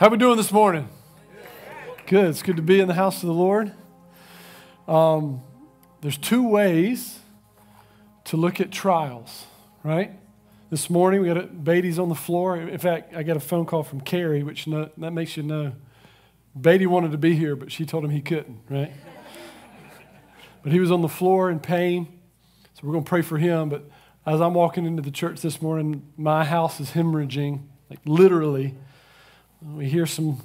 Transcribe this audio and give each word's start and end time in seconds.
How 0.00 0.08
we 0.08 0.16
doing 0.16 0.38
this 0.38 0.50
morning? 0.50 0.88
Good. 2.06 2.30
It's 2.30 2.42
good 2.42 2.56
to 2.56 2.62
be 2.62 2.80
in 2.80 2.88
the 2.88 2.94
house 2.94 3.22
of 3.22 3.26
the 3.26 3.34
Lord. 3.34 3.70
Um, 4.88 5.42
there's 6.00 6.16
two 6.16 6.48
ways 6.48 7.18
to 8.24 8.38
look 8.38 8.62
at 8.62 8.70
trials, 8.70 9.44
right? 9.84 10.12
This 10.70 10.88
morning 10.88 11.20
we 11.20 11.28
got 11.28 11.36
a, 11.36 11.42
Beatty's 11.42 11.98
on 11.98 12.08
the 12.08 12.14
floor. 12.14 12.56
In 12.56 12.78
fact, 12.78 13.14
I 13.14 13.22
got 13.22 13.36
a 13.36 13.40
phone 13.40 13.66
call 13.66 13.82
from 13.82 14.00
Carrie, 14.00 14.42
which 14.42 14.66
no, 14.66 14.88
that 14.96 15.10
makes 15.10 15.36
you 15.36 15.42
know 15.42 15.72
Beatty 16.58 16.86
wanted 16.86 17.12
to 17.12 17.18
be 17.18 17.34
here, 17.34 17.54
but 17.54 17.70
she 17.70 17.84
told 17.84 18.02
him 18.02 18.08
he 18.08 18.22
couldn't, 18.22 18.58
right? 18.70 18.92
but 20.62 20.72
he 20.72 20.80
was 20.80 20.90
on 20.90 21.02
the 21.02 21.10
floor 21.10 21.50
in 21.50 21.60
pain, 21.60 22.08
so 22.72 22.80
we're 22.84 22.92
going 22.92 23.04
to 23.04 23.08
pray 23.10 23.20
for 23.20 23.36
him. 23.36 23.68
But 23.68 23.84
as 24.24 24.40
I'm 24.40 24.54
walking 24.54 24.86
into 24.86 25.02
the 25.02 25.10
church 25.10 25.42
this 25.42 25.60
morning, 25.60 26.10
my 26.16 26.46
house 26.46 26.80
is 26.80 26.92
hemorrhaging, 26.92 27.64
like 27.90 28.00
literally. 28.06 28.76
We 29.62 29.86
hear 29.86 30.06
some, 30.06 30.40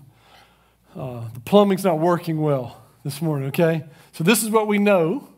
uh, 0.96 1.24
the 1.34 1.40
plumbing's 1.40 1.86
not 1.86 2.00
working 2.00 2.42
well 2.42 2.82
this 3.04 3.22
morning, 3.22 3.48
okay? 3.48 3.86
So 4.12 4.26
this 4.26 4.44
is 4.44 4.50
what 4.50 4.68
we 4.68 4.78
know. 4.78 5.30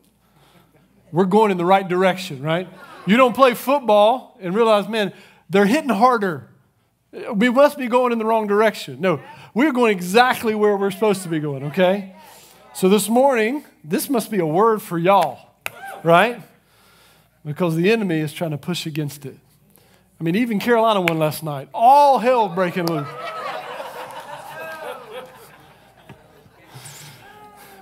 We're 1.12 1.26
going 1.26 1.52
in 1.52 1.58
the 1.58 1.64
right 1.64 1.86
direction, 1.86 2.42
right? 2.42 2.68
You 3.06 3.16
don't 3.16 3.34
play 3.34 3.54
football 3.54 4.36
and 4.40 4.54
realize, 4.54 4.88
man, 4.88 5.12
they're 5.48 5.64
hitting 5.64 5.90
harder. 5.90 6.48
We 7.32 7.50
must 7.50 7.78
be 7.78 7.86
going 7.86 8.12
in 8.12 8.18
the 8.18 8.24
wrong 8.24 8.48
direction. 8.48 9.00
No, 9.00 9.20
we're 9.54 9.72
going 9.72 9.92
exactly 9.96 10.54
where 10.54 10.76
we're 10.76 10.90
supposed 10.90 11.22
to 11.22 11.28
be 11.28 11.38
going, 11.38 11.64
okay? 11.66 12.16
So 12.74 12.88
this 12.88 13.08
morning, 13.08 13.64
this 13.84 14.10
must 14.10 14.30
be 14.30 14.40
a 14.40 14.46
word 14.46 14.82
for 14.82 14.98
y'all, 14.98 15.38
right? 16.02 16.42
Because 17.44 17.76
the 17.76 17.90
enemy 17.92 18.18
is 18.18 18.32
trying 18.32 18.50
to 18.50 18.58
push 18.58 18.86
against 18.86 19.24
it. 19.24 19.38
I 20.20 20.24
mean, 20.24 20.34
even 20.34 20.58
Carolina 20.58 21.00
won 21.00 21.18
last 21.18 21.44
night. 21.44 21.68
All 21.72 22.18
hell 22.18 22.48
breaking 22.48 22.86
loose. 22.86 23.06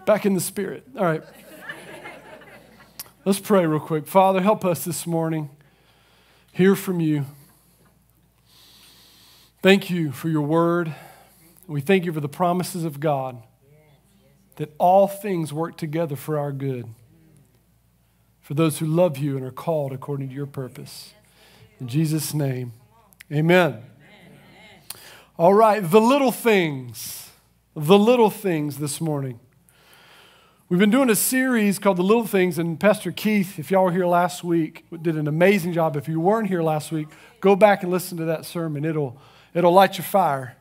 Back 0.07 0.25
in 0.25 0.35
the 0.35 0.41
spirit. 0.41 0.87
All 0.97 1.05
right. 1.05 1.23
Let's 3.27 3.41
pray 3.41 3.67
real 3.67 3.81
quick. 3.81 4.07
Father, 4.07 4.41
help 4.41 4.65
us 4.65 4.85
this 4.85 5.05
morning. 5.07 5.51
Hear 6.53 6.77
from 6.77 7.01
you. 7.01 7.27
Thank 9.63 9.91
you 9.91 10.13
for 10.13 10.29
your 10.29 10.43
word. 10.43 10.95
We 11.67 11.81
thank 11.81 12.05
you 12.05 12.13
for 12.13 12.21
the 12.21 12.29
promises 12.29 12.85
of 12.85 13.01
God 13.01 13.43
that 14.55 14.73
all 14.79 15.09
things 15.09 15.53
work 15.53 15.77
together 15.77 16.15
for 16.15 16.39
our 16.39 16.53
good, 16.53 16.87
for 18.41 18.55
those 18.55 18.79
who 18.79 18.87
love 18.87 19.19
you 19.19 19.37
and 19.37 19.45
are 19.45 19.51
called 19.51 19.93
according 19.93 20.29
to 20.29 20.35
your 20.35 20.47
purpose. 20.47 21.13
In 21.81 21.89
Jesus' 21.89 22.33
name, 22.33 22.73
amen. 23.31 23.83
All 25.37 25.53
right, 25.53 25.81
the 25.81 26.01
little 26.01 26.33
things, 26.33 27.31
the 27.75 27.99
little 27.99 28.31
things 28.31 28.79
this 28.79 29.01
morning. 29.01 29.41
We've 30.69 30.81
been 30.81 30.91
doing 30.91 31.11
a 31.11 31.15
series 31.15 31.79
called 31.79 31.97
The 31.97 32.03
Little 32.03 32.27
Things, 32.27 32.59
and 32.59 32.81
Pastor 32.81 33.13
Keith, 33.13 33.57
if 33.57 33.71
y'all 33.71 33.85
were 33.85 33.93
here 33.93 34.05
last 34.05 34.43
week, 34.43 34.85
did 35.01 35.15
an 35.15 35.29
amazing 35.29 35.73
job. 35.73 35.95
If 35.95 36.09
you 36.09 36.19
weren't 36.19 36.49
here 36.49 36.61
last 36.61 36.91
week, 36.91 37.07
go 37.41 37.55
back 37.55 37.85
and 37.85 37.93
listen 37.93 38.19
to 38.19 38.25
that 38.25 38.45
sermon. 38.45 38.85
It'll, 38.85 39.17
it'll 39.55 39.71
light 39.71 39.97
your 39.97 40.05
fire. 40.05 40.57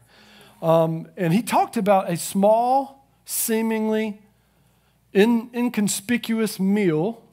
Um, 0.62 1.08
and 1.18 1.34
he 1.34 1.42
talked 1.42 1.76
about 1.76 2.08
a 2.08 2.18
small, 2.18 3.08
seemingly 3.26 4.22
in, 5.12 5.50
inconspicuous 5.56 6.60
meal 6.60 7.24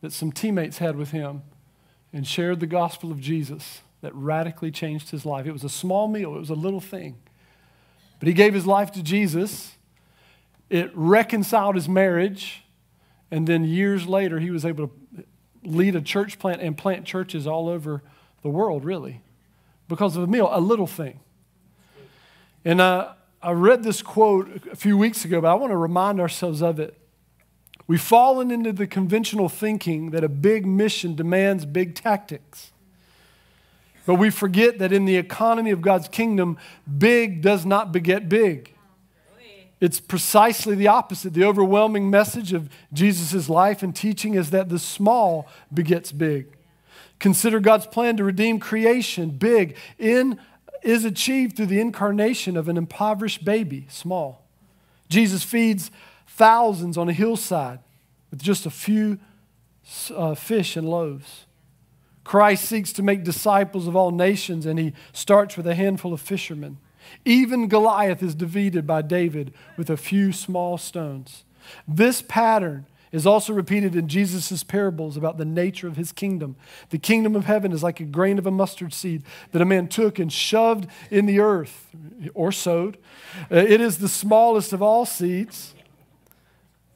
that 0.00 0.14
some 0.14 0.32
teammates 0.32 0.78
had 0.78 0.96
with 0.96 1.10
him 1.10 1.42
and 2.10 2.26
shared 2.26 2.58
the 2.58 2.66
gospel 2.66 3.12
of 3.12 3.20
Jesus 3.20 3.82
that 4.00 4.14
radically 4.14 4.70
changed 4.70 5.10
his 5.10 5.26
life. 5.26 5.44
It 5.44 5.52
was 5.52 5.62
a 5.64 5.68
small 5.68 6.08
meal, 6.08 6.34
it 6.36 6.38
was 6.38 6.48
a 6.48 6.54
little 6.54 6.80
thing. 6.80 7.18
But 8.18 8.28
he 8.28 8.32
gave 8.32 8.54
his 8.54 8.66
life 8.66 8.92
to 8.92 9.02
Jesus 9.02 9.73
it 10.70 10.90
reconciled 10.94 11.74
his 11.74 11.88
marriage, 11.88 12.64
and 13.30 13.46
then 13.46 13.64
years 13.64 14.06
later, 14.06 14.38
he 14.38 14.50
was 14.50 14.64
able 14.64 14.88
to 14.88 15.24
lead 15.64 15.96
a 15.96 16.00
church 16.00 16.38
plant 16.38 16.60
and 16.60 16.76
plant 16.76 17.04
churches 17.04 17.46
all 17.46 17.68
over 17.68 18.02
the 18.42 18.48
world, 18.48 18.84
really, 18.84 19.22
because 19.88 20.16
of 20.16 20.22
a 20.22 20.26
meal, 20.26 20.48
a 20.52 20.60
little 20.60 20.86
thing. 20.86 21.20
And 22.64 22.80
uh, 22.80 23.12
I 23.42 23.52
read 23.52 23.82
this 23.82 24.02
quote 24.02 24.66
a 24.72 24.76
few 24.76 24.96
weeks 24.96 25.24
ago, 25.24 25.40
but 25.40 25.50
I 25.50 25.54
want 25.54 25.70
to 25.70 25.76
remind 25.76 26.20
ourselves 26.20 26.62
of 26.62 26.80
it. 26.80 26.98
We've 27.86 28.00
fallen 28.00 28.50
into 28.50 28.72
the 28.72 28.86
conventional 28.86 29.50
thinking 29.50 30.10
that 30.10 30.24
a 30.24 30.28
big 30.28 30.64
mission 30.64 31.14
demands 31.14 31.66
big 31.66 31.94
tactics. 31.94 32.72
But 34.06 34.14
we 34.14 34.30
forget 34.30 34.78
that 34.78 34.92
in 34.92 35.04
the 35.04 35.16
economy 35.16 35.70
of 35.70 35.82
God's 35.82 36.08
kingdom, 36.08 36.58
big 36.98 37.42
does 37.42 37.64
not 37.66 37.92
beget 37.92 38.28
big. 38.28 38.73
It's 39.84 40.00
precisely 40.00 40.74
the 40.74 40.88
opposite. 40.88 41.34
The 41.34 41.44
overwhelming 41.44 42.08
message 42.08 42.54
of 42.54 42.70
Jesus' 42.90 43.50
life 43.50 43.82
and 43.82 43.94
teaching 43.94 44.32
is 44.32 44.48
that 44.48 44.70
the 44.70 44.78
small 44.78 45.46
begets 45.70 46.10
big. 46.10 46.46
Consider 47.18 47.60
God's 47.60 47.86
plan 47.86 48.16
to 48.16 48.24
redeem 48.24 48.60
creation, 48.60 49.28
big, 49.28 49.76
in, 49.98 50.40
is 50.82 51.04
achieved 51.04 51.54
through 51.54 51.66
the 51.66 51.82
incarnation 51.82 52.56
of 52.56 52.66
an 52.70 52.78
impoverished 52.78 53.44
baby, 53.44 53.84
small. 53.90 54.46
Jesus 55.10 55.42
feeds 55.42 55.90
thousands 56.26 56.96
on 56.96 57.10
a 57.10 57.12
hillside 57.12 57.80
with 58.30 58.40
just 58.40 58.64
a 58.64 58.70
few 58.70 59.18
uh, 60.16 60.34
fish 60.34 60.78
and 60.78 60.88
loaves. 60.88 61.44
Christ 62.24 62.64
seeks 62.64 62.90
to 62.94 63.02
make 63.02 63.22
disciples 63.22 63.86
of 63.86 63.94
all 63.94 64.12
nations, 64.12 64.64
and 64.64 64.78
he 64.78 64.94
starts 65.12 65.58
with 65.58 65.66
a 65.66 65.74
handful 65.74 66.14
of 66.14 66.22
fishermen. 66.22 66.78
Even 67.24 67.68
Goliath 67.68 68.22
is 68.22 68.34
defeated 68.34 68.86
by 68.86 69.02
David 69.02 69.52
with 69.76 69.90
a 69.90 69.96
few 69.96 70.32
small 70.32 70.78
stones. 70.78 71.44
This 71.86 72.22
pattern 72.22 72.86
is 73.14 73.26
also 73.26 73.52
repeated 73.52 73.94
in 73.94 74.08
Jesus' 74.08 74.64
parables 74.64 75.16
about 75.16 75.38
the 75.38 75.44
nature 75.44 75.86
of 75.86 75.96
his 75.96 76.10
kingdom. 76.10 76.56
The 76.90 76.98
kingdom 76.98 77.36
of 77.36 77.44
heaven 77.44 77.70
is 77.70 77.82
like 77.82 78.00
a 78.00 78.04
grain 78.04 78.38
of 78.38 78.46
a 78.46 78.50
mustard 78.50 78.92
seed 78.92 79.22
that 79.52 79.62
a 79.62 79.64
man 79.64 79.86
took 79.86 80.18
and 80.18 80.32
shoved 80.32 80.88
in 81.12 81.26
the 81.26 81.38
earth 81.38 81.94
or 82.34 82.50
sowed. 82.50 82.98
Uh, 83.50 83.56
it 83.56 83.80
is 83.80 83.98
the 83.98 84.08
smallest 84.08 84.72
of 84.72 84.82
all 84.82 85.06
seeds 85.06 85.73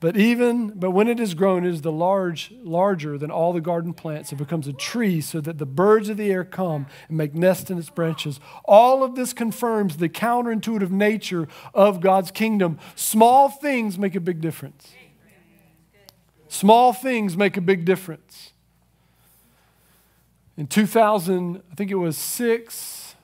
but 0.01 0.17
even 0.17 0.69
but 0.79 0.93
when 0.93 1.09
it 1.09 1.19
is 1.19 1.35
grown, 1.35 1.67
it 1.67 1.71
is 1.71 1.83
the 1.83 1.91
large, 1.91 2.53
larger 2.63 3.19
than 3.19 3.31
all 3.31 3.53
the 3.53 3.61
garden 3.61 3.93
plants. 3.93 4.33
It 4.33 4.37
becomes 4.37 4.69
a 4.69 4.73
tree 4.73 5.21
so 5.21 5.41
that 5.41 5.59
the 5.59 5.67
birds 5.67 6.09
of 6.09 6.17
the 6.17 6.31
air 6.31 6.45
come 6.45 6.87
and 7.09 7.17
make 7.17 7.35
nests 7.35 7.69
in 7.69 7.79
its 7.79 7.91
branches. 7.91 8.39
All 8.65 9.03
of 9.03 9.17
this 9.17 9.33
confirms 9.33 9.97
the 9.97 10.09
counterintuitive 10.09 10.91
nature 10.91 11.49
of 11.75 12.01
God's 12.01 12.31
kingdom. 12.31 12.79
Small 12.95 13.49
things 13.49 13.99
make 13.99 14.15
a 14.15 14.21
big 14.21 14.41
difference. 14.41 14.93
Small 16.47 16.93
things 16.93 17.37
make 17.37 17.57
a 17.57 17.61
big 17.61 17.85
difference. 17.85 18.53
In 20.57 20.67
2000, 20.67 21.63
I 21.71 21.75
think 21.75 21.91
it 21.91 21.97
was 21.97 22.17
six, 22.17 23.15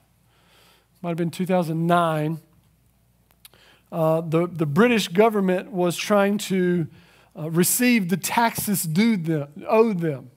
might 1.03 1.11
have 1.11 1.17
been 1.17 1.31
2009 1.31 2.41
uh, 3.95 4.21
the, 4.23 4.49
the 4.49 4.67
British 4.67 5.07
government 5.07 5.71
was 5.71 5.97
trying 5.97 6.37
to 6.37 6.89
uh, 7.39 7.49
receive 7.49 8.09
the 8.09 8.17
taxes 8.17 8.83
due 8.83 9.17
them, 9.17 9.49
owed 9.69 10.01
them. 10.01 10.33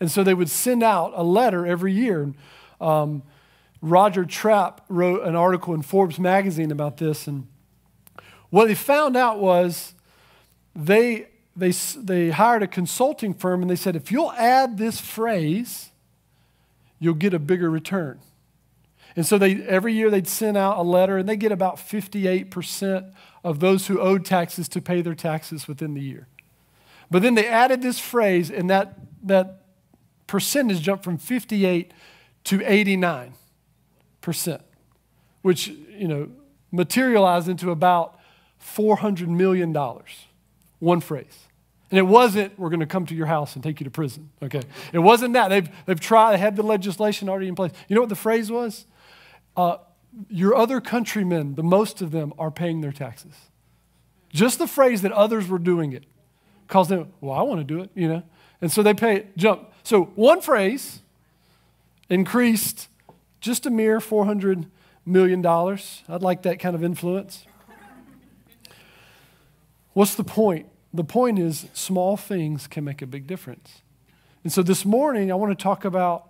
And 0.00 0.10
so 0.10 0.24
they 0.24 0.34
would 0.34 0.50
send 0.50 0.82
out 0.82 1.12
a 1.14 1.22
letter 1.22 1.64
every 1.64 1.92
year. 1.92 2.34
Um, 2.80 3.22
Roger 3.80 4.24
Trapp 4.24 4.84
wrote 4.88 5.22
an 5.22 5.36
article 5.36 5.72
in 5.72 5.82
Forbes 5.82 6.18
magazine 6.18 6.72
about 6.72 6.96
this. 6.96 7.28
And 7.28 7.46
what 8.50 8.66
they 8.66 8.74
found 8.74 9.16
out 9.16 9.38
was 9.38 9.94
they, 10.74 11.28
they, 11.54 11.70
they 11.70 12.30
hired 12.30 12.64
a 12.64 12.66
consulting 12.66 13.34
firm 13.34 13.62
and 13.62 13.70
they 13.70 13.76
said, 13.76 13.94
if 13.94 14.10
you'll 14.10 14.32
add 14.32 14.78
this 14.78 15.00
phrase, 15.00 15.90
you'll 16.98 17.14
get 17.14 17.34
a 17.34 17.38
bigger 17.38 17.70
return. 17.70 18.18
And 19.16 19.24
so 19.24 19.38
they, 19.38 19.62
every 19.62 19.94
year 19.94 20.10
they'd 20.10 20.26
send 20.26 20.56
out 20.56 20.78
a 20.78 20.82
letter, 20.82 21.18
and 21.18 21.28
they 21.28 21.36
get 21.36 21.52
about 21.52 21.76
58% 21.76 23.12
of 23.44 23.60
those 23.60 23.86
who 23.86 24.00
owed 24.00 24.24
taxes 24.24 24.68
to 24.70 24.80
pay 24.80 25.02
their 25.02 25.14
taxes 25.14 25.68
within 25.68 25.94
the 25.94 26.00
year. 26.00 26.26
But 27.10 27.22
then 27.22 27.34
they 27.34 27.46
added 27.46 27.82
this 27.82 27.98
phrase, 27.98 28.50
and 28.50 28.68
that, 28.70 28.98
that 29.22 29.62
percentage 30.26 30.80
jumped 30.80 31.04
from 31.04 31.18
58 31.18 31.92
to 32.44 32.58
89%, 32.58 33.32
which, 35.42 35.68
you 35.68 36.08
know, 36.08 36.28
materialized 36.72 37.48
into 37.48 37.70
about 37.70 38.18
$400 38.60 39.28
million. 39.28 39.72
One 40.80 41.00
phrase. 41.00 41.43
And 41.94 41.98
it 42.00 42.08
wasn't, 42.08 42.58
we're 42.58 42.70
going 42.70 42.80
to 42.80 42.86
come 42.86 43.06
to 43.06 43.14
your 43.14 43.26
house 43.26 43.54
and 43.54 43.62
take 43.62 43.78
you 43.78 43.84
to 43.84 43.90
prison. 43.90 44.28
Okay. 44.42 44.62
It 44.92 44.98
wasn't 44.98 45.34
that. 45.34 45.46
They've, 45.46 45.68
they've 45.86 46.00
tried, 46.00 46.32
they 46.32 46.38
had 46.38 46.56
the 46.56 46.64
legislation 46.64 47.28
already 47.28 47.46
in 47.46 47.54
place. 47.54 47.70
You 47.86 47.94
know 47.94 48.00
what 48.00 48.08
the 48.08 48.16
phrase 48.16 48.50
was? 48.50 48.84
Uh, 49.56 49.76
your 50.28 50.56
other 50.56 50.80
countrymen, 50.80 51.54
the 51.54 51.62
most 51.62 52.02
of 52.02 52.10
them, 52.10 52.34
are 52.36 52.50
paying 52.50 52.80
their 52.80 52.90
taxes. 52.90 53.34
Just 54.30 54.58
the 54.58 54.66
phrase 54.66 55.02
that 55.02 55.12
others 55.12 55.46
were 55.46 55.60
doing 55.60 55.92
it 55.92 56.02
caused 56.66 56.90
them, 56.90 57.12
well, 57.20 57.38
I 57.38 57.42
want 57.42 57.60
to 57.60 57.64
do 57.64 57.80
it, 57.80 57.90
you 57.94 58.08
know? 58.08 58.24
And 58.60 58.72
so 58.72 58.82
they 58.82 58.92
pay, 58.92 59.28
jump. 59.36 59.70
So 59.84 60.06
one 60.16 60.40
phrase 60.40 60.98
increased 62.10 62.88
just 63.40 63.66
a 63.66 63.70
mere 63.70 64.00
$400 64.00 64.66
million. 65.06 65.46
I'd 65.46 66.22
like 66.22 66.42
that 66.42 66.58
kind 66.58 66.74
of 66.74 66.82
influence. 66.82 67.46
What's 69.92 70.16
the 70.16 70.24
point? 70.24 70.66
The 70.94 71.02
point 71.02 71.40
is 71.40 71.66
small 71.74 72.16
things 72.16 72.68
can 72.68 72.84
make 72.84 73.02
a 73.02 73.06
big 73.06 73.26
difference. 73.26 73.82
And 74.44 74.52
so 74.52 74.62
this 74.62 74.84
morning, 74.84 75.32
I 75.32 75.34
want 75.34 75.58
to 75.58 75.60
talk 75.60 75.84
about 75.84 76.28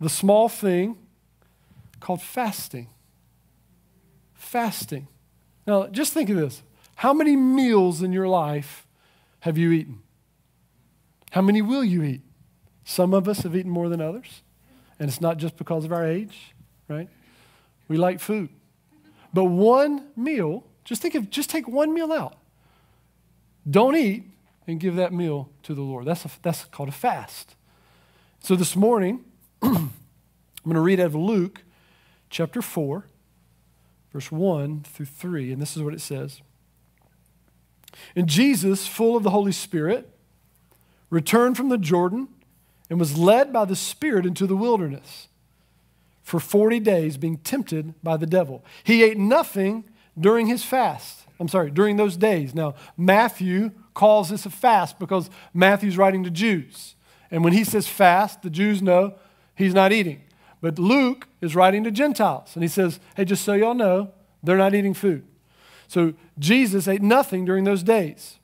the 0.00 0.08
small 0.08 0.48
thing 0.48 0.96
called 2.00 2.22
fasting. 2.22 2.88
Fasting. 4.32 5.08
Now, 5.66 5.88
just 5.88 6.14
think 6.14 6.30
of 6.30 6.36
this. 6.36 6.62
How 6.96 7.12
many 7.12 7.36
meals 7.36 8.00
in 8.00 8.12
your 8.12 8.26
life 8.26 8.86
have 9.40 9.58
you 9.58 9.70
eaten? 9.72 10.00
How 11.32 11.42
many 11.42 11.60
will 11.60 11.84
you 11.84 12.02
eat? 12.02 12.22
Some 12.84 13.12
of 13.12 13.28
us 13.28 13.40
have 13.40 13.54
eaten 13.54 13.70
more 13.70 13.90
than 13.90 14.00
others, 14.00 14.42
and 14.98 15.08
it's 15.08 15.20
not 15.20 15.36
just 15.36 15.58
because 15.58 15.84
of 15.84 15.92
our 15.92 16.06
age, 16.06 16.54
right? 16.88 17.08
We 17.88 17.98
like 17.98 18.20
food. 18.20 18.48
But 19.34 19.44
one 19.44 20.08
meal, 20.16 20.64
just 20.82 21.02
think 21.02 21.14
of 21.14 21.28
just 21.28 21.50
take 21.50 21.68
one 21.68 21.92
meal 21.92 22.10
out. 22.10 22.38
Don't 23.68 23.96
eat 23.96 24.24
and 24.66 24.80
give 24.80 24.96
that 24.96 25.12
meal 25.12 25.50
to 25.64 25.74
the 25.74 25.82
Lord. 25.82 26.04
That's, 26.04 26.24
a, 26.24 26.30
that's 26.42 26.64
called 26.66 26.88
a 26.88 26.92
fast. 26.92 27.54
So 28.40 28.56
this 28.56 28.74
morning, 28.74 29.24
I'm 29.62 29.90
going 30.64 30.74
to 30.74 30.80
read 30.80 31.00
out 31.00 31.06
of 31.06 31.14
Luke 31.14 31.62
chapter 32.30 32.62
4, 32.62 33.06
verse 34.12 34.32
1 34.32 34.82
through 34.82 35.06
3, 35.06 35.52
and 35.52 35.62
this 35.62 35.76
is 35.76 35.82
what 35.82 35.94
it 35.94 36.00
says. 36.00 36.40
And 38.16 38.28
Jesus, 38.28 38.86
full 38.86 39.16
of 39.16 39.22
the 39.22 39.30
Holy 39.30 39.52
Spirit, 39.52 40.08
returned 41.10 41.56
from 41.56 41.68
the 41.68 41.78
Jordan 41.78 42.28
and 42.88 42.98
was 42.98 43.16
led 43.16 43.52
by 43.52 43.64
the 43.64 43.76
Spirit 43.76 44.26
into 44.26 44.46
the 44.46 44.56
wilderness 44.56 45.28
for 46.22 46.40
40 46.40 46.80
days, 46.80 47.16
being 47.16 47.38
tempted 47.38 47.94
by 48.02 48.16
the 48.16 48.26
devil. 48.26 48.64
He 48.84 49.02
ate 49.02 49.18
nothing 49.18 49.84
during 50.18 50.46
his 50.46 50.64
fast. 50.64 51.21
I'm 51.42 51.48
sorry, 51.48 51.72
during 51.72 51.96
those 51.96 52.16
days. 52.16 52.54
Now, 52.54 52.76
Matthew 52.96 53.72
calls 53.94 54.30
this 54.30 54.46
a 54.46 54.50
fast 54.50 55.00
because 55.00 55.28
Matthew's 55.52 55.98
writing 55.98 56.22
to 56.22 56.30
Jews. 56.30 56.94
And 57.32 57.42
when 57.42 57.52
he 57.52 57.64
says 57.64 57.88
fast, 57.88 58.42
the 58.42 58.50
Jews 58.50 58.80
know 58.80 59.16
he's 59.56 59.74
not 59.74 59.92
eating. 59.92 60.22
But 60.60 60.78
Luke 60.78 61.26
is 61.40 61.56
writing 61.56 61.82
to 61.82 61.90
Gentiles. 61.90 62.52
And 62.54 62.62
he 62.62 62.68
says, 62.68 63.00
hey, 63.16 63.24
just 63.24 63.44
so 63.44 63.54
y'all 63.54 63.74
know, 63.74 64.12
they're 64.40 64.56
not 64.56 64.72
eating 64.72 64.94
food. 64.94 65.24
So 65.88 66.14
Jesus 66.38 66.86
ate 66.86 67.02
nothing 67.02 67.44
during 67.44 67.64
those 67.64 67.82
days. 67.82 68.38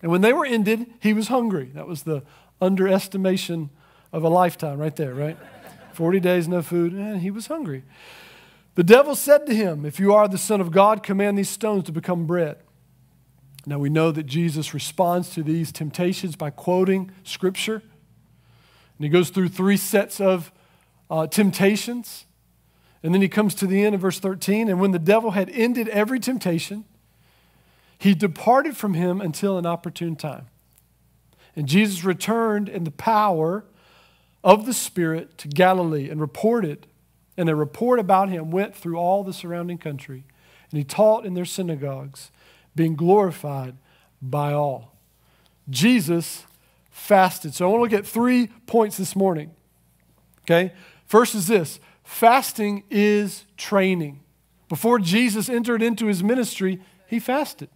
And 0.00 0.12
when 0.12 0.20
they 0.20 0.32
were 0.32 0.46
ended, 0.46 0.86
he 1.00 1.12
was 1.12 1.26
hungry. 1.26 1.72
That 1.74 1.88
was 1.88 2.04
the 2.04 2.22
underestimation 2.60 3.70
of 4.12 4.22
a 4.22 4.28
lifetime 4.28 4.78
right 4.78 4.94
there, 4.94 5.12
right? 5.12 5.36
40 5.92 6.20
days, 6.20 6.46
no 6.46 6.62
food, 6.62 6.92
and 6.92 7.20
he 7.20 7.32
was 7.32 7.48
hungry. 7.48 7.82
The 8.74 8.84
devil 8.84 9.14
said 9.14 9.46
to 9.46 9.54
him, 9.54 9.84
If 9.84 10.00
you 10.00 10.14
are 10.14 10.28
the 10.28 10.38
Son 10.38 10.60
of 10.60 10.70
God, 10.70 11.02
command 11.02 11.36
these 11.36 11.50
stones 11.50 11.84
to 11.84 11.92
become 11.92 12.26
bread. 12.26 12.56
Now 13.66 13.78
we 13.78 13.90
know 13.90 14.10
that 14.10 14.24
Jesus 14.24 14.74
responds 14.74 15.30
to 15.30 15.42
these 15.42 15.70
temptations 15.70 16.36
by 16.36 16.50
quoting 16.50 17.12
Scripture. 17.22 17.82
And 18.98 19.04
he 19.04 19.08
goes 19.08 19.30
through 19.30 19.48
three 19.50 19.76
sets 19.76 20.20
of 20.20 20.50
uh, 21.10 21.26
temptations. 21.26 22.24
And 23.02 23.12
then 23.12 23.20
he 23.20 23.28
comes 23.28 23.54
to 23.56 23.66
the 23.66 23.84
end 23.84 23.94
of 23.94 24.00
verse 24.00 24.18
13. 24.18 24.68
And 24.68 24.80
when 24.80 24.92
the 24.92 24.98
devil 24.98 25.32
had 25.32 25.50
ended 25.50 25.88
every 25.88 26.18
temptation, 26.18 26.84
he 27.98 28.14
departed 28.14 28.76
from 28.76 28.94
him 28.94 29.20
until 29.20 29.58
an 29.58 29.66
opportune 29.66 30.16
time. 30.16 30.46
And 31.54 31.68
Jesus 31.68 32.04
returned 32.04 32.68
in 32.68 32.84
the 32.84 32.90
power 32.90 33.64
of 34.42 34.66
the 34.66 34.72
Spirit 34.72 35.36
to 35.38 35.48
Galilee 35.48 36.08
and 36.08 36.20
reported, 36.20 36.86
and 37.36 37.48
a 37.48 37.56
report 37.56 37.98
about 37.98 38.28
him 38.28 38.50
went 38.50 38.74
through 38.74 38.96
all 38.96 39.24
the 39.24 39.32
surrounding 39.32 39.78
country. 39.78 40.24
And 40.70 40.78
he 40.78 40.84
taught 40.84 41.26
in 41.26 41.34
their 41.34 41.44
synagogues, 41.44 42.30
being 42.74 42.94
glorified 42.94 43.76
by 44.20 44.52
all. 44.52 44.96
Jesus 45.68 46.46
fasted. 46.90 47.54
So 47.54 47.66
I 47.66 47.70
want 47.70 47.90
to 47.90 47.96
look 47.96 48.04
at 48.04 48.06
three 48.06 48.48
points 48.66 48.96
this 48.96 49.16
morning. 49.16 49.50
Okay? 50.44 50.72
First 51.06 51.34
is 51.34 51.46
this 51.46 51.80
fasting 52.04 52.84
is 52.90 53.44
training. 53.56 54.20
Before 54.68 54.98
Jesus 54.98 55.48
entered 55.48 55.82
into 55.82 56.06
his 56.06 56.22
ministry, 56.22 56.80
he 57.06 57.18
fasted. 57.18 57.68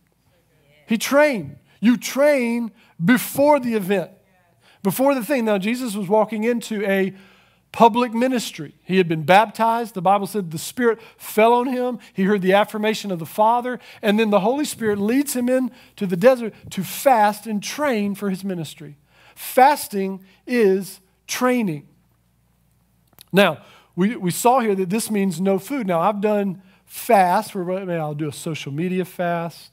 He 0.87 0.97
trained. 0.97 1.57
You 1.81 1.97
train 1.97 2.73
before 3.05 3.61
the 3.61 3.75
event, 3.75 4.11
before 4.83 5.15
the 5.15 5.23
thing. 5.23 5.45
Now, 5.45 5.59
Jesus 5.59 5.95
was 5.95 6.09
walking 6.09 6.45
into 6.45 6.83
a 6.87 7.13
public 7.73 8.15
ministry. 8.15 8.75
He 8.85 8.97
had 8.97 9.09
been 9.09 9.25
baptized. 9.25 9.95
The 9.95 10.03
Bible 10.03 10.27
said 10.27 10.51
the 10.51 10.59
Spirit 10.59 10.99
fell 11.17 11.53
on 11.53 11.67
him. 11.67 11.99
He 12.13 12.25
heard 12.25 12.43
the 12.43 12.55
affirmation 12.55 13.11
of 13.11 13.19
the 13.19 13.27
Father. 13.27 13.79
And 14.03 14.19
then 14.19 14.31
the 14.31 14.41
Holy 14.41 14.65
Spirit 14.65 14.99
leads 14.99 15.35
him 15.35 15.49
into 15.49 16.07
the 16.07 16.17
desert 16.17 16.55
to 16.71 16.83
fast 16.83 17.47
and 17.47 17.63
train 17.63 18.15
for 18.15 18.31
his 18.31 18.45
ministry. 18.45 18.97
Fasting 19.35 20.25
is 20.47 21.01
training. 21.27 21.87
Now, 23.33 23.63
we, 23.95 24.17
we 24.17 24.31
saw 24.31 24.61
here 24.61 24.75
that 24.75 24.91
this 24.91 25.11
means 25.11 25.41
no 25.41 25.59
food. 25.59 25.87
Now, 25.87 26.01
I've 26.01 26.21
done 26.21 26.63
fast 26.87 27.55
I'll 27.55 28.15
do 28.15 28.29
a 28.29 28.33
social 28.33 28.73
media 28.73 29.05
fast 29.05 29.71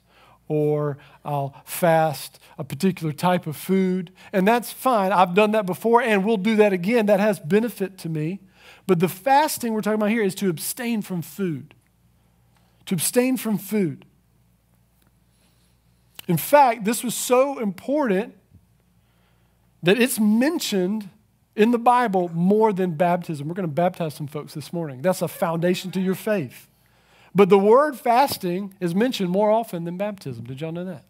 or 0.48 0.98
I'll 1.24 1.56
fast 1.66 2.40
a 2.58 2.64
particular 2.64 3.14
type 3.14 3.48
of 3.48 3.56
food. 3.56 4.12
And 4.32 4.48
that's 4.48 4.72
fine. 4.72 5.12
I've 5.12 5.34
done 5.34 5.52
that 5.52 5.66
before 5.66 6.02
and 6.02 6.26
we'll 6.26 6.38
do 6.38 6.56
that 6.58 6.74
again. 6.74 7.06
That 7.06 7.20
has 7.20 7.40
benefit 7.40 7.98
to 8.00 8.10
me. 8.10 8.40
But 8.86 9.00
the 9.00 9.08
fasting 9.08 9.74
we're 9.74 9.82
talking 9.82 9.96
about 9.96 10.10
here 10.10 10.24
is 10.24 10.36
to 10.36 10.50
abstain 10.50 11.02
from 11.02 11.22
food. 11.22 11.74
To 12.88 12.96
abstain 12.96 13.38
from 13.38 13.58
food. 13.58 14.06
In 16.28 16.38
fact, 16.38 16.86
this 16.86 17.04
was 17.04 17.16
so 17.16 17.60
important 17.60 18.36
that 19.82 20.00
it's 20.00 20.20
mentioned 20.20 21.10
in 21.56 21.72
the 21.72 21.78
Bible 21.78 22.30
more 22.34 22.74
than 22.74 22.96
baptism. 22.96 23.48
We're 23.48 23.54
going 23.54 23.68
to 23.68 23.74
baptize 23.74 24.16
some 24.16 24.28
folks 24.28 24.54
this 24.54 24.72
morning. 24.74 25.02
That's 25.02 25.22
a 25.22 25.28
foundation 25.28 25.92
to 25.92 26.02
your 26.02 26.16
faith. 26.16 26.68
But 27.36 27.50
the 27.50 27.58
word 27.58 27.98
fasting 27.98 28.76
is 28.80 28.94
mentioned 28.94 29.30
more 29.30 29.50
often 29.50 29.86
than 29.86 29.98
baptism. 29.98 30.46
Did 30.46 30.62
y'all 30.62 30.72
know 30.72 30.86
that? 30.86 31.06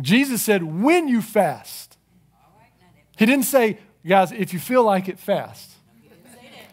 Jesus 0.00 0.42
said, 0.42 0.62
when 0.62 1.08
you 1.08 1.22
fast. 1.22 1.96
He 3.18 3.26
didn't 3.26 3.44
say, 3.44 3.78
guys, 4.06 4.32
if 4.32 4.52
you 4.52 4.58
feel 4.58 4.84
like 4.84 5.08
it, 5.08 5.18
fast. 5.18 5.70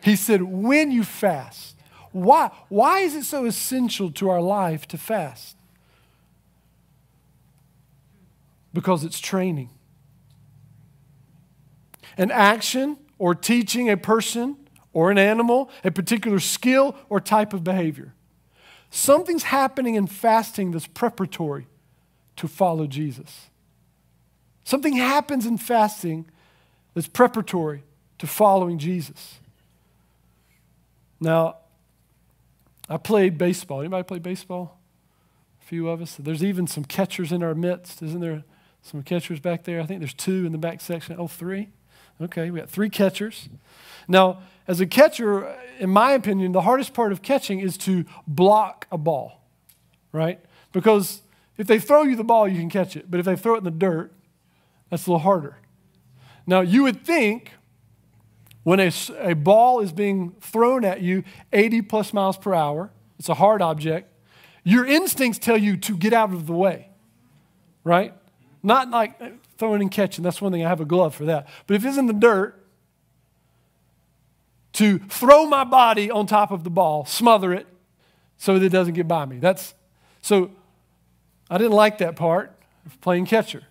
He 0.01 0.15
said, 0.15 0.41
when 0.41 0.91
you 0.91 1.03
fast. 1.03 1.75
Why? 2.11 2.49
Why 2.69 2.99
is 2.99 3.15
it 3.15 3.23
so 3.23 3.45
essential 3.45 4.11
to 4.13 4.29
our 4.29 4.41
life 4.41 4.87
to 4.89 4.97
fast? 4.97 5.55
Because 8.73 9.03
it's 9.03 9.19
training. 9.19 9.69
An 12.17 12.31
action 12.31 12.97
or 13.17 13.35
teaching 13.35 13.89
a 13.89 13.97
person 13.97 14.57
or 14.99 15.09
an 15.11 15.17
animal, 15.17 15.71
a 15.85 15.89
particular 15.89 16.39
skill 16.39 16.93
or 17.07 17.21
type 17.21 17.53
of 17.53 17.63
behavior. 17.63 18.13
Something's 18.89 19.43
happening 19.43 19.95
in 19.95 20.07
fasting 20.07 20.71
that's 20.71 20.87
preparatory 20.87 21.67
to 22.35 22.49
follow 22.49 22.85
Jesus. 22.85 23.47
Something 24.65 24.97
happens 24.97 25.45
in 25.45 25.57
fasting 25.57 26.25
that's 26.93 27.07
preparatory 27.07 27.83
to 28.17 28.27
following 28.27 28.77
Jesus. 28.77 29.39
Now, 31.21 31.59
I 32.89 32.97
played 32.97 33.37
baseball. 33.37 33.79
Anybody 33.79 34.03
play 34.03 34.19
baseball? 34.19 34.81
A 35.61 35.65
few 35.65 35.87
of 35.87 36.01
us. 36.01 36.17
There's 36.19 36.43
even 36.43 36.67
some 36.67 36.83
catchers 36.83 37.31
in 37.31 37.41
our 37.41 37.55
midst. 37.55 38.01
Isn't 38.01 38.19
there 38.19 38.43
some 38.81 39.03
catchers 39.03 39.39
back 39.39 39.63
there? 39.63 39.79
I 39.79 39.85
think 39.85 40.01
there's 40.01 40.13
two 40.13 40.45
in 40.45 40.51
the 40.51 40.57
back 40.57 40.81
section. 40.81 41.15
Oh, 41.17 41.27
three? 41.29 41.69
Okay, 42.21 42.51
we 42.51 42.59
got 42.59 42.69
three 42.69 42.89
catchers. 42.89 43.47
Now, 44.07 44.41
as 44.67 44.81
a 44.81 44.85
catcher, 44.85 45.55
in 45.79 45.89
my 45.89 46.11
opinion, 46.11 46.51
the 46.51 46.61
hardest 46.61 46.93
part 46.93 47.11
of 47.11 47.21
catching 47.21 47.59
is 47.59 47.77
to 47.79 48.05
block 48.27 48.87
a 48.91 48.97
ball, 48.97 49.41
right? 50.11 50.39
Because 50.73 51.21
if 51.57 51.67
they 51.67 51.79
throw 51.79 52.03
you 52.03 52.15
the 52.15 52.23
ball, 52.23 52.47
you 52.47 52.59
can 52.59 52.69
catch 52.69 52.95
it. 52.95 53.09
But 53.09 53.19
if 53.19 53.25
they 53.25 53.35
throw 53.35 53.55
it 53.55 53.59
in 53.59 53.63
the 53.63 53.71
dirt, 53.71 54.11
that's 54.89 55.07
a 55.07 55.11
little 55.11 55.23
harder. 55.23 55.57
Now, 56.45 56.61
you 56.61 56.83
would 56.83 57.05
think 57.05 57.51
when 58.63 58.79
a, 58.79 58.91
a 59.19 59.33
ball 59.33 59.79
is 59.79 59.91
being 59.91 60.35
thrown 60.41 60.83
at 60.83 61.01
you 61.01 61.23
80 61.53 61.83
plus 61.83 62.13
miles 62.13 62.37
per 62.37 62.53
hour, 62.53 62.91
it's 63.17 63.29
a 63.29 63.35
hard 63.35 63.61
object, 63.61 64.11
your 64.63 64.85
instincts 64.85 65.39
tell 65.39 65.57
you 65.57 65.77
to 65.77 65.97
get 65.97 66.13
out 66.13 66.33
of 66.33 66.47
the 66.47 66.53
way, 66.53 66.89
right? 67.83 68.13
Not 68.61 68.89
like 68.89 69.19
throwing 69.57 69.81
and 69.81 69.91
catching. 69.91 70.23
That's 70.23 70.41
one 70.41 70.51
thing. 70.51 70.65
I 70.65 70.69
have 70.69 70.81
a 70.81 70.85
glove 70.85 71.15
for 71.15 71.25
that. 71.25 71.47
But 71.67 71.75
if 71.75 71.85
it's 71.85 71.97
in 71.97 72.07
the 72.07 72.13
dirt, 72.13 72.55
to 74.73 74.99
throw 74.99 75.45
my 75.45 75.63
body 75.63 76.11
on 76.11 76.27
top 76.27 76.51
of 76.51 76.63
the 76.63 76.69
ball, 76.69 77.05
smother 77.05 77.53
it, 77.53 77.67
so 78.37 78.57
that 78.57 78.65
it 78.65 78.69
doesn't 78.69 78.93
get 78.93 79.07
by 79.07 79.25
me. 79.25 79.37
That's 79.39 79.73
so. 80.21 80.51
I 81.49 81.57
didn't 81.57 81.73
like 81.73 81.97
that 81.97 82.15
part 82.15 82.55
of 82.85 83.01
playing 83.01 83.25
catcher. 83.25 83.63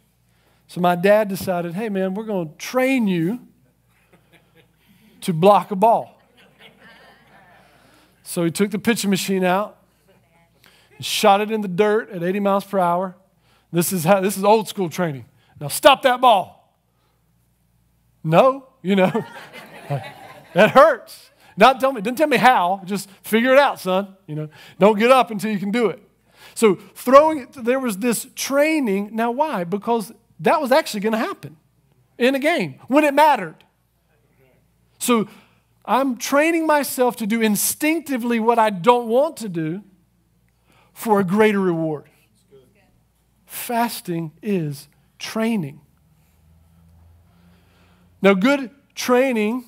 So 0.66 0.80
my 0.80 0.96
dad 0.96 1.28
decided, 1.28 1.74
hey 1.74 1.88
man, 1.88 2.14
we're 2.14 2.24
going 2.24 2.50
to 2.50 2.54
train 2.56 3.08
you 3.08 3.40
to 5.22 5.32
block 5.32 5.70
a 5.70 5.76
ball. 5.76 6.20
So 8.22 8.44
he 8.44 8.50
took 8.50 8.70
the 8.70 8.78
pitching 8.78 9.08
machine 9.08 9.44
out, 9.44 9.78
shot 11.00 11.40
it 11.40 11.50
in 11.50 11.62
the 11.62 11.68
dirt 11.68 12.10
at 12.10 12.22
80 12.22 12.40
miles 12.40 12.64
per 12.64 12.78
hour. 12.78 13.16
This 13.72 13.92
is 13.92 14.04
how 14.04 14.20
this 14.20 14.36
is 14.36 14.44
old 14.44 14.68
school 14.68 14.88
training. 14.88 15.26
Now 15.60 15.68
stop 15.68 16.02
that 16.02 16.20
ball. 16.20 16.76
No, 18.24 18.68
you 18.82 18.96
know, 18.96 19.24
that 20.54 20.70
hurts. 20.70 21.30
Not 21.56 21.80
tell 21.80 21.92
me, 21.92 22.00
didn't 22.00 22.18
tell 22.18 22.28
me 22.28 22.36
how, 22.36 22.82
just 22.84 23.10
figure 23.22 23.52
it 23.52 23.58
out, 23.58 23.80
son. 23.80 24.16
You 24.26 24.36
know, 24.36 24.48
don't 24.78 24.98
get 24.98 25.10
up 25.10 25.30
until 25.30 25.50
you 25.50 25.58
can 25.58 25.70
do 25.70 25.86
it. 25.88 26.00
So 26.54 26.76
throwing 26.94 27.48
there 27.56 27.80
was 27.80 27.98
this 27.98 28.28
training. 28.34 29.10
Now 29.12 29.30
why? 29.30 29.64
Because 29.64 30.12
that 30.40 30.60
was 30.60 30.72
actually 30.72 31.00
going 31.00 31.12
to 31.12 31.18
happen 31.18 31.56
in 32.16 32.34
a 32.34 32.38
game 32.38 32.76
when 32.86 33.04
it 33.04 33.14
mattered. 33.14 33.64
So 34.98 35.28
I'm 35.84 36.16
training 36.16 36.66
myself 36.66 37.16
to 37.16 37.26
do 37.26 37.40
instinctively 37.40 38.40
what 38.40 38.58
I 38.58 38.70
don't 38.70 39.08
want 39.08 39.36
to 39.38 39.48
do 39.48 39.82
for 40.92 41.20
a 41.20 41.24
greater 41.24 41.60
reward. 41.60 42.08
Fasting 43.48 44.32
is 44.42 44.88
training. 45.18 45.80
Now, 48.20 48.34
good 48.34 48.70
training 48.94 49.64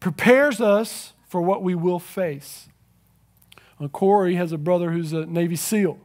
prepares 0.00 0.62
us 0.62 1.12
for 1.28 1.42
what 1.42 1.62
we 1.62 1.74
will 1.74 1.98
face. 1.98 2.68
Uh, 3.78 3.88
Corey 3.88 4.36
has 4.36 4.50
a 4.50 4.56
brother 4.56 4.92
who's 4.92 5.12
a 5.12 5.26
Navy 5.26 5.56
SEAL. 5.56 5.98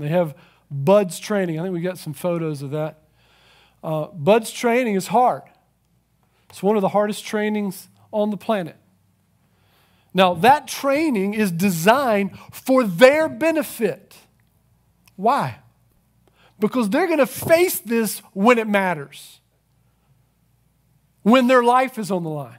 They 0.00 0.08
have 0.08 0.34
BUDS 0.72 1.20
training. 1.20 1.60
I 1.60 1.62
think 1.62 1.72
we 1.72 1.80
got 1.80 1.98
some 1.98 2.12
photos 2.12 2.62
of 2.62 2.72
that. 2.72 3.04
Uh, 3.84 4.08
BUDS 4.08 4.50
training 4.50 4.96
is 4.96 5.06
hard. 5.06 5.42
It's 6.50 6.64
one 6.64 6.74
of 6.74 6.82
the 6.82 6.88
hardest 6.88 7.24
trainings 7.24 7.88
on 8.12 8.30
the 8.30 8.36
planet. 8.36 8.76
Now, 10.12 10.34
that 10.34 10.66
training 10.66 11.34
is 11.34 11.52
designed 11.52 12.36
for 12.50 12.82
their 12.82 13.28
benefit. 13.28 14.16
Why? 15.14 15.60
Because 16.68 16.88
they're 16.88 17.06
going 17.06 17.18
to 17.18 17.26
face 17.26 17.78
this 17.78 18.20
when 18.32 18.56
it 18.56 18.66
matters, 18.66 19.40
when 21.22 21.46
their 21.46 21.62
life 21.62 21.98
is 21.98 22.10
on 22.10 22.24
the 22.24 22.30
line. 22.30 22.58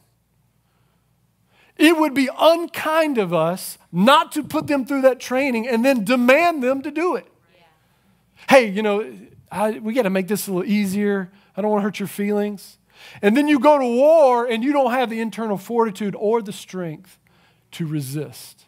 It 1.76 1.98
would 1.98 2.14
be 2.14 2.30
unkind 2.38 3.18
of 3.18 3.34
us 3.34 3.80
not 3.92 4.32
to 4.34 4.44
put 4.44 4.68
them 4.68 4.86
through 4.86 5.02
that 5.02 5.20
training 5.20 5.68
and 5.68 5.84
then 5.84 6.04
demand 6.04 6.62
them 6.62 6.84
to 6.84 6.92
do 6.92 7.16
it. 7.16 7.28
Yeah. 7.56 7.64
Hey, 8.48 8.70
you 8.70 8.84
know, 8.84 9.12
I, 9.52 9.80
we 9.80 9.96
got 9.96 10.04
to 10.04 10.12
make 10.12 10.28
this 10.28 10.48
a 10.48 10.54
little 10.54 10.72
easier. 10.72 11.32
I 11.58 11.64
don't 11.64 11.72
want 11.72 11.82
to 11.82 11.84
hurt 11.86 12.00
your 12.00 12.08
feelings. 12.08 12.78
And 13.24 13.36
then 13.36 13.48
you 13.48 13.58
go 13.58 13.80
to 13.80 13.86
war 13.86 14.46
and 14.46 14.64
you 14.64 14.72
don't 14.72 14.92
have 14.92 15.10
the 15.10 15.20
internal 15.20 15.58
fortitude 15.58 16.16
or 16.16 16.44
the 16.44 16.54
strength 16.54 17.18
to 17.72 17.88
resist. 17.88 18.66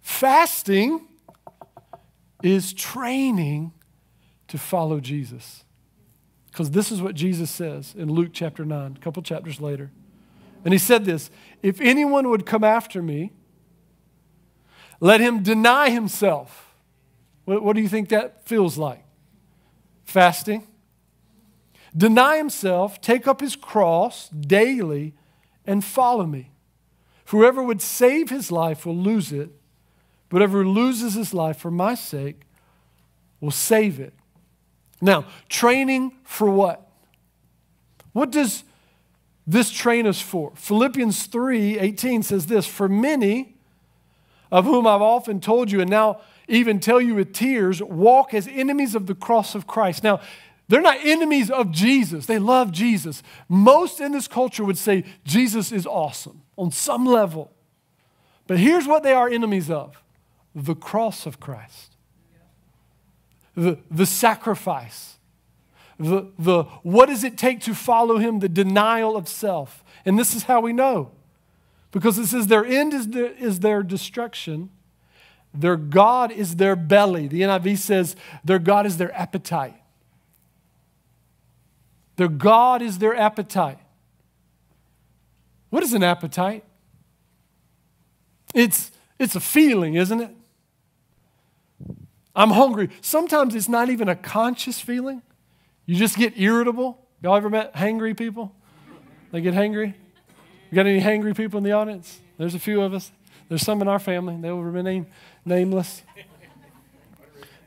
Fasting 0.00 1.06
is 2.42 2.72
training 2.72 3.72
to 4.48 4.58
follow 4.58 5.00
Jesus. 5.00 5.64
Because 6.50 6.70
this 6.70 6.90
is 6.90 7.02
what 7.02 7.14
Jesus 7.14 7.50
says 7.50 7.94
in 7.96 8.10
Luke 8.10 8.30
chapter 8.32 8.64
9, 8.64 8.96
a 8.96 9.00
couple 9.00 9.22
chapters 9.22 9.60
later. 9.60 9.90
And 10.64 10.72
he 10.72 10.78
said 10.78 11.04
this 11.04 11.30
If 11.62 11.80
anyone 11.80 12.28
would 12.30 12.46
come 12.46 12.64
after 12.64 13.02
me, 13.02 13.32
let 15.00 15.20
him 15.20 15.42
deny 15.42 15.90
himself. 15.90 16.74
What, 17.44 17.62
what 17.62 17.76
do 17.76 17.82
you 17.82 17.88
think 17.88 18.08
that 18.08 18.46
feels 18.46 18.78
like? 18.78 19.04
Fasting. 20.04 20.66
Deny 21.96 22.36
himself, 22.36 23.00
take 23.00 23.26
up 23.26 23.40
his 23.40 23.56
cross 23.56 24.28
daily, 24.28 25.14
and 25.66 25.84
follow 25.84 26.26
me. 26.26 26.50
Whoever 27.26 27.62
would 27.62 27.82
save 27.82 28.30
his 28.30 28.52
life 28.52 28.86
will 28.86 28.96
lose 28.96 29.32
it, 29.32 29.50
but 30.28 30.38
whoever 30.38 30.66
loses 30.66 31.14
his 31.14 31.32
life 31.32 31.58
for 31.58 31.70
my 31.70 31.94
sake 31.94 32.42
will 33.40 33.50
save 33.50 34.00
it. 34.00 34.14
Now, 35.00 35.26
training 35.48 36.12
for 36.24 36.50
what? 36.50 36.88
What 38.12 38.30
does 38.30 38.64
this 39.46 39.70
train 39.70 40.06
us 40.06 40.20
for? 40.20 40.52
Philippians 40.56 41.26
3 41.26 41.78
18 41.78 42.22
says 42.22 42.46
this 42.46 42.66
For 42.66 42.88
many 42.88 43.54
of 44.50 44.64
whom 44.64 44.86
I've 44.86 45.02
often 45.02 45.40
told 45.40 45.70
you, 45.70 45.80
and 45.80 45.90
now 45.90 46.20
even 46.48 46.80
tell 46.80 47.00
you 47.00 47.14
with 47.14 47.32
tears, 47.32 47.82
walk 47.82 48.32
as 48.32 48.48
enemies 48.48 48.94
of 48.94 49.06
the 49.06 49.14
cross 49.14 49.54
of 49.54 49.66
Christ. 49.66 50.02
Now, 50.04 50.20
they're 50.68 50.80
not 50.80 50.98
enemies 51.04 51.50
of 51.50 51.70
Jesus. 51.70 52.26
They 52.26 52.38
love 52.38 52.72
Jesus. 52.72 53.22
Most 53.48 54.00
in 54.00 54.12
this 54.12 54.26
culture 54.26 54.64
would 54.64 54.78
say 54.78 55.04
Jesus 55.24 55.70
is 55.70 55.86
awesome 55.86 56.42
on 56.56 56.72
some 56.72 57.04
level. 57.04 57.52
But 58.46 58.58
here's 58.58 58.86
what 58.86 59.02
they 59.02 59.12
are 59.12 59.28
enemies 59.28 59.70
of 59.70 59.96
the 60.56 60.74
cross 60.74 61.26
of 61.26 61.38
Christ 61.38 61.96
the, 63.56 63.78
the 63.90 64.06
sacrifice, 64.06 65.16
the, 65.98 66.30
the 66.38 66.64
what 66.82 67.06
does 67.06 67.24
it 67.24 67.38
take 67.38 67.60
to 67.62 67.74
follow 67.74 68.18
him, 68.18 68.40
the 68.40 68.48
denial 68.48 69.16
of 69.16 69.28
self. 69.28 69.82
And 70.04 70.18
this 70.18 70.34
is 70.34 70.44
how 70.44 70.60
we 70.60 70.72
know. 70.72 71.10
Because 71.90 72.18
it 72.18 72.26
says 72.26 72.48
their 72.48 72.64
end 72.64 72.92
is 72.92 73.08
their, 73.08 73.32
is 73.32 73.60
their 73.60 73.82
destruction, 73.82 74.68
their 75.54 75.76
God 75.76 76.30
is 76.30 76.56
their 76.56 76.76
belly. 76.76 77.28
The 77.28 77.40
NIV 77.40 77.78
says 77.78 78.14
their 78.44 78.58
God 78.58 78.84
is 78.84 78.98
their 78.98 79.14
appetite. 79.14 79.80
Their 82.16 82.28
God 82.28 82.82
is 82.82 82.98
their 82.98 83.16
appetite. 83.16 83.78
What 85.70 85.82
is 85.82 85.94
an 85.94 86.02
appetite? 86.02 86.64
It's, 88.54 88.90
it's 89.18 89.34
a 89.34 89.40
feeling, 89.40 89.94
isn't 89.94 90.20
it? 90.20 90.30
I'm 92.36 92.50
hungry. 92.50 92.90
Sometimes 93.00 93.54
it's 93.54 93.68
not 93.68 93.88
even 93.88 94.10
a 94.10 94.14
conscious 94.14 94.78
feeling. 94.78 95.22
You 95.86 95.96
just 95.96 96.18
get 96.18 96.38
irritable. 96.38 97.02
Y'all 97.22 97.34
ever 97.34 97.48
met 97.48 97.74
hangry 97.74 98.16
people? 98.16 98.54
They 99.32 99.40
get 99.40 99.54
hangry? 99.54 99.94
You 100.70 100.74
got 100.74 100.86
any 100.86 101.00
hangry 101.00 101.34
people 101.34 101.58
in 101.58 101.64
the 101.64 101.72
audience? 101.72 102.20
There's 102.36 102.54
a 102.54 102.58
few 102.58 102.82
of 102.82 102.92
us. 102.92 103.10
There's 103.48 103.62
some 103.62 103.80
in 103.80 103.88
our 103.88 103.98
family. 103.98 104.36
They 104.38 104.50
will 104.50 104.62
remain 104.62 105.06
nameless. 105.44 106.02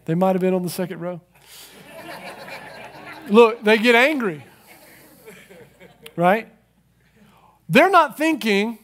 They 0.05 0.13
might 0.13 0.33
have 0.33 0.41
been 0.41 0.53
on 0.53 0.61
the 0.61 0.69
second 0.69 0.99
row. 0.99 1.21
Look, 3.29 3.63
they 3.63 3.77
get 3.77 3.95
angry. 3.95 4.45
Right? 6.15 6.51
They're 7.67 7.89
not 7.89 8.17
thinking, 8.17 8.77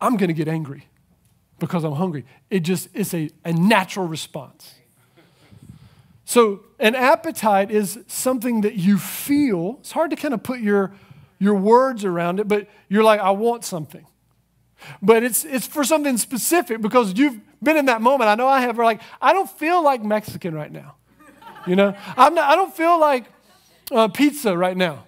I'm 0.00 0.16
going 0.16 0.28
to 0.28 0.34
get 0.34 0.48
angry 0.48 0.88
because 1.58 1.84
I'm 1.84 1.92
hungry. 1.92 2.24
It 2.50 2.60
just 2.60 2.88
it's 2.94 3.14
a, 3.14 3.30
a 3.44 3.52
natural 3.52 4.06
response. 4.06 4.74
So, 6.32 6.60
an 6.78 6.94
appetite 6.94 7.70
is 7.70 7.98
something 8.06 8.62
that 8.62 8.76
you 8.76 8.96
feel. 8.96 9.76
It's 9.80 9.92
hard 9.92 10.08
to 10.12 10.16
kind 10.16 10.32
of 10.32 10.42
put 10.42 10.60
your, 10.60 10.94
your 11.38 11.52
words 11.52 12.06
around 12.06 12.40
it, 12.40 12.48
but 12.48 12.68
you're 12.88 13.04
like, 13.04 13.20
I 13.20 13.32
want 13.32 13.66
something. 13.66 14.06
But 15.02 15.24
it's, 15.24 15.44
it's 15.44 15.66
for 15.66 15.84
something 15.84 16.16
specific 16.16 16.80
because 16.80 17.12
you've 17.18 17.38
been 17.62 17.76
in 17.76 17.84
that 17.84 18.00
moment. 18.00 18.30
I 18.30 18.34
know 18.36 18.48
I 18.48 18.62
have, 18.62 18.78
like, 18.78 19.02
I 19.20 19.34
don't 19.34 19.50
feel 19.50 19.84
like 19.84 20.02
Mexican 20.02 20.54
right 20.54 20.72
now. 20.72 20.94
You 21.66 21.76
know, 21.76 21.94
I'm 22.16 22.34
not, 22.34 22.50
I 22.50 22.56
don't 22.56 22.74
feel 22.74 22.98
like 22.98 23.26
uh, 23.90 24.08
pizza 24.08 24.56
right 24.56 24.74
now. 24.74 25.04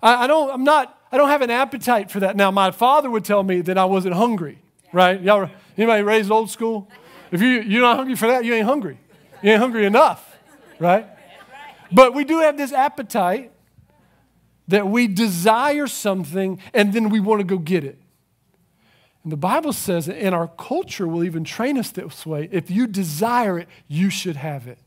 I, 0.00 0.22
I, 0.22 0.26
don't, 0.28 0.52
I'm 0.52 0.62
not, 0.62 0.96
I 1.10 1.16
don't 1.16 1.30
have 1.30 1.42
an 1.42 1.50
appetite 1.50 2.12
for 2.12 2.20
that. 2.20 2.36
Now, 2.36 2.52
my 2.52 2.70
father 2.70 3.10
would 3.10 3.24
tell 3.24 3.42
me 3.42 3.60
that 3.62 3.76
I 3.76 3.86
wasn't 3.86 4.14
hungry, 4.14 4.60
right? 4.92 5.20
Y'all, 5.20 5.50
anybody 5.76 6.04
raised 6.04 6.30
old 6.30 6.48
school? 6.48 6.88
If 7.32 7.42
you, 7.42 7.60
you're 7.60 7.82
not 7.82 7.96
hungry 7.96 8.14
for 8.14 8.28
that, 8.28 8.44
you 8.44 8.54
ain't 8.54 8.66
hungry. 8.66 9.00
You 9.42 9.50
ain't 9.50 9.60
hungry 9.60 9.84
enough 9.84 10.27
right? 10.78 11.06
But 11.90 12.14
we 12.14 12.24
do 12.24 12.40
have 12.40 12.56
this 12.56 12.72
appetite 12.72 13.52
that 14.68 14.86
we 14.86 15.06
desire 15.06 15.86
something 15.86 16.60
and 16.74 16.92
then 16.92 17.08
we 17.08 17.20
want 17.20 17.40
to 17.40 17.44
go 17.44 17.58
get 17.58 17.84
it. 17.84 17.98
And 19.24 19.32
the 19.32 19.36
Bible 19.36 19.72
says, 19.72 20.08
and 20.08 20.34
our 20.34 20.48
culture 20.48 21.08
will 21.08 21.24
even 21.24 21.44
train 21.44 21.78
us 21.78 21.90
this 21.90 22.24
way 22.24 22.48
if 22.52 22.70
you 22.70 22.86
desire 22.86 23.58
it, 23.58 23.68
you 23.86 24.10
should 24.10 24.36
have 24.36 24.66
it. 24.68 24.78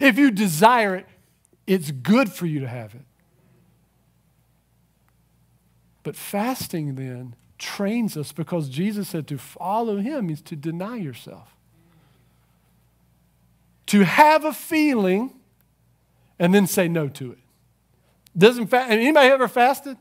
If 0.00 0.18
you 0.18 0.30
desire 0.30 0.94
it, 0.94 1.06
it's 1.66 1.90
good 1.90 2.32
for 2.32 2.46
you 2.46 2.60
to 2.60 2.68
have 2.68 2.94
it. 2.94 3.02
But 6.02 6.16
fasting 6.16 6.94
then 6.94 7.34
trains 7.58 8.16
us 8.16 8.32
because 8.32 8.68
Jesus 8.68 9.08
said 9.08 9.26
to 9.28 9.36
follow 9.36 9.98
him 9.98 10.28
means 10.28 10.40
to 10.42 10.56
deny 10.56 10.96
yourself 10.96 11.57
to 13.88 14.04
have 14.04 14.44
a 14.44 14.52
feeling 14.52 15.34
and 16.38 16.54
then 16.54 16.66
say 16.66 16.88
no 16.88 17.08
to 17.08 17.32
it. 17.32 17.38
Doesn't 18.36 18.68
fa- 18.68 18.86
anybody 18.88 19.28
ever 19.28 19.48
fasted? 19.48 19.96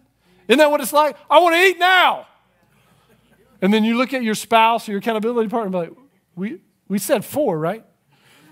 Isn't 0.48 0.60
that 0.60 0.72
what 0.72 0.82
it's 0.82 0.94
like? 0.94 1.18
I 1.30 1.40
want 1.40 1.56
to 1.56 1.62
eat 1.62 1.80
now. 1.80 2.28
And 3.62 3.74
then 3.74 3.84
you 3.84 3.98
look 3.98 4.14
at 4.14 4.24
your 4.24 4.36
spouse 4.36 4.88
or 4.88 4.92
your 4.92 5.00
accountability 5.00 5.50
partner 5.50 5.66
and 5.66 5.72
be 5.72 5.78
like, 5.78 6.08
we, 6.36 6.62
we 6.88 7.00
said 7.00 7.26
four, 7.26 7.58
right? 7.58 7.84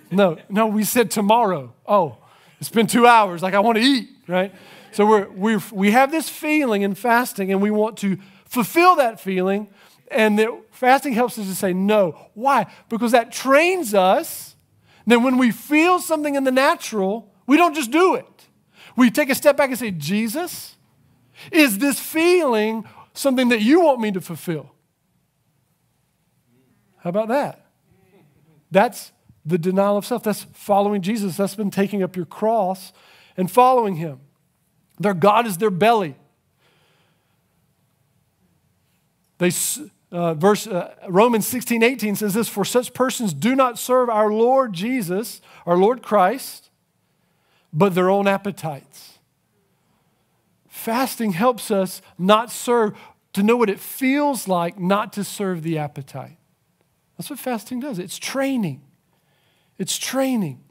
No, 0.10 0.38
no, 0.50 0.68
we 0.68 0.84
said 0.84 1.12
tomorrow. 1.12 1.74
Oh, 1.86 2.18
it's 2.60 2.70
been 2.70 2.88
two 2.88 3.06
hours. 3.06 3.44
Like, 3.44 3.54
I 3.54 3.60
want 3.60 3.78
to 3.78 3.84
eat, 3.84 4.10
right? 4.28 4.54
So 4.92 5.06
we're, 5.06 5.30
we 5.30 5.58
we 5.74 5.92
have 5.92 6.10
this 6.10 6.30
feeling 6.30 6.82
in 6.82 6.96
fasting 6.96 7.52
and 7.52 7.62
we 7.62 7.70
want 7.70 7.98
to 7.98 8.18
fulfill 8.46 8.96
that 8.96 9.20
feeling. 9.20 9.68
And 10.10 10.40
that 10.40 10.50
fasting 10.72 11.14
helps 11.14 11.38
us 11.38 11.48
to 11.48 11.56
say 11.56 11.74
no. 11.74 12.30
Why? 12.34 12.72
Because 12.90 13.12
that 13.12 13.32
trains 13.32 13.94
us. 13.94 14.55
Then 15.06 15.24
when 15.24 15.38
we 15.38 15.52
feel 15.52 16.00
something 16.00 16.36
in 16.36 16.44
the 16.44 16.52
natural, 16.52 17.32
we 17.48 17.58
don't 17.58 17.76
just 17.76 17.92
do 17.92 18.16
it. 18.16 18.48
We 18.96 19.12
take 19.12 19.30
a 19.30 19.36
step 19.36 19.58
back 19.58 19.70
and 19.70 19.78
say, 19.78 19.92
Jesus, 19.92 20.76
is 21.52 21.78
this 21.78 22.00
feeling 22.00 22.86
something 23.14 23.50
that 23.50 23.62
you 23.62 23.82
want 23.82 24.00
me 24.00 24.12
to 24.12 24.22
fulfill? 24.22 24.72
How 26.98 27.10
about 27.10 27.28
that? 27.28 27.66
That's 28.72 29.12
the 29.46 29.58
denial 29.58 29.98
of 29.98 30.06
self. 30.06 30.24
That's 30.24 30.48
following 30.54 31.02
Jesus. 31.02 31.38
That's 31.38 31.56
been 31.56 31.72
taking 31.72 32.02
up 32.02 32.16
your 32.16 32.26
cross 32.26 32.94
and 33.38 33.50
following 33.50 33.98
him. 33.98 34.22
Their 35.00 35.14
God 35.14 35.46
is 35.46 35.58
their 35.58 35.70
belly. 35.70 36.16
They, 39.38 39.52
uh, 40.16 40.34
verse, 40.34 40.66
uh, 40.66 40.96
Romans 41.10 41.46
16, 41.46 41.84
18 41.84 42.16
says 42.16 42.34
this 42.34 42.48
For 42.48 42.64
such 42.64 42.94
persons 42.94 43.34
do 43.34 43.54
not 43.54 43.78
serve 43.78 44.10
our 44.10 44.32
Lord 44.32 44.72
Jesus, 44.72 45.42
our 45.66 45.76
Lord 45.76 46.02
Christ, 46.02 46.70
but 47.74 47.94
their 47.94 48.10
own 48.10 48.26
appetites. 48.26 49.20
Fasting 50.70 51.34
helps 51.34 51.70
us 51.70 52.02
not 52.18 52.50
serve, 52.50 52.98
to 53.34 53.44
know 53.44 53.58
what 53.58 53.70
it 53.70 53.80
feels 53.80 54.48
like 54.48 54.80
not 54.80 55.12
to 55.14 55.24
serve 55.26 55.64
the 55.64 55.78
appetite. 55.78 56.38
That's 57.18 57.30
what 57.30 57.38
fasting 57.38 57.82
does. 57.82 58.00
It's 58.00 58.18
training. 58.18 58.84
It's 59.78 59.98
training. 59.98 60.64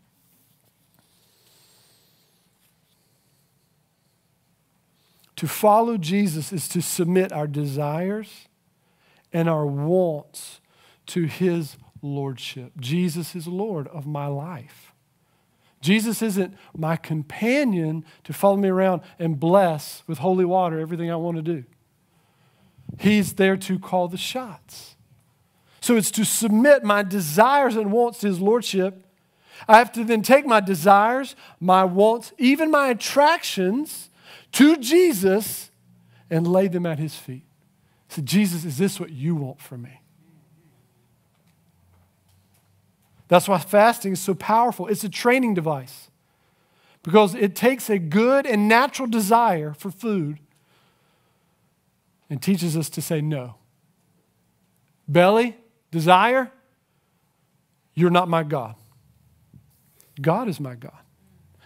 To 5.37 5.47
follow 5.47 5.99
Jesus 5.99 6.51
is 6.51 6.67
to 6.69 6.81
submit 6.81 7.31
our 7.31 7.47
desires 7.47 8.49
and 9.35 9.49
our 9.49 9.67
wants 9.67 10.61
to 11.07 11.25
his 11.25 11.77
lordship. 12.01 12.73
Jesus 12.79 13.35
is 13.35 13.47
Lord 13.47 13.89
of 13.89 14.07
my 14.07 14.29
life. 14.29 14.93
Jesus 15.83 16.23
isn't 16.23 16.55
my 16.75 16.97
companion 16.97 18.07
to 18.23 18.33
follow 18.33 18.57
me 18.57 18.71
around 18.71 19.03
and 19.19 19.39
bless 19.39 20.03
with 20.07 20.19
holy 20.19 20.47
water 20.47 20.79
everything 20.79 21.11
I 21.11 21.17
want 21.17 21.37
to 21.37 21.43
do. 21.43 21.65
He's 22.99 23.35
there 23.35 23.57
to 23.59 23.79
call 23.79 24.09
the 24.09 24.17
shots. 24.17 24.97
So 25.81 25.97
it's 25.97 26.11
to 26.13 26.25
submit 26.25 26.85
my 26.85 27.03
desires 27.03 27.77
and 27.77 27.93
wants 27.93 28.21
to 28.21 28.29
his 28.29 28.41
lordship. 28.41 29.05
I 29.69 29.77
have 29.77 29.93
to 29.93 30.05
then 30.05 30.23
take 30.23 30.47
my 30.47 30.61
desires, 30.61 31.37
my 31.61 31.85
wants, 31.85 32.33
even 32.39 32.71
my 32.71 32.89
attractions 32.89 34.09
to 34.53 34.77
Jesus 34.77 35.71
and 36.31 36.47
lay 36.47 36.69
them 36.69 36.87
at 36.87 36.99
his 36.99 37.17
feet. 37.17 37.45
Say, 38.15 38.23
Jesus, 38.23 38.65
is 38.65 38.79
this 38.79 39.01
what 39.01 39.11
you 39.11 39.35
want 39.35 39.61
from 39.61 39.83
me? 39.83 40.01
That's 43.27 43.49
why 43.49 43.59
fasting 43.59 44.13
is 44.13 44.21
so 44.21 44.35
powerful. 44.35 44.87
It's 44.87 45.03
a 45.03 45.09
training 45.09 45.55
device 45.55 46.11
because 47.03 47.35
it 47.35 47.57
takes 47.57 47.91
a 47.91 47.99
good 47.99 48.47
and 48.47 48.69
natural 48.69 49.09
desire 49.09 49.73
for 49.73 49.91
food 49.91 50.39
and 52.31 52.41
teaches 52.41 52.77
us 52.77 52.89
to 52.91 53.03
say 53.03 53.21
no. 53.21 53.57
Belly, 55.09 55.57
desire, 55.91 56.53
you're 57.95 58.11
not 58.11 58.29
my 58.29 58.45
God. 58.45 58.77
God 60.21 60.49
is 60.49 60.61
my 60.61 60.77
God. 60.77 60.93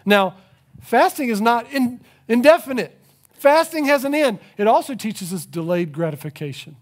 Now, 0.06 0.36
fasting 0.80 1.28
is 1.28 1.42
not 1.42 1.70
in, 1.70 2.00
indefinite. 2.26 2.97
Fasting 3.38 3.84
has 3.86 4.04
an 4.04 4.14
end. 4.14 4.40
It 4.56 4.66
also 4.66 4.94
teaches 4.94 5.32
us 5.32 5.46
delayed 5.46 5.92
gratification. 5.92 6.76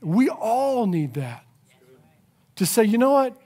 We 0.00 0.28
all 0.28 0.86
need 0.86 1.14
that. 1.14 1.44
To 2.56 2.66
say, 2.66 2.84
you 2.84 2.98
know 2.98 3.12
what? 3.12 3.36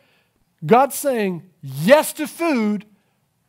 God's 0.66 0.96
saying 0.96 1.48
yes 1.62 2.12
to 2.14 2.26
food, 2.26 2.84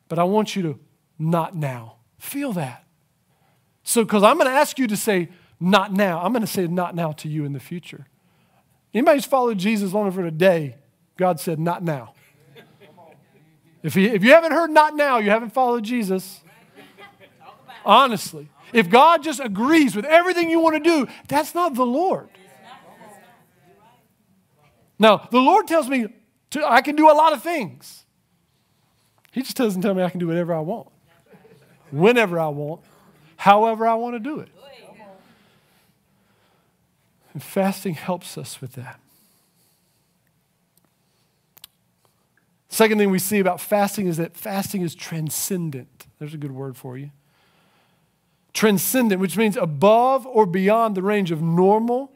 but 0.08 0.20
I 0.20 0.24
want 0.24 0.56
you 0.56 0.62
to 0.64 0.80
not 1.18 1.56
now. 1.56 1.96
Feel 2.20 2.54
that. 2.54 2.84
So, 3.84 4.04
because 4.04 4.24
I'm 4.24 4.38
going 4.38 4.50
to 4.50 4.56
ask 4.56 4.78
you 4.78 4.88
to 4.88 4.98
say 4.98 5.30
not 5.60 5.92
now, 5.94 6.22
I'm 6.22 6.32
going 6.32 6.42
to 6.42 6.48
say 6.48 6.68
not 6.68 6.96
now 6.96 7.12
to 7.14 7.28
you 7.28 7.46
in 7.46 7.54
the 7.54 7.60
future. 7.60 8.06
Anybody 8.94 9.18
who's 9.18 9.26
followed 9.26 9.58
Jesus 9.58 9.94
long 9.94 10.12
for 10.12 10.26
a 10.26 10.32
day, 10.32 10.76
God 11.18 11.40
said 11.40 11.60
not 11.60 11.84
now. 11.84 12.14
If, 13.82 13.96
you 13.96 14.10
if 14.10 14.24
you 14.24 14.32
haven't 14.32 14.52
heard 14.52 14.72
not 14.72 14.96
now, 14.96 15.18
you 15.18 15.30
haven't 15.30 15.52
followed 15.52 15.84
Jesus. 15.84 16.42
Honestly. 17.86 18.50
If 18.74 18.90
God 18.90 19.24
just 19.24 19.40
agrees 19.40 19.96
with 19.96 20.06
everything 20.06 20.50
you 20.50 20.60
want 20.60 20.76
to 20.76 20.80
do, 20.82 21.08
that's 21.28 21.54
not 21.54 21.76
the 21.76 21.86
Lord. 21.86 22.30
Now, 24.98 25.28
the 25.32 25.40
Lord 25.40 25.68
tells 25.68 25.88
me 25.88 26.08
to, 26.52 26.70
I 26.70 26.82
can 26.82 26.96
do 26.96 27.10
a 27.10 27.14
lot 27.14 27.34
of 27.34 27.44
things. 27.44 28.06
He 29.32 29.42
just 29.42 29.58
doesn't 29.58 29.82
tell 29.82 29.94
me 29.94 30.02
I 30.02 30.10
can 30.10 30.20
do 30.20 30.28
whatever 30.28 30.54
I 30.54 30.62
want, 30.62 30.88
whenever 31.92 32.40
I 32.40 32.48
want, 32.48 32.82
however 33.36 33.86
I 33.86 33.96
want 33.96 34.16
to 34.16 34.20
do 34.20 34.40
it. 34.40 34.50
And 37.34 37.44
fasting 37.44 37.96
helps 37.96 38.38
us 38.38 38.62
with 38.62 38.74
that. 38.74 39.00
Second 42.70 42.98
thing 42.98 43.10
we 43.10 43.20
see 43.20 43.40
about 43.40 43.60
fasting 43.60 44.08
is 44.08 44.16
that 44.18 44.38
fasting 44.38 44.82
is 44.82 44.96
transcendent. 44.96 46.08
There's 46.18 46.34
a 46.34 46.38
good 46.38 46.54
word 46.54 46.78
for 46.78 46.98
you. 46.98 47.12
Transcendent, 48.56 49.22
which 49.22 49.38
means 49.38 49.56
above 49.56 50.26
or 50.26 50.48
beyond 50.48 50.96
the 50.96 51.04
range 51.04 51.30
of 51.30 51.42
normal 51.42 52.12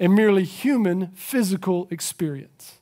and 0.00 0.12
merely 0.12 0.42
human 0.42 1.12
physical 1.14 1.86
experience. 1.92 2.78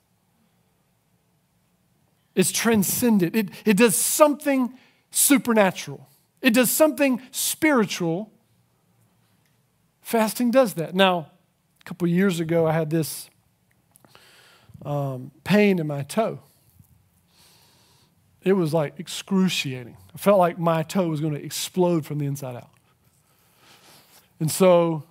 It's 2.35 2.51
transcendent. 2.51 3.37
It, 3.37 3.51
it 3.67 3.77
does 3.77 3.95
something 3.95 4.79
supernatural. 5.11 6.09
It 6.41 6.55
does 6.55 6.71
something 6.71 7.21
spiritual. 7.31 8.33
Fasting 10.01 10.51
does 10.51 10.73
that. 10.75 10.95
Now, 10.95 11.27
a 11.83 11.85
couple 11.85 12.09
years 12.09 12.41
ago, 12.41 12.67
I 12.67 12.73
had 12.73 12.89
this 12.89 13.29
um, 14.87 15.31
pain 15.45 15.79
in 15.79 15.87
my 15.87 16.05
toe 16.05 16.41
it 18.45 18.55
was 18.55 18.75
like 18.75 18.99
excruciating. 18.99 19.97
I 20.15 20.19
felt 20.19 20.39
like 20.39 20.59
my 20.59 20.83
toe 20.83 21.09
was 21.09 21.21
going 21.21 21.35
to 21.35 21.43
explode 21.43 22.05
from 22.05 22.19
the 22.19 22.27
inside 22.27 22.57
out. 22.57 22.71
And 24.43 24.51
so, 24.51 25.05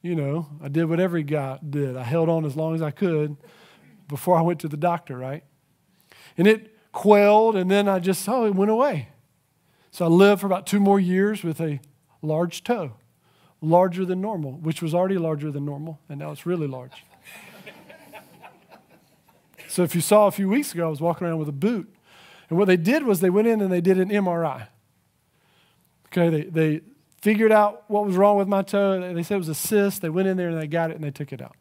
you 0.00 0.14
know, 0.14 0.46
I 0.62 0.68
did 0.68 0.84
what 0.84 1.00
every 1.00 1.24
guy 1.24 1.58
did. 1.68 1.96
I 1.96 2.04
held 2.04 2.28
on 2.28 2.44
as 2.44 2.54
long 2.54 2.72
as 2.72 2.82
I 2.82 2.92
could 2.92 3.36
before 4.06 4.38
I 4.38 4.42
went 4.42 4.60
to 4.60 4.68
the 4.68 4.76
doctor, 4.76 5.18
right? 5.18 5.42
And 6.38 6.46
it 6.46 6.92
quelled, 6.92 7.56
and 7.56 7.68
then 7.68 7.88
I 7.88 7.98
just, 7.98 8.28
oh, 8.28 8.46
it 8.46 8.54
went 8.54 8.70
away. 8.70 9.08
So 9.90 10.04
I 10.04 10.08
lived 10.08 10.42
for 10.42 10.46
about 10.46 10.68
two 10.68 10.78
more 10.78 11.00
years 11.00 11.42
with 11.42 11.60
a 11.60 11.80
large 12.22 12.62
toe, 12.62 12.92
larger 13.60 14.04
than 14.04 14.20
normal, 14.20 14.52
which 14.52 14.80
was 14.80 14.94
already 14.94 15.18
larger 15.18 15.50
than 15.50 15.64
normal, 15.64 15.98
and 16.08 16.20
now 16.20 16.30
it's 16.30 16.46
really 16.46 16.68
large. 16.68 17.02
so 19.68 19.82
if 19.82 19.96
you 19.96 20.00
saw 20.00 20.28
a 20.28 20.30
few 20.30 20.48
weeks 20.48 20.72
ago, 20.72 20.86
I 20.86 20.90
was 20.90 21.00
walking 21.00 21.26
around 21.26 21.40
with 21.40 21.48
a 21.48 21.52
boot 21.52 21.92
and 22.50 22.56
what 22.56 22.66
they 22.66 22.76
did 22.76 23.02
was 23.02 23.18
they 23.18 23.30
went 23.30 23.48
in 23.48 23.60
and 23.60 23.72
they 23.72 23.80
did 23.80 23.98
an 23.98 24.10
MRI. 24.10 24.68
Okay, 26.06 26.30
they, 26.30 26.42
they 26.44 26.80
figured 27.26 27.50
out 27.50 27.82
what 27.88 28.06
was 28.06 28.14
wrong 28.14 28.36
with 28.36 28.46
my 28.46 28.62
toe. 28.62 29.12
They 29.12 29.24
said 29.24 29.34
it 29.34 29.38
was 29.38 29.48
a 29.48 29.54
cyst. 29.54 30.00
They 30.00 30.08
went 30.08 30.28
in 30.28 30.36
there 30.36 30.50
and 30.50 30.56
they 30.56 30.68
got 30.68 30.92
it 30.92 30.94
and 30.94 31.02
they 31.02 31.10
took 31.10 31.32
it 31.32 31.42
out. 31.42 31.56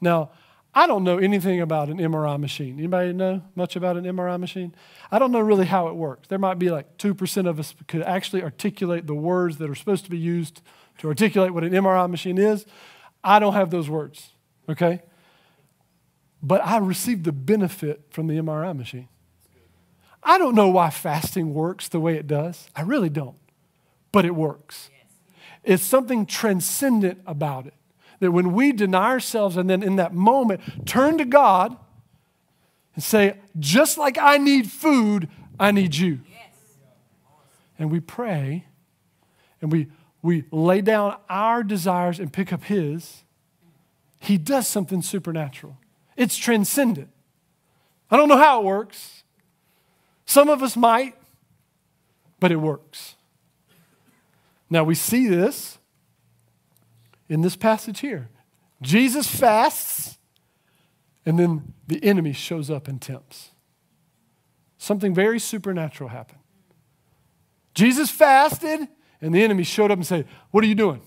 Now, 0.00 0.32
I 0.74 0.88
don't 0.88 1.04
know 1.04 1.18
anything 1.18 1.60
about 1.60 1.88
an 1.88 1.98
MRI 1.98 2.36
machine. 2.40 2.80
Anybody 2.80 3.12
know 3.12 3.44
much 3.54 3.76
about 3.76 3.96
an 3.96 4.02
MRI 4.02 4.40
machine? 4.40 4.74
I 5.12 5.20
don't 5.20 5.30
know 5.30 5.38
really 5.38 5.66
how 5.66 5.86
it 5.86 5.94
works. 5.94 6.26
There 6.26 6.38
might 6.40 6.58
be 6.58 6.68
like 6.68 6.98
2% 6.98 7.48
of 7.48 7.60
us 7.60 7.76
could 7.86 8.02
actually 8.02 8.42
articulate 8.42 9.06
the 9.06 9.14
words 9.14 9.58
that 9.58 9.70
are 9.70 9.76
supposed 9.76 10.02
to 10.06 10.10
be 10.10 10.18
used 10.18 10.62
to 10.98 11.06
articulate 11.06 11.54
what 11.54 11.62
an 11.62 11.70
MRI 11.70 12.10
machine 12.10 12.36
is. 12.36 12.66
I 13.22 13.38
don't 13.38 13.54
have 13.54 13.70
those 13.70 13.88
words, 13.88 14.30
okay? 14.68 15.02
But 16.42 16.60
I 16.66 16.78
received 16.78 17.22
the 17.22 17.30
benefit 17.30 18.06
from 18.10 18.26
the 18.26 18.34
MRI 18.34 18.76
machine. 18.76 19.06
I 20.24 20.38
don't 20.38 20.56
know 20.56 20.70
why 20.70 20.90
fasting 20.90 21.54
works 21.54 21.86
the 21.86 22.00
way 22.00 22.16
it 22.16 22.26
does. 22.26 22.68
I 22.74 22.82
really 22.82 23.10
don't. 23.10 23.36
But 24.12 24.24
it 24.24 24.34
works. 24.34 24.90
It's 25.64 25.82
something 25.82 26.26
transcendent 26.26 27.20
about 27.26 27.66
it. 27.66 27.74
That 28.20 28.30
when 28.32 28.52
we 28.52 28.72
deny 28.72 29.10
ourselves 29.10 29.56
and 29.56 29.68
then 29.68 29.82
in 29.82 29.96
that 29.96 30.14
moment 30.14 30.86
turn 30.86 31.18
to 31.18 31.24
God 31.24 31.76
and 32.94 33.02
say, 33.02 33.38
just 33.58 33.98
like 33.98 34.18
I 34.18 34.36
need 34.38 34.70
food, 34.70 35.28
I 35.58 35.72
need 35.72 35.96
you. 35.96 36.20
And 37.78 37.90
we 37.90 38.00
pray 38.00 38.66
and 39.60 39.72
we, 39.72 39.88
we 40.20 40.44
lay 40.50 40.82
down 40.82 41.16
our 41.28 41.62
desires 41.62 42.20
and 42.20 42.32
pick 42.32 42.52
up 42.52 42.64
His, 42.64 43.22
He 44.20 44.38
does 44.38 44.68
something 44.68 45.02
supernatural. 45.02 45.78
It's 46.16 46.36
transcendent. 46.36 47.08
I 48.10 48.16
don't 48.16 48.28
know 48.28 48.36
how 48.36 48.60
it 48.60 48.64
works. 48.64 49.24
Some 50.26 50.48
of 50.48 50.62
us 50.62 50.76
might, 50.76 51.16
but 52.38 52.52
it 52.52 52.56
works. 52.56 53.16
Now 54.72 54.84
we 54.84 54.94
see 54.94 55.28
this 55.28 55.76
in 57.28 57.42
this 57.42 57.56
passage 57.56 58.00
here. 58.00 58.30
Jesus 58.80 59.26
fasts, 59.26 60.16
and 61.26 61.38
then 61.38 61.74
the 61.88 62.02
enemy 62.02 62.32
shows 62.32 62.70
up 62.70 62.88
and 62.88 63.00
tempts. 63.00 63.50
Something 64.78 65.14
very 65.14 65.38
supernatural 65.38 66.08
happened. 66.08 66.38
Jesus 67.74 68.10
fasted, 68.10 68.88
and 69.20 69.34
the 69.34 69.42
enemy 69.42 69.62
showed 69.62 69.90
up 69.90 69.98
and 69.98 70.06
said, 70.06 70.26
What 70.52 70.64
are 70.64 70.66
you 70.66 70.74
doing? 70.74 71.02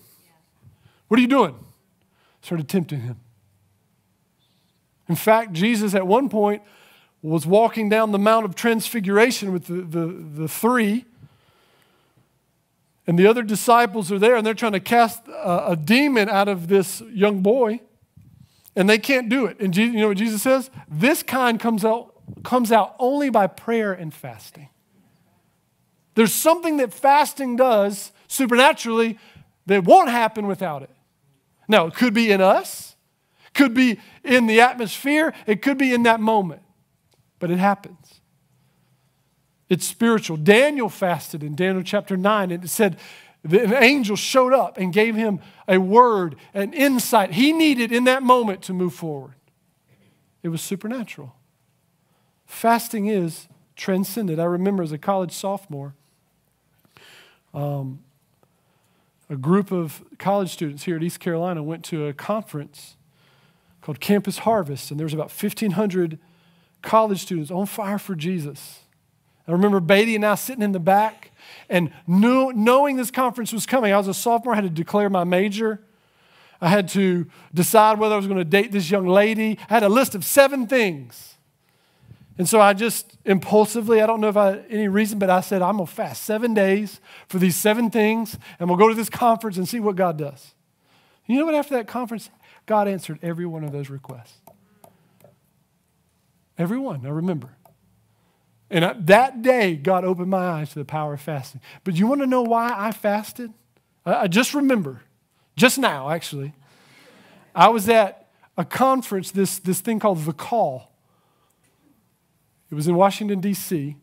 What 1.08 1.18
are 1.18 1.22
you 1.22 1.28
doing? 1.28 1.56
Started 2.44 2.70
tempting 2.70 3.02
him. 3.02 3.20
In 5.10 5.16
fact, 5.16 5.54
Jesus 5.54 5.96
at 5.96 6.06
one 6.06 6.30
point 6.30 6.62
was 7.24 7.48
walking 7.48 7.90
down 7.90 8.12
the 8.12 8.20
Mount 8.20 8.46
of 8.46 8.54
Transfiguration 8.54 9.52
with 9.52 9.66
the, 9.66 9.82
the, 9.82 10.06
the 10.42 10.48
three, 10.48 11.06
and 13.08 13.20
the 13.20 13.28
other 13.28 13.44
disciples 13.44 14.12
are 14.12 14.20
there, 14.20 14.36
and 14.36 14.46
they're 14.46 14.54
trying 14.54 14.72
to 14.72 14.80
cast 14.80 15.28
a, 15.28 15.72
a 15.72 15.76
demon 15.76 16.30
out 16.30 16.48
of 16.48 16.68
this 16.68 17.02
young 17.02 17.42
boy, 17.42 17.82
and 18.76 18.90
they 18.90 18.98
can't 18.98 19.30
do 19.30 19.46
it. 19.46 19.60
And 19.60 19.74
Jesus, 19.74 19.94
you 19.94 20.02
know 20.02 20.08
what 20.10 20.18
Jesus 20.18 20.42
says? 20.42 20.70
This 20.90 21.24
kind 21.24 21.60
comes 21.60 21.86
out, 21.86 22.14
comes 22.44 22.72
out 22.72 22.96
only 23.00 23.30
by 23.30 23.48
prayer 23.48 23.94
and 23.94 24.14
fasting. 24.14 24.70
There's 26.16 26.34
something 26.34 26.78
that 26.78 26.94
fasting 26.94 27.56
does 27.56 28.12
supernaturally 28.28 29.20
that 29.66 29.84
won't 29.84 30.10
happen 30.10 30.48
without 30.48 30.82
it. 30.82 30.90
Now, 31.68 31.88
it 31.88 31.96
could 31.96 32.14
be 32.14 32.32
in 32.32 32.42
us, 32.42 32.96
could 33.54 33.74
be 33.74 34.00
in 34.24 34.48
the 34.48 34.62
atmosphere, 34.62 35.34
it 35.46 35.62
could 35.62 35.78
be 35.78 35.94
in 35.94 36.04
that 36.04 36.20
moment, 36.20 36.62
but 37.40 37.52
it 37.52 37.58
happens. 37.58 38.22
It's 39.70 39.88
spiritual. 39.88 40.38
Daniel 40.38 40.90
fasted 40.90 41.44
in 41.44 41.56
Daniel 41.56 41.84
chapter 41.84 42.16
9, 42.16 42.52
and 42.52 42.64
it 42.64 42.68
said 42.70 42.98
an 43.44 43.74
angel 43.74 44.16
showed 44.16 44.54
up 44.54 44.78
and 44.78 44.92
gave 44.92 45.16
him 45.16 45.40
a 45.68 45.78
word, 45.78 46.36
an 46.54 46.74
insight 46.74 47.34
he 47.34 47.54
needed 47.54 47.92
in 47.92 48.06
that 48.06 48.24
moment 48.24 48.64
to 48.64 48.74
move 48.74 48.94
forward. 48.94 49.36
It 50.42 50.50
was 50.50 50.62
supernatural. 50.62 51.36
Fasting 52.46 53.08
is 53.08 53.48
transcended. 53.76 54.40
I 54.40 54.46
remember 54.46 54.84
as 54.84 54.92
a 54.92 54.98
college 54.98 55.32
sophomore, 55.32 55.94
um, 57.54 58.00
a 59.30 59.36
group 59.36 59.72
of 59.72 60.04
college 60.18 60.52
students 60.52 60.84
here 60.84 60.96
at 60.96 61.04
East 61.04 61.20
Carolina 61.20 61.64
went 61.64 61.84
to 61.86 62.06
a 62.06 62.14
conference 62.14 62.96
called 63.82 64.00
Campus 64.00 64.40
Harvest, 64.40 64.92
and 64.92 65.00
there 65.00 65.06
was 65.06 65.14
about 65.14 65.32
1,500 65.32 66.20
college 66.82 67.22
students 67.22 67.52
on 67.52 67.66
fire 67.66 67.98
for 67.98 68.16
Jesus. 68.16 68.85
I 69.48 69.52
remember 69.52 69.80
Beatty 69.80 70.16
and 70.16 70.26
I 70.26 70.36
sitting 70.36 70.64
in 70.64 70.72
the 70.72 70.80
back 70.80 71.32
and 71.70 71.92
knew, 72.08 72.52
knowing 72.54 72.96
this 72.98 73.12
conference 73.12 73.54
was 73.54 73.66
coming. 73.66 73.94
I 73.94 73.98
was 73.98 74.08
a 74.08 74.14
sophomore, 74.14 74.54
I 74.54 74.58
had 74.58 74.64
to 74.64 74.70
declare 74.70 75.10
my 75.10 75.24
major. 75.24 75.82
I 76.62 76.70
had 76.70 76.88
to 76.90 77.28
decide 77.54 78.00
whether 78.00 78.16
I 78.16 78.18
was 78.18 78.28
going 78.28 78.40
to 78.40 78.46
date 78.46 78.72
this 78.72 78.90
young 78.90 79.08
lady. 79.08 79.60
I 79.70 79.74
had 79.74 79.84
a 79.84 79.90
list 79.90 80.16
of 80.16 80.24
seven 80.24 80.68
things. 80.68 81.36
And 82.38 82.50
so 82.50 82.60
I 82.60 82.74
just 82.74 83.18
impulsively, 83.24 84.02
I 84.02 84.08
don't 84.08 84.20
know 84.20 84.28
if 84.28 84.38
I 84.38 84.48
had 84.48 84.66
any 84.70 84.88
reason, 84.88 85.20
but 85.20 85.30
I 85.30 85.40
said, 85.40 85.62
I'm 85.62 85.78
gonna 85.78 85.88
fast 85.88 86.24
seven 86.24 86.54
days 86.54 87.00
for 87.30 87.40
these 87.40 87.56
seven 87.56 87.90
things, 87.90 88.38
and 88.60 88.68
we'll 88.68 88.78
go 88.78 88.90
to 88.90 88.94
this 88.94 89.10
conference 89.10 89.58
and 89.58 89.68
see 89.68 89.80
what 89.80 89.96
God 89.96 90.18
does. 90.18 90.54
You 91.28 91.40
know 91.40 91.46
what? 91.46 91.56
After 91.56 91.76
that 91.76 91.88
conference, 91.88 92.30
God 92.66 92.88
answered 92.88 93.20
every 93.22 93.46
one 93.46 93.64
of 93.64 93.72
those 93.72 93.90
requests. 93.90 94.42
Every 96.58 96.78
one, 96.78 97.06
I 97.06 97.10
remember. 97.10 97.55
And 98.70 98.84
I, 98.84 98.94
that 98.94 99.42
day, 99.42 99.76
God 99.76 100.04
opened 100.04 100.30
my 100.30 100.48
eyes 100.48 100.70
to 100.72 100.80
the 100.80 100.86
power 100.86 101.14
of 101.14 101.22
fasting. 101.22 101.62
But 101.84 101.96
you 101.96 102.08
want 102.08 102.22
to 102.22 102.28
know 102.28 102.42
why 102.42 102.74
I 102.76 102.92
fasted? 102.92 103.54
I, 104.06 104.16
I 104.16 104.28
just 104.28 104.54
remember, 104.54 105.02
just 105.56 105.78
now, 105.78 106.10
actually. 106.10 106.54
I 107.54 107.70
was 107.70 107.88
at 107.90 108.30
a 108.58 108.66
conference, 108.66 109.32
this, 109.32 109.60
this 109.60 109.82
thing 109.82 110.00
called 110.00 110.26
The 110.26 110.34
Call 110.34 110.92
it 112.72 112.76
was 112.76 112.88
in 112.88 112.96
Washington, 112.96 113.40
D.C. 113.40 113.96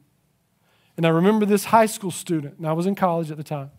And 0.97 1.07
I 1.07 1.11
remember 1.11 1.45
this 1.45 1.67
high 1.67 1.87
school 1.87 2.11
student, 2.11 2.59
and 2.59 2.67
I 2.67 2.73
was 2.73 2.87
in 2.87 2.95
college 2.95 3.31
at 3.31 3.37
the 3.37 3.45
time. 3.45 3.71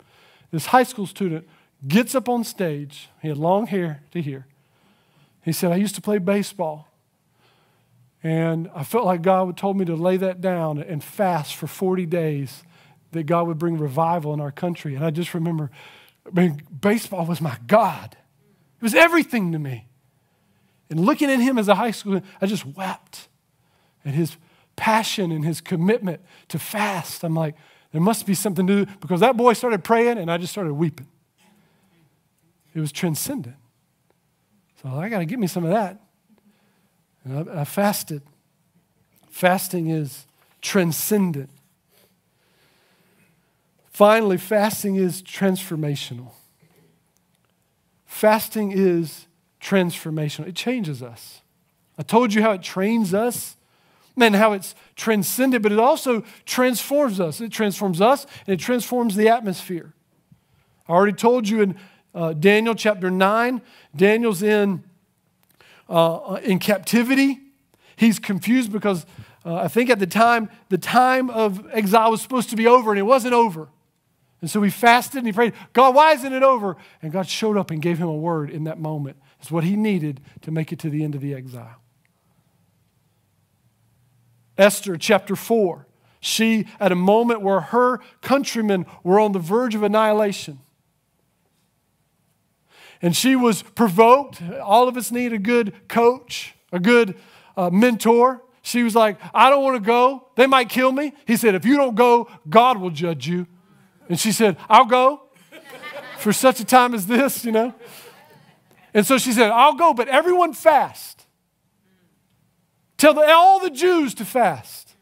This 0.50 0.66
high 0.66 0.82
school 0.82 1.06
student 1.06 1.48
gets 1.86 2.14
up 2.14 2.28
on 2.28 2.44
stage. 2.44 3.08
He 3.22 3.28
had 3.28 3.36
long 3.36 3.66
hair 3.66 4.02
to 4.12 4.20
here. 4.20 4.46
He 5.42 5.52
said, 5.52 5.72
I 5.72 5.76
used 5.76 5.94
to 5.96 6.00
play 6.00 6.18
baseball. 6.18 6.88
And 8.24 8.70
I 8.74 8.84
felt 8.84 9.04
like 9.04 9.20
God 9.20 9.54
told 9.58 9.76
me 9.76 9.84
to 9.84 9.94
lay 9.94 10.16
that 10.16 10.40
down 10.40 10.78
and 10.78 11.04
fast 11.04 11.54
for 11.54 11.66
40 11.66 12.06
days, 12.06 12.64
that 13.12 13.24
God 13.24 13.46
would 13.46 13.58
bring 13.58 13.76
revival 13.76 14.32
in 14.32 14.40
our 14.40 14.50
country. 14.50 14.94
And 14.94 15.04
I 15.04 15.10
just 15.10 15.34
remember, 15.34 15.70
I 16.26 16.30
mean, 16.30 16.62
baseball 16.80 17.26
was 17.26 17.42
my 17.42 17.58
God. 17.66 18.16
It 18.80 18.82
was 18.82 18.94
everything 18.94 19.52
to 19.52 19.58
me. 19.58 19.88
And 20.88 21.00
looking 21.00 21.30
at 21.30 21.38
him 21.38 21.58
as 21.58 21.68
a 21.68 21.74
high 21.74 21.90
schooler, 21.90 22.24
I 22.40 22.46
just 22.46 22.64
wept 22.64 23.28
at 24.06 24.14
his 24.14 24.38
passion 24.74 25.30
and 25.30 25.44
his 25.44 25.60
commitment 25.60 26.22
to 26.48 26.58
fast. 26.58 27.24
I'm 27.24 27.34
like, 27.34 27.54
there 27.92 28.00
must 28.00 28.26
be 28.26 28.34
something 28.34 28.66
to 28.66 28.86
do 28.86 28.92
because 29.00 29.20
that 29.20 29.36
boy 29.36 29.52
started 29.52 29.84
praying 29.84 30.16
and 30.16 30.30
I 30.30 30.38
just 30.38 30.50
started 30.50 30.72
weeping. 30.72 31.08
It 32.74 32.80
was 32.80 32.90
transcendent. 32.90 33.56
So 34.82 34.88
I 34.88 35.10
got 35.10 35.18
to 35.18 35.26
give 35.26 35.38
me 35.38 35.46
some 35.46 35.64
of 35.64 35.70
that. 35.70 36.00
I, 37.30 37.60
I 37.60 37.64
fasted. 37.64 38.22
Fasting 39.30 39.90
is 39.90 40.26
transcendent. 40.60 41.50
Finally, 43.90 44.38
fasting 44.38 44.96
is 44.96 45.22
transformational. 45.22 46.32
Fasting 48.06 48.72
is 48.72 49.26
transformational. 49.60 50.48
It 50.48 50.56
changes 50.56 51.02
us. 51.02 51.40
I 51.98 52.02
told 52.02 52.34
you 52.34 52.42
how 52.42 52.52
it 52.52 52.62
trains 52.62 53.14
us 53.14 53.56
and 54.16 54.34
how 54.34 54.52
it's 54.52 54.74
transcendent, 54.96 55.62
but 55.62 55.72
it 55.72 55.78
also 55.78 56.24
transforms 56.44 57.20
us. 57.20 57.40
It 57.40 57.52
transforms 57.52 58.00
us 58.00 58.26
and 58.46 58.54
it 58.54 58.62
transforms 58.62 59.16
the 59.16 59.28
atmosphere. 59.28 59.92
I 60.88 60.92
already 60.92 61.12
told 61.12 61.48
you 61.48 61.62
in 61.62 61.76
uh, 62.14 62.32
Daniel 62.32 62.74
chapter 62.74 63.10
9, 63.10 63.62
Daniel's 63.96 64.42
in, 64.42 64.84
uh, 65.88 66.40
in 66.42 66.58
captivity. 66.58 67.40
He's 67.96 68.18
confused 68.18 68.72
because 68.72 69.06
uh, 69.44 69.56
I 69.56 69.68
think 69.68 69.90
at 69.90 69.98
the 69.98 70.06
time, 70.06 70.50
the 70.68 70.78
time 70.78 71.30
of 71.30 71.66
exile 71.72 72.10
was 72.10 72.22
supposed 72.22 72.50
to 72.50 72.56
be 72.56 72.66
over 72.66 72.90
and 72.90 72.98
it 72.98 73.04
wasn't 73.04 73.34
over. 73.34 73.68
And 74.40 74.50
so 74.50 74.60
he 74.62 74.70
fasted 74.70 75.18
and 75.18 75.26
he 75.26 75.32
prayed, 75.32 75.54
God, 75.72 75.94
why 75.94 76.12
isn't 76.12 76.32
it 76.32 76.42
over? 76.42 76.76
And 77.00 77.12
God 77.12 77.28
showed 77.28 77.56
up 77.56 77.70
and 77.70 77.80
gave 77.80 77.98
him 77.98 78.08
a 78.08 78.16
word 78.16 78.50
in 78.50 78.64
that 78.64 78.78
moment. 78.78 79.16
It's 79.40 79.50
what 79.50 79.64
he 79.64 79.76
needed 79.76 80.20
to 80.42 80.50
make 80.50 80.72
it 80.72 80.78
to 80.80 80.90
the 80.90 81.04
end 81.04 81.14
of 81.14 81.20
the 81.20 81.34
exile. 81.34 81.80
Esther 84.56 84.96
chapter 84.96 85.36
4. 85.36 85.86
She, 86.20 86.66
at 86.80 86.92
a 86.92 86.94
moment 86.94 87.42
where 87.42 87.60
her 87.60 88.00
countrymen 88.22 88.86
were 89.02 89.20
on 89.20 89.32
the 89.32 89.38
verge 89.38 89.74
of 89.74 89.82
annihilation, 89.82 90.60
and 93.04 93.14
she 93.14 93.36
was 93.36 93.62
provoked. 93.62 94.40
All 94.62 94.88
of 94.88 94.96
us 94.96 95.12
need 95.12 95.34
a 95.34 95.38
good 95.38 95.74
coach, 95.88 96.54
a 96.72 96.80
good 96.80 97.14
uh, 97.54 97.68
mentor. 97.68 98.42
She 98.62 98.82
was 98.82 98.94
like, 98.94 99.18
I 99.34 99.50
don't 99.50 99.62
want 99.62 99.76
to 99.76 99.86
go. 99.86 100.28
They 100.36 100.46
might 100.46 100.70
kill 100.70 100.90
me. 100.90 101.12
He 101.26 101.36
said, 101.36 101.54
If 101.54 101.66
you 101.66 101.76
don't 101.76 101.94
go, 101.94 102.30
God 102.48 102.78
will 102.78 102.88
judge 102.88 103.28
you. 103.28 103.46
And 104.08 104.18
she 104.18 104.32
said, 104.32 104.56
I'll 104.70 104.86
go 104.86 105.20
for 106.18 106.32
such 106.32 106.60
a 106.60 106.64
time 106.64 106.94
as 106.94 107.06
this, 107.06 107.44
you 107.44 107.52
know. 107.52 107.74
And 108.94 109.04
so 109.04 109.18
she 109.18 109.32
said, 109.32 109.50
I'll 109.50 109.74
go, 109.74 109.92
but 109.92 110.08
everyone 110.08 110.54
fast. 110.54 111.26
Tell 112.96 113.12
the, 113.12 113.20
all 113.20 113.60
the 113.60 113.68
Jews 113.68 114.14
to 114.14 114.24
fast. 114.24 114.94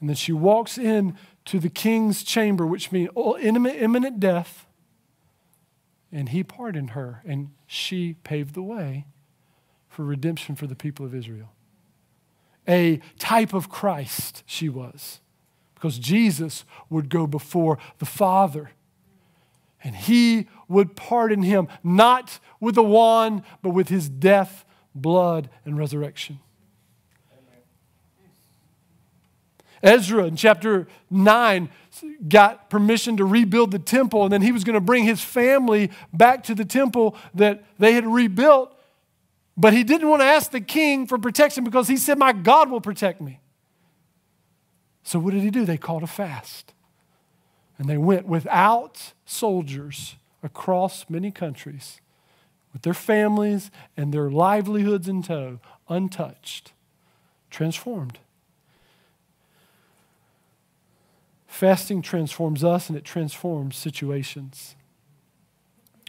And 0.00 0.10
then 0.10 0.16
she 0.16 0.32
walks 0.32 0.76
in 0.76 1.16
to 1.46 1.58
the 1.58 1.70
king's 1.70 2.22
chamber, 2.22 2.66
which 2.66 2.92
means 2.92 3.08
imminent, 3.16 3.80
imminent 3.80 4.20
death. 4.20 4.63
And 6.14 6.28
he 6.28 6.44
pardoned 6.44 6.90
her, 6.90 7.22
and 7.26 7.50
she 7.66 8.14
paved 8.22 8.54
the 8.54 8.62
way 8.62 9.06
for 9.88 10.04
redemption 10.04 10.54
for 10.54 10.68
the 10.68 10.76
people 10.76 11.04
of 11.04 11.12
Israel. 11.12 11.50
A 12.68 13.00
type 13.18 13.52
of 13.52 13.68
Christ 13.68 14.44
she 14.46 14.68
was, 14.68 15.20
because 15.74 15.98
Jesus 15.98 16.64
would 16.88 17.08
go 17.08 17.26
before 17.26 17.78
the 17.98 18.06
Father, 18.06 18.70
and 19.82 19.96
he 19.96 20.46
would 20.68 20.94
pardon 20.94 21.42
him, 21.42 21.66
not 21.82 22.38
with 22.60 22.78
a 22.78 22.82
wand, 22.82 23.42
but 23.60 23.70
with 23.70 23.88
his 23.88 24.08
death, 24.08 24.64
blood, 24.94 25.50
and 25.64 25.76
resurrection. 25.76 26.38
Ezra 29.84 30.24
in 30.24 30.34
chapter 30.34 30.88
9 31.10 31.68
got 32.26 32.70
permission 32.70 33.18
to 33.18 33.24
rebuild 33.24 33.70
the 33.70 33.78
temple, 33.78 34.24
and 34.24 34.32
then 34.32 34.42
he 34.42 34.50
was 34.50 34.64
going 34.64 34.74
to 34.74 34.80
bring 34.80 35.04
his 35.04 35.20
family 35.20 35.90
back 36.12 36.42
to 36.44 36.54
the 36.54 36.64
temple 36.64 37.16
that 37.34 37.62
they 37.78 37.92
had 37.92 38.06
rebuilt. 38.06 38.74
But 39.56 39.74
he 39.74 39.84
didn't 39.84 40.08
want 40.08 40.22
to 40.22 40.26
ask 40.26 40.50
the 40.50 40.60
king 40.60 41.06
for 41.06 41.18
protection 41.18 41.62
because 41.62 41.86
he 41.86 41.98
said, 41.98 42.18
My 42.18 42.32
God 42.32 42.70
will 42.70 42.80
protect 42.80 43.20
me. 43.20 43.40
So 45.04 45.18
what 45.18 45.34
did 45.34 45.42
he 45.42 45.50
do? 45.50 45.66
They 45.66 45.76
called 45.76 46.02
a 46.02 46.08
fast. 46.08 46.72
And 47.78 47.88
they 47.88 47.98
went 47.98 48.26
without 48.26 49.12
soldiers 49.26 50.16
across 50.42 51.06
many 51.10 51.30
countries 51.30 52.00
with 52.72 52.82
their 52.82 52.94
families 52.94 53.70
and 53.96 54.12
their 54.12 54.30
livelihoods 54.30 55.08
in 55.08 55.22
tow, 55.22 55.60
untouched, 55.88 56.72
transformed. 57.50 58.18
Fasting 61.54 62.02
transforms 62.02 62.64
us 62.64 62.88
and 62.88 62.98
it 62.98 63.04
transforms 63.04 63.76
situations. 63.76 64.74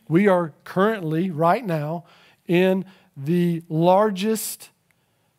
We 0.09 0.27
are 0.27 0.53
currently, 0.63 1.29
right 1.29 1.63
now, 1.63 2.05
in 2.47 2.83
the 3.15 3.61
largest 3.69 4.71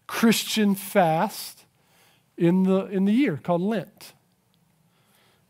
Christian 0.06 0.76
fast 0.76 1.64
in 2.36 2.62
the, 2.62 2.84
in 2.84 3.04
the 3.04 3.12
year 3.12 3.40
called 3.42 3.62
Lent. 3.62 4.12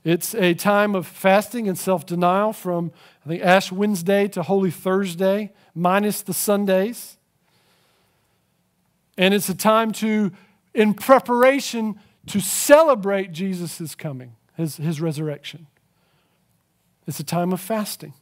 It's 0.04 0.34
a 0.34 0.54
time 0.54 0.94
of 0.94 1.06
fasting 1.06 1.68
and 1.68 1.76
self 1.76 2.06
denial 2.06 2.54
from, 2.54 2.92
I 3.26 3.28
think, 3.28 3.42
Ash 3.42 3.70
Wednesday 3.70 4.26
to 4.28 4.42
Holy 4.42 4.70
Thursday, 4.70 5.52
minus 5.74 6.22
the 6.22 6.32
Sundays. 6.32 7.18
And 9.18 9.34
it's 9.34 9.50
a 9.50 9.54
time 9.54 9.92
to, 9.92 10.32
in 10.72 10.94
preparation 10.94 12.00
to 12.28 12.40
celebrate 12.40 13.32
Jesus' 13.32 13.94
coming 13.94 14.32
his, 14.56 14.76
his 14.76 15.00
resurrection. 15.00 15.66
It's 17.06 17.20
a 17.20 17.24
time 17.24 17.52
of 17.52 17.60
fasting. 17.60 18.14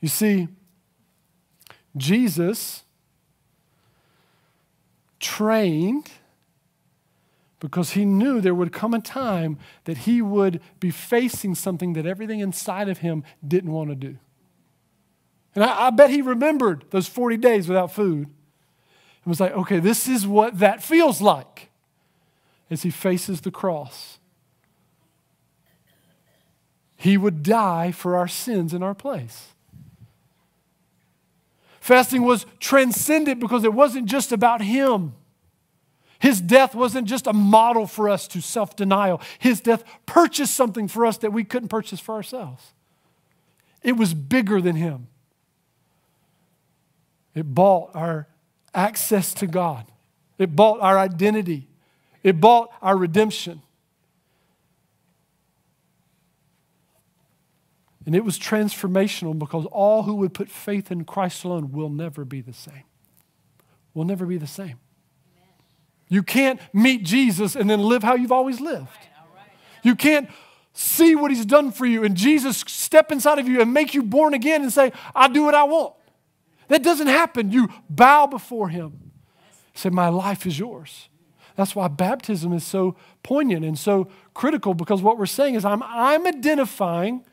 You 0.00 0.08
see, 0.08 0.48
Jesus 1.96 2.82
trained 5.20 6.10
because 7.60 7.90
he 7.92 8.04
knew 8.04 8.40
there 8.40 8.54
would 8.54 8.72
come 8.72 8.92
a 8.92 9.00
time 9.00 9.56
that 9.84 9.98
he 9.98 10.20
would 10.20 10.60
be 10.80 10.90
facing 10.90 11.54
something 11.54 11.92
that 11.92 12.06
everything 12.06 12.40
inside 12.40 12.88
of 12.88 12.98
him 12.98 13.22
didn't 13.46 13.70
want 13.70 13.90
to 13.90 13.94
do. 13.94 14.18
And 15.54 15.62
I, 15.62 15.86
I, 15.86 15.90
bet 15.90 16.10
he 16.10 16.22
remembered 16.22 16.84
those 16.90 17.06
40 17.06 17.36
days 17.36 17.68
without 17.68 17.92
food 17.92 18.26
and 18.26 19.26
was 19.26 19.38
like, 19.38 19.52
okay, 19.52 19.78
this 19.78 20.08
is 20.08 20.26
what 20.26 20.58
that 20.58 20.82
feels 20.82 21.20
like 21.20 21.70
as 22.68 22.82
he 22.82 22.90
faces 22.90 23.42
the 23.42 23.50
cross. 23.52 24.18
He 27.02 27.16
would 27.16 27.42
die 27.42 27.90
for 27.90 28.16
our 28.16 28.28
sins 28.28 28.72
in 28.72 28.80
our 28.80 28.94
place. 28.94 29.48
Fasting 31.80 32.22
was 32.22 32.46
transcendent 32.60 33.40
because 33.40 33.64
it 33.64 33.74
wasn't 33.74 34.06
just 34.06 34.30
about 34.30 34.62
him. 34.62 35.12
His 36.20 36.40
death 36.40 36.76
wasn't 36.76 37.08
just 37.08 37.26
a 37.26 37.32
model 37.32 37.88
for 37.88 38.08
us 38.08 38.28
to 38.28 38.40
self 38.40 38.76
denial. 38.76 39.20
His 39.40 39.60
death 39.60 39.82
purchased 40.06 40.54
something 40.54 40.86
for 40.86 41.04
us 41.04 41.16
that 41.18 41.32
we 41.32 41.42
couldn't 41.42 41.70
purchase 41.70 41.98
for 41.98 42.14
ourselves. 42.14 42.72
It 43.82 43.96
was 43.96 44.14
bigger 44.14 44.60
than 44.60 44.76
him. 44.76 45.08
It 47.34 47.52
bought 47.52 47.90
our 47.96 48.28
access 48.72 49.34
to 49.34 49.48
God, 49.48 49.86
it 50.38 50.54
bought 50.54 50.80
our 50.80 50.96
identity, 51.00 51.66
it 52.22 52.40
bought 52.40 52.70
our 52.80 52.96
redemption. 52.96 53.60
And 58.04 58.16
it 58.16 58.24
was 58.24 58.38
transformational 58.38 59.38
because 59.38 59.66
all 59.66 60.02
who 60.02 60.16
would 60.16 60.34
put 60.34 60.50
faith 60.50 60.90
in 60.90 61.04
Christ 61.04 61.44
alone 61.44 61.72
will 61.72 61.90
never 61.90 62.24
be 62.24 62.40
the 62.40 62.52
same. 62.52 62.84
Will 63.94 64.04
never 64.04 64.26
be 64.26 64.38
the 64.38 64.46
same. 64.46 64.78
You 66.08 66.22
can't 66.22 66.60
meet 66.72 67.04
Jesus 67.04 67.54
and 67.56 67.70
then 67.70 67.80
live 67.80 68.02
how 68.02 68.14
you've 68.14 68.32
always 68.32 68.60
lived. 68.60 68.88
You 69.82 69.94
can't 69.94 70.28
see 70.72 71.14
what 71.14 71.30
he's 71.30 71.46
done 71.46 71.70
for 71.70 71.86
you 71.86 72.04
and 72.04 72.16
Jesus 72.16 72.58
step 72.58 73.12
inside 73.12 73.38
of 73.38 73.48
you 73.48 73.60
and 73.60 73.72
make 73.72 73.94
you 73.94 74.02
born 74.02 74.34
again 74.34 74.62
and 74.62 74.72
say, 74.72 74.92
I 75.14 75.28
do 75.28 75.42
what 75.44 75.54
I 75.54 75.64
want. 75.64 75.94
That 76.68 76.82
doesn't 76.82 77.08
happen. 77.08 77.50
You 77.50 77.68
bow 77.88 78.26
before 78.26 78.68
him. 78.68 79.12
Say, 79.74 79.90
My 79.90 80.08
life 80.08 80.46
is 80.46 80.58
yours. 80.58 81.08
That's 81.56 81.76
why 81.76 81.88
baptism 81.88 82.52
is 82.52 82.64
so 82.64 82.96
poignant 83.22 83.64
and 83.64 83.78
so 83.78 84.08
critical 84.32 84.72
because 84.72 85.02
what 85.02 85.18
we're 85.18 85.26
saying 85.26 85.54
is 85.54 85.64
I'm, 85.64 85.82
I'm 85.82 86.26
identifying 86.26 87.24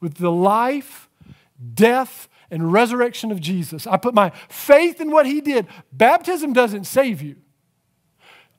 with 0.00 0.14
the 0.14 0.30
life, 0.30 1.08
death, 1.74 2.28
and 2.50 2.72
resurrection 2.72 3.30
of 3.30 3.40
Jesus. 3.40 3.86
I 3.86 3.96
put 3.96 4.14
my 4.14 4.30
faith 4.48 5.00
in 5.00 5.10
what 5.10 5.26
he 5.26 5.40
did. 5.40 5.66
Baptism 5.92 6.52
doesn't 6.52 6.84
save 6.84 7.22
you. 7.22 7.36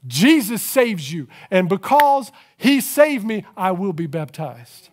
Jesus 0.08 0.62
saves 0.62 1.12
you. 1.12 1.28
And 1.50 1.70
because 1.70 2.32
he 2.58 2.82
saved 2.82 3.26
me, 3.26 3.46
I 3.56 3.72
will 3.72 3.94
be 3.94 4.08
baptized. 4.08 4.90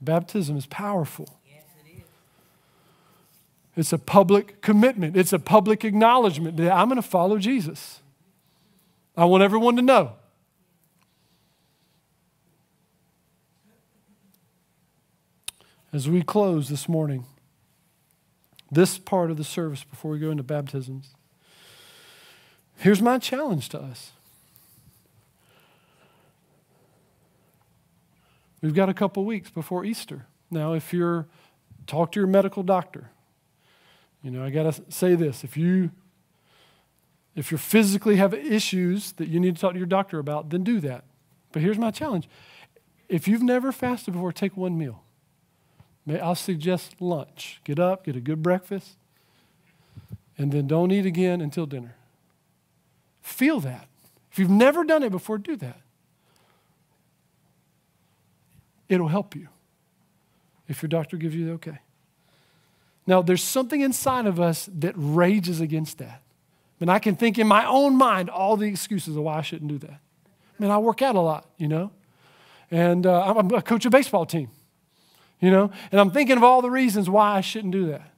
Baptism 0.00 0.56
is 0.56 0.66
powerful. 0.66 1.28
It's 3.76 3.92
a 3.92 3.98
public 3.98 4.62
commitment, 4.62 5.16
it's 5.16 5.34
a 5.34 5.38
public 5.38 5.84
acknowledgement 5.84 6.56
that 6.56 6.72
I'm 6.72 6.88
going 6.88 6.96
to 6.96 7.06
follow 7.06 7.38
Jesus. 7.38 8.00
I 9.16 9.26
want 9.26 9.42
everyone 9.42 9.76
to 9.76 9.82
know 9.82 10.12
As 15.92 16.08
we 16.08 16.22
close 16.22 16.68
this 16.68 16.88
morning, 16.88 17.24
this 18.70 18.98
part 18.98 19.30
of 19.30 19.36
the 19.36 19.44
service 19.44 19.84
before 19.84 20.10
we 20.10 20.18
go 20.18 20.30
into 20.30 20.42
baptisms, 20.42 21.14
here's 22.76 23.00
my 23.00 23.18
challenge 23.18 23.68
to 23.70 23.80
us. 23.80 24.12
We've 28.62 28.74
got 28.74 28.88
a 28.88 28.94
couple 28.94 29.24
weeks 29.24 29.50
before 29.50 29.84
Easter. 29.84 30.26
Now, 30.50 30.72
if 30.72 30.92
you're, 30.92 31.26
talk 31.86 32.12
to 32.12 32.20
your 32.20 32.26
medical 32.26 32.62
doctor. 32.62 33.10
You 34.22 34.30
know, 34.30 34.44
I 34.44 34.50
got 34.50 34.74
to 34.74 34.82
say 34.90 35.14
this. 35.14 35.44
If 35.44 35.56
you 35.56 35.90
if 37.36 37.52
you 37.52 37.58
physically 37.58 38.16
have 38.16 38.32
issues 38.32 39.12
that 39.12 39.28
you 39.28 39.38
need 39.38 39.56
to 39.56 39.60
talk 39.60 39.72
to 39.72 39.78
your 39.78 39.86
doctor 39.86 40.18
about, 40.18 40.48
then 40.48 40.64
do 40.64 40.80
that. 40.80 41.04
But 41.52 41.60
here's 41.60 41.78
my 41.78 41.90
challenge. 41.90 42.28
If 43.10 43.28
you've 43.28 43.42
never 43.42 43.72
fasted 43.72 44.14
before, 44.14 44.32
take 44.32 44.56
one 44.56 44.76
meal. 44.78 45.02
I'll 46.08 46.34
suggest 46.34 47.00
lunch. 47.00 47.60
Get 47.64 47.78
up, 47.78 48.04
get 48.04 48.16
a 48.16 48.20
good 48.20 48.42
breakfast, 48.42 48.96
and 50.38 50.52
then 50.52 50.66
don't 50.66 50.92
eat 50.92 51.06
again 51.06 51.40
until 51.40 51.66
dinner. 51.66 51.96
Feel 53.22 53.58
that. 53.60 53.88
If 54.30 54.38
you've 54.38 54.50
never 54.50 54.84
done 54.84 55.02
it 55.02 55.10
before, 55.10 55.38
do 55.38 55.56
that. 55.56 55.80
It'll 58.88 59.08
help 59.08 59.34
you 59.34 59.48
if 60.68 60.82
your 60.82 60.88
doctor 60.88 61.16
gives 61.16 61.34
you 61.34 61.46
the 61.46 61.52
okay. 61.52 61.78
Now, 63.06 63.22
there's 63.22 63.42
something 63.42 63.80
inside 63.80 64.26
of 64.26 64.40
us 64.40 64.68
that 64.78 64.94
rages 64.96 65.60
against 65.60 65.98
that. 65.98 66.22
And 66.80 66.90
I 66.90 66.98
can 66.98 67.16
think 67.16 67.38
in 67.38 67.46
my 67.46 67.64
own 67.66 67.96
mind 67.96 68.28
all 68.28 68.56
the 68.56 68.66
excuses 68.66 69.16
of 69.16 69.22
why 69.22 69.38
I 69.38 69.42
shouldn't 69.42 69.70
do 69.70 69.78
that. 69.78 69.90
I 69.90 70.62
mean, 70.62 70.70
I 70.70 70.78
work 70.78 71.02
out 71.02 71.14
a 71.14 71.20
lot, 71.20 71.46
you 71.56 71.68
know, 71.68 71.90
and 72.70 73.06
uh, 73.06 73.34
I'm 73.36 73.50
a 73.52 73.62
coach 73.62 73.86
a 73.86 73.90
baseball 73.90 74.26
team 74.26 74.50
you 75.40 75.50
know? 75.50 75.70
And 75.92 76.00
I'm 76.00 76.10
thinking 76.10 76.36
of 76.36 76.44
all 76.44 76.62
the 76.62 76.70
reasons 76.70 77.10
why 77.10 77.36
I 77.36 77.40
shouldn't 77.40 77.72
do 77.72 77.86
that. 77.86 78.12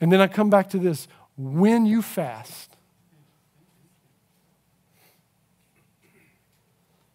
And 0.00 0.12
then 0.12 0.20
I 0.20 0.26
come 0.26 0.50
back 0.50 0.68
to 0.70 0.78
this 0.78 1.08
when 1.36 1.86
you 1.86 2.02
fast, 2.02 2.76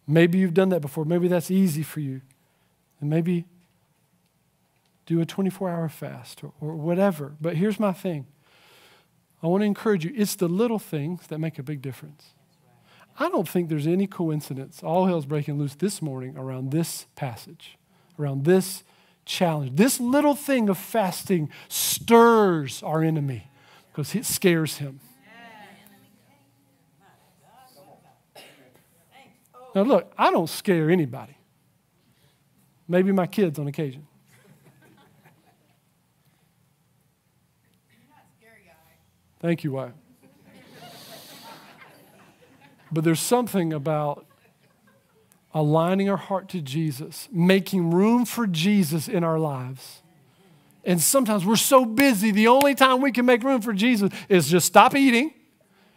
maybe 0.06 0.38
you've 0.38 0.54
done 0.54 0.70
that 0.70 0.80
before, 0.80 1.04
maybe 1.04 1.28
that's 1.28 1.50
easy 1.50 1.82
for 1.82 2.00
you, 2.00 2.20
and 3.00 3.08
maybe 3.08 3.46
do 5.06 5.20
a 5.20 5.26
24 5.26 5.70
hour 5.70 5.88
fast 5.88 6.44
or, 6.44 6.52
or 6.60 6.74
whatever. 6.74 7.34
But 7.40 7.56
here's 7.56 7.80
my 7.80 7.92
thing 7.92 8.26
I 9.42 9.46
want 9.46 9.62
to 9.62 9.66
encourage 9.66 10.04
you 10.04 10.12
it's 10.14 10.34
the 10.34 10.48
little 10.48 10.78
things 10.78 11.26
that 11.28 11.38
make 11.38 11.58
a 11.58 11.62
big 11.62 11.80
difference. 11.80 12.34
I 13.18 13.28
don't 13.28 13.48
think 13.48 13.68
there's 13.68 13.86
any 13.86 14.06
coincidence. 14.06 14.82
All 14.82 15.06
hell's 15.06 15.26
breaking 15.26 15.58
loose 15.58 15.74
this 15.74 16.00
morning 16.00 16.36
around 16.36 16.70
this 16.70 17.06
passage 17.16 17.76
around 18.20 18.44
this 18.44 18.84
challenge. 19.24 19.76
This 19.76 19.98
little 20.00 20.34
thing 20.34 20.68
of 20.68 20.78
fasting 20.78 21.50
stirs 21.68 22.82
our 22.82 23.02
enemy 23.02 23.50
because 23.90 24.14
it 24.14 24.26
scares 24.26 24.78
him. 24.78 25.00
Now, 29.74 29.82
look, 29.82 30.12
I 30.18 30.32
don't 30.32 30.48
scare 30.48 30.90
anybody. 30.90 31.36
Maybe 32.88 33.12
my 33.12 33.28
kids 33.28 33.58
on 33.58 33.68
occasion. 33.68 34.06
Thank 39.38 39.64
you, 39.64 39.72
wife. 39.72 39.92
But 42.92 43.04
there's 43.04 43.20
something 43.20 43.72
about 43.72 44.26
aligning 45.52 46.08
our 46.08 46.16
heart 46.16 46.48
to 46.50 46.60
Jesus, 46.60 47.28
making 47.32 47.90
room 47.90 48.24
for 48.24 48.46
Jesus 48.46 49.08
in 49.08 49.24
our 49.24 49.38
lives. 49.38 50.02
And 50.84 51.00
sometimes 51.00 51.44
we're 51.44 51.56
so 51.56 51.84
busy, 51.84 52.30
the 52.30 52.48
only 52.48 52.74
time 52.74 53.00
we 53.00 53.12
can 53.12 53.26
make 53.26 53.42
room 53.42 53.60
for 53.60 53.72
Jesus 53.72 54.10
is 54.28 54.48
just 54.48 54.66
stop 54.66 54.94
eating. 54.94 55.34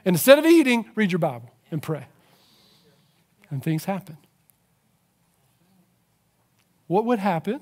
And 0.06 0.16
instead 0.16 0.40
of 0.40 0.46
eating, 0.46 0.86
read 0.96 1.12
your 1.12 1.20
Bible 1.20 1.52
and 1.72 1.82
pray. 1.82 2.08
And 3.50 3.64
things 3.64 3.86
happen. 3.86 4.18
What 6.88 7.06
would 7.06 7.20
happen 7.20 7.62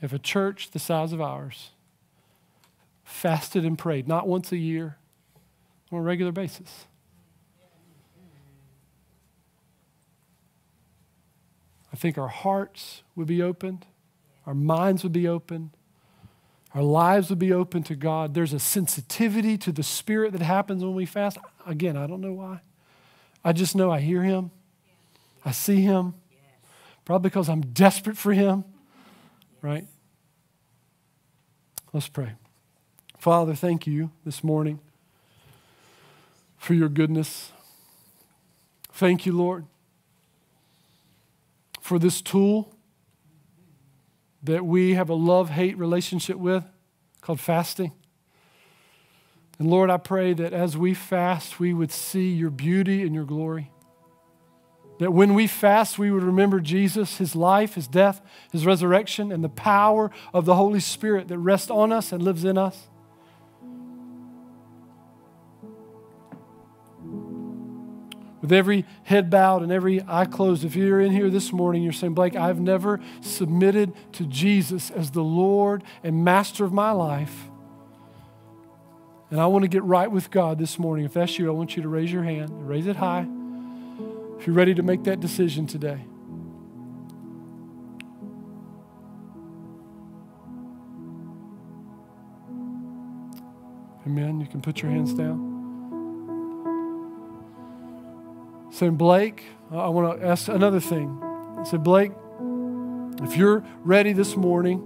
if 0.00 0.12
a 0.12 0.18
church 0.18 0.70
the 0.70 0.78
size 0.78 1.12
of 1.12 1.20
ours 1.20 1.70
fasted 3.04 3.64
and 3.64 3.78
prayed, 3.78 4.06
not 4.06 4.28
once 4.28 4.52
a 4.52 4.56
year, 4.56 4.96
on 5.90 5.98
a 5.98 6.02
regular 6.02 6.32
basis. 6.32 6.84
Think 11.98 12.16
our 12.16 12.28
hearts 12.28 13.02
would 13.14 13.26
be 13.26 13.42
opened, 13.42 13.86
our 14.46 14.54
minds 14.54 15.02
would 15.02 15.12
be 15.12 15.28
opened, 15.28 15.70
our 16.74 16.82
lives 16.82 17.30
would 17.30 17.38
be 17.38 17.52
open 17.52 17.82
to 17.84 17.94
God. 17.94 18.34
There's 18.34 18.52
a 18.52 18.58
sensitivity 18.58 19.58
to 19.58 19.72
the 19.72 19.82
Spirit 19.82 20.32
that 20.32 20.42
happens 20.42 20.84
when 20.84 20.94
we 20.94 21.06
fast. 21.06 21.38
Again, 21.66 21.96
I 21.96 22.06
don't 22.06 22.20
know 22.20 22.32
why. 22.32 22.60
I 23.44 23.52
just 23.52 23.74
know 23.74 23.90
I 23.90 24.00
hear 24.00 24.22
Him, 24.22 24.50
I 25.44 25.52
see 25.52 25.80
Him, 25.82 26.14
probably 27.04 27.28
because 27.28 27.48
I'm 27.48 27.62
desperate 27.62 28.16
for 28.16 28.32
Him, 28.32 28.64
right? 29.62 29.86
Let's 31.92 32.08
pray. 32.08 32.32
Father, 33.18 33.54
thank 33.54 33.86
you 33.86 34.10
this 34.24 34.44
morning 34.44 34.78
for 36.58 36.74
your 36.74 36.88
goodness. 36.88 37.52
Thank 38.92 39.26
you, 39.26 39.32
Lord, 39.32 39.64
for 41.88 41.98
this 41.98 42.20
tool 42.20 42.70
that 44.42 44.64
we 44.64 44.92
have 44.92 45.08
a 45.08 45.14
love 45.14 45.48
hate 45.48 45.78
relationship 45.78 46.36
with 46.36 46.62
called 47.22 47.40
fasting. 47.40 47.92
And 49.58 49.70
Lord, 49.70 49.88
I 49.88 49.96
pray 49.96 50.34
that 50.34 50.52
as 50.52 50.76
we 50.76 50.92
fast, 50.92 51.58
we 51.58 51.72
would 51.72 51.90
see 51.90 52.28
your 52.28 52.50
beauty 52.50 53.02
and 53.02 53.14
your 53.14 53.24
glory. 53.24 53.72
That 54.98 55.14
when 55.14 55.32
we 55.32 55.46
fast, 55.46 55.98
we 55.98 56.10
would 56.10 56.22
remember 56.22 56.60
Jesus, 56.60 57.16
his 57.16 57.34
life, 57.34 57.74
his 57.74 57.88
death, 57.88 58.20
his 58.52 58.66
resurrection, 58.66 59.32
and 59.32 59.42
the 59.42 59.48
power 59.48 60.10
of 60.34 60.44
the 60.44 60.56
Holy 60.56 60.80
Spirit 60.80 61.28
that 61.28 61.38
rests 61.38 61.70
on 61.70 61.90
us 61.90 62.12
and 62.12 62.22
lives 62.22 62.44
in 62.44 62.58
us. 62.58 62.87
With 68.40 68.52
every 68.52 68.84
head 69.02 69.30
bowed 69.30 69.62
and 69.62 69.72
every 69.72 70.02
eye 70.06 70.24
closed, 70.24 70.64
if 70.64 70.76
you're 70.76 71.00
in 71.00 71.10
here 71.10 71.28
this 71.28 71.52
morning, 71.52 71.82
you're 71.82 71.92
saying, 71.92 72.14
Blake, 72.14 72.36
I've 72.36 72.60
never 72.60 73.00
submitted 73.20 73.92
to 74.12 74.26
Jesus 74.26 74.90
as 74.90 75.10
the 75.10 75.24
Lord 75.24 75.82
and 76.04 76.24
master 76.24 76.64
of 76.64 76.72
my 76.72 76.92
life. 76.92 77.48
And 79.30 79.40
I 79.40 79.46
want 79.46 79.64
to 79.64 79.68
get 79.68 79.82
right 79.82 80.10
with 80.10 80.30
God 80.30 80.58
this 80.58 80.78
morning. 80.78 81.04
If 81.04 81.14
that's 81.14 81.38
you, 81.38 81.48
I 81.48 81.50
want 81.50 81.76
you 81.76 81.82
to 81.82 81.88
raise 81.88 82.12
your 82.12 82.22
hand, 82.22 82.68
raise 82.68 82.86
it 82.86 82.96
high. 82.96 83.26
If 84.38 84.46
you're 84.46 84.56
ready 84.56 84.74
to 84.74 84.82
make 84.82 85.04
that 85.04 85.20
decision 85.20 85.66
today. 85.66 86.04
Amen. 94.06 94.40
You 94.40 94.46
can 94.46 94.62
put 94.62 94.80
your 94.80 94.90
hands 94.90 95.12
down. 95.12 95.57
Saying, 98.78 98.94
Blake, 98.94 99.42
I 99.72 99.88
want 99.88 100.20
to 100.20 100.26
ask 100.26 100.48
another 100.48 100.80
thing. 100.80 101.20
I 101.58 101.64
said, 101.64 101.82
Blake, 101.82 102.12
if 103.22 103.36
you're 103.36 103.64
ready 103.82 104.12
this 104.12 104.36
morning, 104.36 104.82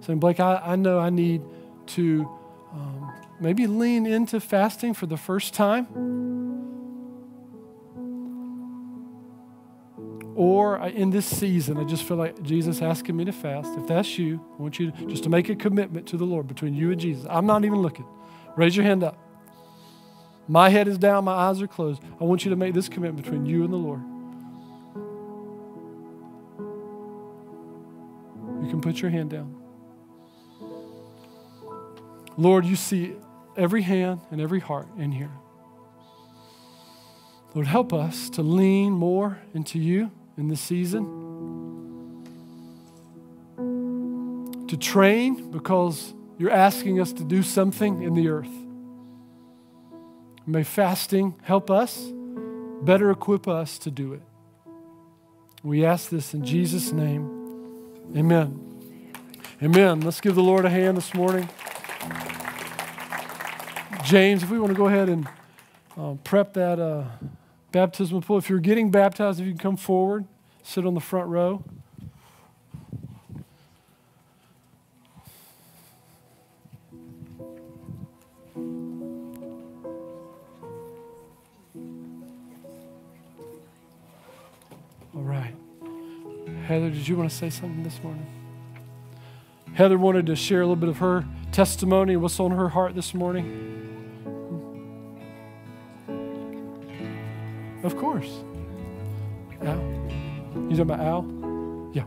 saying, 0.00 0.20
Blake, 0.20 0.38
I, 0.40 0.56
I 0.56 0.76
know 0.76 0.98
I 0.98 1.08
need 1.08 1.42
to 1.86 2.28
um, 2.72 3.12
maybe 3.40 3.66
lean 3.66 4.04
into 4.04 4.40
fasting 4.40 4.92
for 4.92 5.06
the 5.06 5.16
first 5.16 5.54
time. 5.54 5.86
Or 10.36 10.78
in 10.86 11.10
this 11.10 11.26
season, 11.26 11.78
I 11.78 11.84
just 11.84 12.04
feel 12.04 12.18
like 12.18 12.40
Jesus 12.42 12.80
asking 12.82 13.16
me 13.16 13.24
to 13.24 13.32
fast. 13.32 13.76
If 13.76 13.88
that's 13.88 14.18
you, 14.18 14.44
I 14.58 14.62
want 14.62 14.78
you 14.78 14.92
to, 14.92 15.06
just 15.06 15.24
to 15.24 15.30
make 15.30 15.48
a 15.48 15.56
commitment 15.56 16.06
to 16.08 16.16
the 16.16 16.26
Lord 16.26 16.46
between 16.46 16.74
you 16.74 16.92
and 16.92 17.00
Jesus. 17.00 17.26
I'm 17.28 17.46
not 17.46 17.64
even 17.64 17.80
looking. 17.80 18.06
Raise 18.54 18.76
your 18.76 18.84
hand 18.84 19.02
up. 19.02 19.18
My 20.48 20.70
head 20.70 20.88
is 20.88 20.96
down, 20.96 21.26
my 21.26 21.34
eyes 21.34 21.60
are 21.60 21.66
closed. 21.66 22.02
I 22.18 22.24
want 22.24 22.44
you 22.44 22.50
to 22.50 22.56
make 22.56 22.72
this 22.72 22.88
commitment 22.88 23.22
between 23.22 23.44
you 23.44 23.64
and 23.64 23.72
the 23.72 23.76
Lord. 23.76 24.00
You 28.64 28.70
can 28.70 28.80
put 28.80 29.02
your 29.02 29.10
hand 29.10 29.30
down. 29.30 29.54
Lord, 32.38 32.64
you 32.64 32.76
see 32.76 33.14
every 33.56 33.82
hand 33.82 34.20
and 34.30 34.40
every 34.40 34.60
heart 34.60 34.88
in 34.96 35.12
here. 35.12 35.30
Lord, 37.54 37.66
help 37.66 37.92
us 37.92 38.30
to 38.30 38.42
lean 38.42 38.92
more 38.92 39.38
into 39.52 39.78
you 39.78 40.10
in 40.38 40.48
this 40.48 40.60
season. 40.60 41.04
To 44.68 44.76
train 44.76 45.50
because 45.50 46.14
you're 46.38 46.50
asking 46.50 47.00
us 47.00 47.12
to 47.14 47.24
do 47.24 47.42
something 47.42 48.02
in 48.02 48.14
the 48.14 48.28
earth. 48.28 48.67
May 50.48 50.62
fasting 50.62 51.34
help 51.42 51.70
us, 51.70 52.10
better 52.80 53.10
equip 53.10 53.46
us 53.46 53.78
to 53.80 53.90
do 53.90 54.14
it. 54.14 54.22
We 55.62 55.84
ask 55.84 56.08
this 56.08 56.32
in 56.32 56.42
Jesus' 56.42 56.90
name. 56.90 57.28
Amen. 58.16 58.58
Amen. 59.62 60.00
Let's 60.00 60.22
give 60.22 60.34
the 60.34 60.42
Lord 60.42 60.64
a 60.64 60.70
hand 60.70 60.96
this 60.96 61.12
morning. 61.12 61.50
James, 64.04 64.42
if 64.42 64.48
we 64.48 64.58
want 64.58 64.72
to 64.72 64.74
go 64.74 64.86
ahead 64.86 65.10
and 65.10 65.28
uh, 65.98 66.14
prep 66.24 66.54
that 66.54 66.80
uh, 66.80 67.04
baptismal 67.70 68.22
pool, 68.22 68.38
if 68.38 68.48
you're 68.48 68.58
getting 68.58 68.90
baptized, 68.90 69.40
if 69.40 69.46
you 69.46 69.52
can 69.52 69.60
come 69.60 69.76
forward, 69.76 70.24
sit 70.62 70.86
on 70.86 70.94
the 70.94 71.00
front 71.00 71.28
row. 71.28 71.62
Did 87.08 87.12
you 87.14 87.18
want 87.20 87.30
to 87.30 87.36
say 87.36 87.48
something 87.48 87.82
this 87.82 88.02
morning? 88.02 88.26
Heather 89.72 89.96
wanted 89.96 90.26
to 90.26 90.36
share 90.36 90.60
a 90.60 90.64
little 90.64 90.76
bit 90.76 90.90
of 90.90 90.98
her 90.98 91.24
testimony, 91.52 92.16
what's 92.18 92.38
on 92.38 92.50
her 92.50 92.68
heart 92.68 92.94
this 92.94 93.14
morning. 93.14 93.46
Of 97.82 97.96
course. 97.96 98.30
Al? 99.62 99.78
You 100.68 100.76
talking 100.76 100.80
about 100.80 101.00
Al? 101.00 101.90
Yeah. 101.94 102.04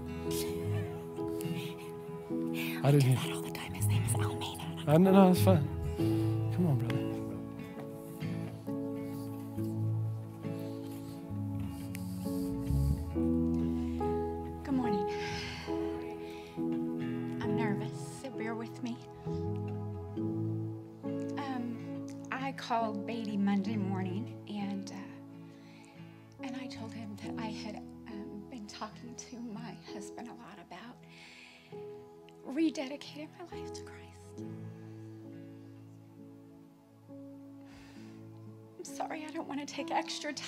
I 2.84 2.92
didn't 2.92 3.18
hear. 3.18 3.34
all 3.34 3.42
the 3.42 3.50
time. 3.50 3.74
His 3.74 3.88
name 3.88 4.04
is 4.04 4.14
I 4.88 4.98
know, 4.98 5.12
no, 5.12 5.34
that's 5.34 5.44
fine. 5.44 5.81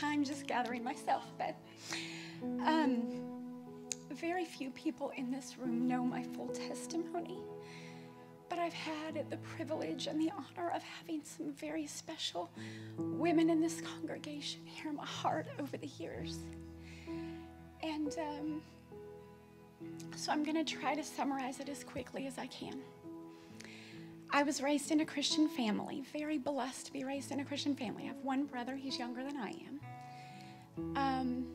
Time 0.04 0.24
just 0.24 0.48
gathering 0.48 0.84
myself, 0.84 1.24
but 1.38 1.56
um, 2.66 3.04
very 4.12 4.44
few 4.46 4.70
people 4.72 5.12
in 5.16 5.32
this 5.32 5.58
room 5.58 5.88
know 5.88 6.04
my 6.04 6.24
full 6.36 6.50
testimony. 6.50 7.40
But 8.50 8.60
I've 8.60 8.74
had 8.74 9.30
the 9.30 9.38
privilege 9.38 10.08
and 10.08 10.20
the 10.20 10.30
honor 10.32 10.70
of 10.72 10.84
having 10.84 11.22
some 11.24 11.52
very 11.54 11.88
special 11.88 12.52
women 12.98 13.50
in 13.50 13.62
this 13.62 13.82
congregation 13.82 14.60
hear 14.66 14.92
my 14.92 15.06
heart 15.06 15.48
over 15.60 15.78
the 15.78 15.90
years. 15.98 16.40
And 17.82 18.16
um, 18.20 18.62
so 20.16 20.32
I'm 20.32 20.44
going 20.44 20.64
to 20.64 20.76
try 20.80 20.96
to 20.96 21.04
summarize 21.04 21.60
it 21.60 21.70
as 21.70 21.84
quickly 21.84 22.28
as 22.28 22.38
I 22.38 22.48
can. 22.48 22.80
I 24.32 24.44
was 24.44 24.62
raised 24.62 24.92
in 24.92 25.00
a 25.00 25.06
Christian 25.06 25.48
family, 25.48 26.04
very 26.12 26.38
blessed 26.38 26.88
to 26.88 26.94
be 26.94 27.04
raised 27.04 27.32
in 27.32 27.40
a 27.40 27.46
Christian 27.46 27.76
family. 27.76 28.04
I 28.04 28.08
have 28.08 28.18
one 28.24 28.46
brother, 28.46 28.76
he's 28.76 29.00
younger 29.00 29.24
than 29.24 29.38
I 29.38 29.50
am. 29.50 29.80
Um, 30.96 31.46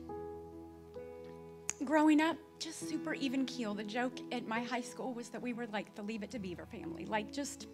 growing 1.83 2.21
up, 2.21 2.37
just 2.59 2.87
super 2.89 3.13
even 3.13 3.45
keel. 3.45 3.73
The 3.73 3.83
joke 3.83 4.19
at 4.31 4.47
my 4.47 4.61
high 4.61 4.81
school 4.81 5.13
was 5.13 5.29
that 5.29 5.41
we 5.41 5.53
were 5.53 5.67
like 5.67 5.93
the 5.95 6.01
Leave 6.01 6.23
It 6.23 6.31
to 6.31 6.39
Beaver 6.39 6.65
family, 6.65 7.05
like 7.05 7.31
just 7.31 7.67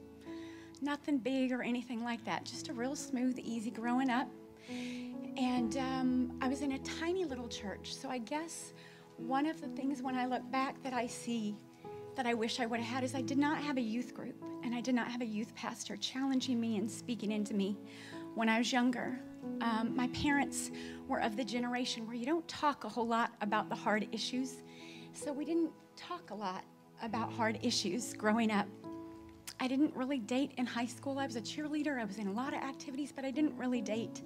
nothing 0.81 1.17
big 1.17 1.51
or 1.51 1.61
anything 1.61 2.03
like 2.03 2.23
that, 2.25 2.45
just 2.45 2.69
a 2.69 2.73
real 2.73 2.95
smooth, 2.95 3.39
easy 3.39 3.71
growing 3.71 4.09
up. 4.09 4.27
And 5.37 5.77
um, 5.77 6.37
I 6.41 6.47
was 6.47 6.61
in 6.61 6.73
a 6.73 6.79
tiny 6.79 7.25
little 7.25 7.47
church, 7.47 7.93
so 7.93 8.09
I 8.09 8.19
guess 8.19 8.73
one 9.17 9.45
of 9.45 9.61
the 9.61 9.67
things 9.67 10.01
when 10.01 10.15
I 10.15 10.25
look 10.25 10.49
back 10.51 10.81
that 10.83 10.93
I 10.93 11.07
see 11.07 11.55
that 12.15 12.25
I 12.25 12.33
wish 12.33 12.59
I 12.59 12.65
would 12.65 12.79
have 12.79 12.87
had 12.87 13.03
is 13.03 13.13
I 13.13 13.21
did 13.21 13.37
not 13.37 13.57
have 13.57 13.77
a 13.77 13.81
youth 13.81 14.13
group 14.13 14.41
and 14.63 14.73
I 14.73 14.81
did 14.81 14.95
not 14.95 15.11
have 15.11 15.21
a 15.21 15.25
youth 15.25 15.53
pastor 15.55 15.97
challenging 15.97 16.59
me 16.59 16.77
and 16.77 16.89
speaking 16.89 17.31
into 17.31 17.53
me 17.53 17.77
when 18.35 18.49
I 18.49 18.59
was 18.59 18.71
younger. 18.71 19.19
Um, 19.61 19.95
my 19.95 20.07
parents 20.09 20.71
were 21.07 21.21
of 21.21 21.37
the 21.37 21.43
generation 21.43 22.05
where 22.05 22.15
you 22.15 22.25
don't 22.25 22.47
talk 22.47 22.83
a 22.83 22.89
whole 22.89 23.07
lot 23.07 23.31
about 23.41 23.69
the 23.69 23.75
hard 23.75 24.07
issues. 24.11 24.61
So 25.13 25.31
we 25.31 25.45
didn't 25.45 25.71
talk 25.95 26.29
a 26.31 26.35
lot 26.35 26.63
about 27.01 27.31
hard 27.31 27.59
issues 27.61 28.13
growing 28.13 28.51
up. 28.51 28.67
I 29.59 29.67
didn't 29.67 29.95
really 29.95 30.19
date 30.19 30.51
in 30.57 30.65
high 30.65 30.85
school. 30.85 31.17
I 31.17 31.25
was 31.25 31.37
a 31.37 31.41
cheerleader. 31.41 31.99
I 31.99 32.05
was 32.05 32.17
in 32.17 32.27
a 32.27 32.31
lot 32.31 32.53
of 32.53 32.59
activities, 32.61 33.13
but 33.15 33.23
I 33.23 33.31
didn't 33.31 33.57
really 33.57 33.81
date. 33.81 34.21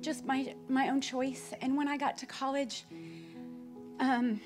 Just 0.00 0.24
my 0.24 0.54
my 0.68 0.88
own 0.88 1.02
choice. 1.02 1.52
And 1.60 1.76
when 1.76 1.86
I 1.86 1.98
got 1.98 2.16
to 2.18 2.26
college, 2.26 2.86
um, 3.98 4.40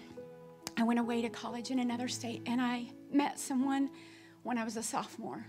I 0.76 0.82
went 0.82 0.98
away 0.98 1.22
to 1.22 1.28
college 1.28 1.70
in 1.70 1.78
another 1.78 2.08
state, 2.08 2.42
and 2.46 2.60
I 2.60 2.86
met 3.12 3.38
someone 3.38 3.90
when 4.42 4.58
I 4.58 4.64
was 4.64 4.76
a 4.76 4.82
sophomore. 4.82 5.46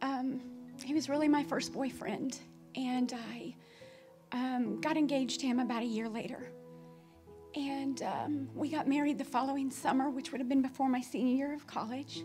Um, 0.00 0.40
he 0.82 0.94
was 0.94 1.08
really 1.08 1.28
my 1.28 1.44
first 1.44 1.72
boyfriend, 1.72 2.38
and 2.74 3.12
I 3.12 3.54
um, 4.32 4.80
got 4.80 4.96
engaged 4.96 5.40
to 5.40 5.46
him 5.46 5.58
about 5.58 5.82
a 5.82 5.86
year 5.86 6.08
later. 6.08 6.50
And 7.54 8.02
um, 8.02 8.48
we 8.54 8.68
got 8.68 8.86
married 8.86 9.18
the 9.18 9.24
following 9.24 9.70
summer, 9.70 10.08
which 10.08 10.30
would 10.30 10.40
have 10.40 10.48
been 10.48 10.62
before 10.62 10.88
my 10.88 11.00
senior 11.00 11.34
year 11.34 11.54
of 11.54 11.66
college. 11.66 12.24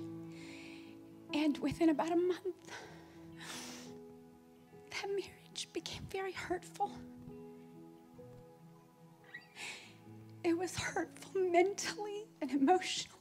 And 1.34 1.58
within 1.58 1.90
about 1.90 2.12
a 2.12 2.16
month, 2.16 2.72
that 4.92 5.10
marriage 5.10 5.68
became 5.74 6.04
very 6.12 6.32
hurtful. 6.32 6.92
It 10.44 10.56
was 10.56 10.78
hurtful 10.78 11.42
mentally 11.42 12.28
and 12.40 12.52
emotionally, 12.52 13.16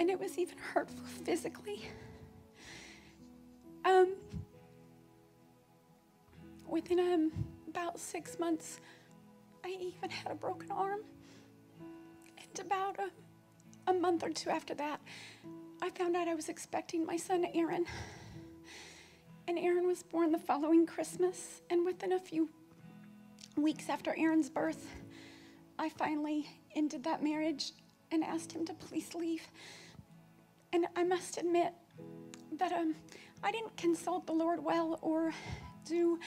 and 0.00 0.10
it 0.10 0.18
was 0.18 0.36
even 0.36 0.58
hurtful 0.58 1.06
physically. 1.24 1.84
Um, 3.84 4.14
within 6.68 6.98
um, 7.00 7.32
about 7.68 7.98
six 7.98 8.38
months, 8.38 8.80
I 9.64 9.68
even 9.68 10.10
had 10.10 10.32
a 10.32 10.34
broken 10.34 10.70
arm. 10.70 11.00
And 12.38 12.66
about 12.66 12.98
a, 12.98 13.10
a 13.90 13.94
month 13.94 14.22
or 14.22 14.30
two 14.30 14.50
after 14.50 14.74
that, 14.74 15.00
I 15.80 15.90
found 15.90 16.16
out 16.16 16.28
I 16.28 16.34
was 16.34 16.48
expecting 16.48 17.04
my 17.04 17.16
son 17.16 17.46
Aaron. 17.54 17.86
And 19.48 19.58
Aaron 19.58 19.86
was 19.86 20.04
born 20.04 20.30
the 20.30 20.38
following 20.38 20.86
Christmas. 20.86 21.62
And 21.68 21.84
within 21.84 22.12
a 22.12 22.18
few 22.18 22.48
weeks 23.56 23.88
after 23.88 24.14
Aaron's 24.16 24.48
birth, 24.48 24.86
I 25.78 25.88
finally 25.88 26.48
ended 26.76 27.02
that 27.04 27.22
marriage 27.22 27.72
and 28.12 28.22
asked 28.22 28.52
him 28.52 28.64
to 28.66 28.74
please 28.74 29.14
leave. 29.14 29.42
And 30.72 30.86
I 30.94 31.02
must 31.02 31.38
admit 31.38 31.72
that 32.58 32.72
um, 32.72 32.94
I 33.42 33.50
didn't 33.50 33.76
consult 33.76 34.26
the 34.26 34.32
Lord 34.32 34.62
well 34.62 34.98
or 35.02 35.32
do 35.84 36.18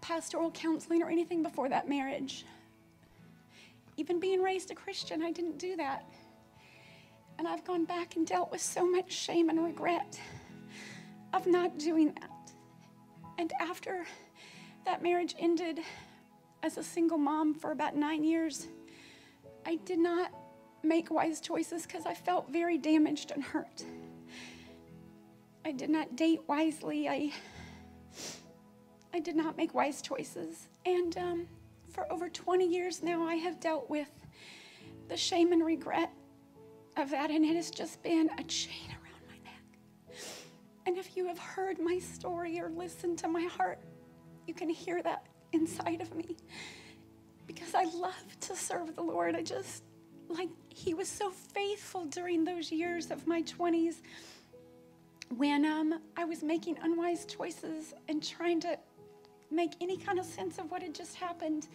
pastoral 0.00 0.50
counseling 0.50 1.02
or 1.02 1.10
anything 1.10 1.42
before 1.42 1.68
that 1.68 1.88
marriage. 1.88 2.44
Even 3.96 4.18
being 4.18 4.42
raised 4.42 4.70
a 4.70 4.74
Christian, 4.74 5.22
I 5.22 5.30
didn't 5.30 5.58
do 5.58 5.76
that. 5.76 6.04
And 7.38 7.46
I've 7.46 7.64
gone 7.64 7.84
back 7.84 8.16
and 8.16 8.26
dealt 8.26 8.50
with 8.50 8.60
so 8.60 8.90
much 8.90 9.12
shame 9.12 9.50
and 9.50 9.62
regret 9.62 10.18
of 11.32 11.46
not 11.46 11.78
doing 11.78 12.14
that. 12.20 12.52
And 13.38 13.52
after 13.60 14.04
that 14.84 15.02
marriage 15.02 15.34
ended 15.38 15.80
as 16.62 16.76
a 16.78 16.82
single 16.82 17.18
mom 17.18 17.54
for 17.54 17.72
about 17.72 17.96
nine 17.96 18.24
years, 18.24 18.68
I 19.66 19.76
did 19.76 19.98
not 19.98 20.32
make 20.82 21.10
wise 21.10 21.40
choices 21.40 21.86
because 21.86 22.06
I 22.06 22.14
felt 22.14 22.50
very 22.50 22.78
damaged 22.78 23.30
and 23.30 23.42
hurt. 23.42 23.84
I 25.70 25.72
did 25.72 25.88
not 25.88 26.16
date 26.16 26.40
wisely. 26.48 27.08
I 27.08 27.32
I 29.14 29.20
did 29.20 29.36
not 29.36 29.56
make 29.56 29.72
wise 29.72 30.02
choices. 30.02 30.66
And 30.84 31.16
um, 31.16 31.46
for 31.92 32.12
over 32.12 32.28
20 32.28 32.66
years 32.66 33.04
now, 33.04 33.22
I 33.22 33.36
have 33.36 33.60
dealt 33.60 33.88
with 33.88 34.10
the 35.06 35.16
shame 35.16 35.52
and 35.52 35.64
regret 35.64 36.10
of 36.96 37.10
that, 37.10 37.30
and 37.30 37.44
it 37.44 37.54
has 37.54 37.70
just 37.70 38.02
been 38.02 38.30
a 38.36 38.42
chain 38.42 38.88
around 38.90 39.22
my 39.28 39.36
neck. 39.44 40.18
And 40.86 40.98
if 40.98 41.16
you 41.16 41.28
have 41.28 41.38
heard 41.38 41.78
my 41.78 42.00
story 42.00 42.58
or 42.58 42.68
listened 42.70 43.18
to 43.18 43.28
my 43.28 43.44
heart, 43.44 43.78
you 44.48 44.54
can 44.54 44.68
hear 44.68 45.00
that 45.02 45.24
inside 45.52 46.00
of 46.00 46.12
me. 46.16 46.36
Because 47.46 47.76
I 47.76 47.84
love 47.84 48.40
to 48.40 48.56
serve 48.56 48.96
the 48.96 49.02
Lord. 49.02 49.36
I 49.36 49.42
just, 49.42 49.84
like, 50.28 50.48
He 50.68 50.94
was 50.94 51.08
so 51.08 51.30
faithful 51.30 52.06
during 52.06 52.42
those 52.42 52.72
years 52.72 53.12
of 53.12 53.28
my 53.28 53.42
20s 53.42 53.98
when 55.36 55.64
um, 55.64 56.00
I 56.16 56.24
was 56.24 56.42
making 56.42 56.78
unwise 56.82 57.24
choices 57.24 57.94
and 58.08 58.22
trying 58.22 58.60
to 58.60 58.78
make 59.50 59.72
any 59.80 59.96
kind 59.96 60.18
of 60.18 60.24
sense 60.24 60.58
of 60.58 60.70
what 60.70 60.82
had 60.82 60.94
just 60.94 61.14
happened. 61.14 61.68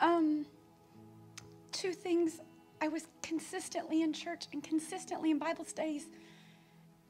Um, 0.00 0.44
two 1.72 1.92
things 1.92 2.40
I 2.80 2.88
was 2.88 3.06
consistently 3.22 4.02
in 4.02 4.12
church 4.12 4.46
and 4.52 4.62
consistently 4.62 5.30
in 5.30 5.38
Bible 5.38 5.64
studies 5.64 6.06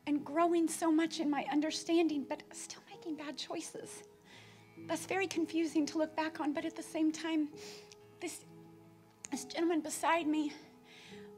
and 0.07 0.25
growing 0.25 0.69
so 0.69 0.93
much 0.93 1.19
in 1.19 1.31
my 1.31 1.47
understanding, 1.51 2.27
but 2.29 2.43
still 2.53 2.83
making 2.91 3.17
bad 3.17 3.39
choices. 3.39 4.03
That's 4.87 5.07
very 5.07 5.27
confusing 5.27 5.87
to 5.87 5.99
look 5.99 6.15
back 6.15 6.41
on, 6.41 6.53
but 6.53 6.65
at 6.65 6.77
the 6.77 6.83
same 6.83 7.11
time, 7.11 7.49
this, 8.21 8.41
this 9.31 9.45
gentleman 9.45 9.81
beside 9.81 10.27
me 10.27 10.53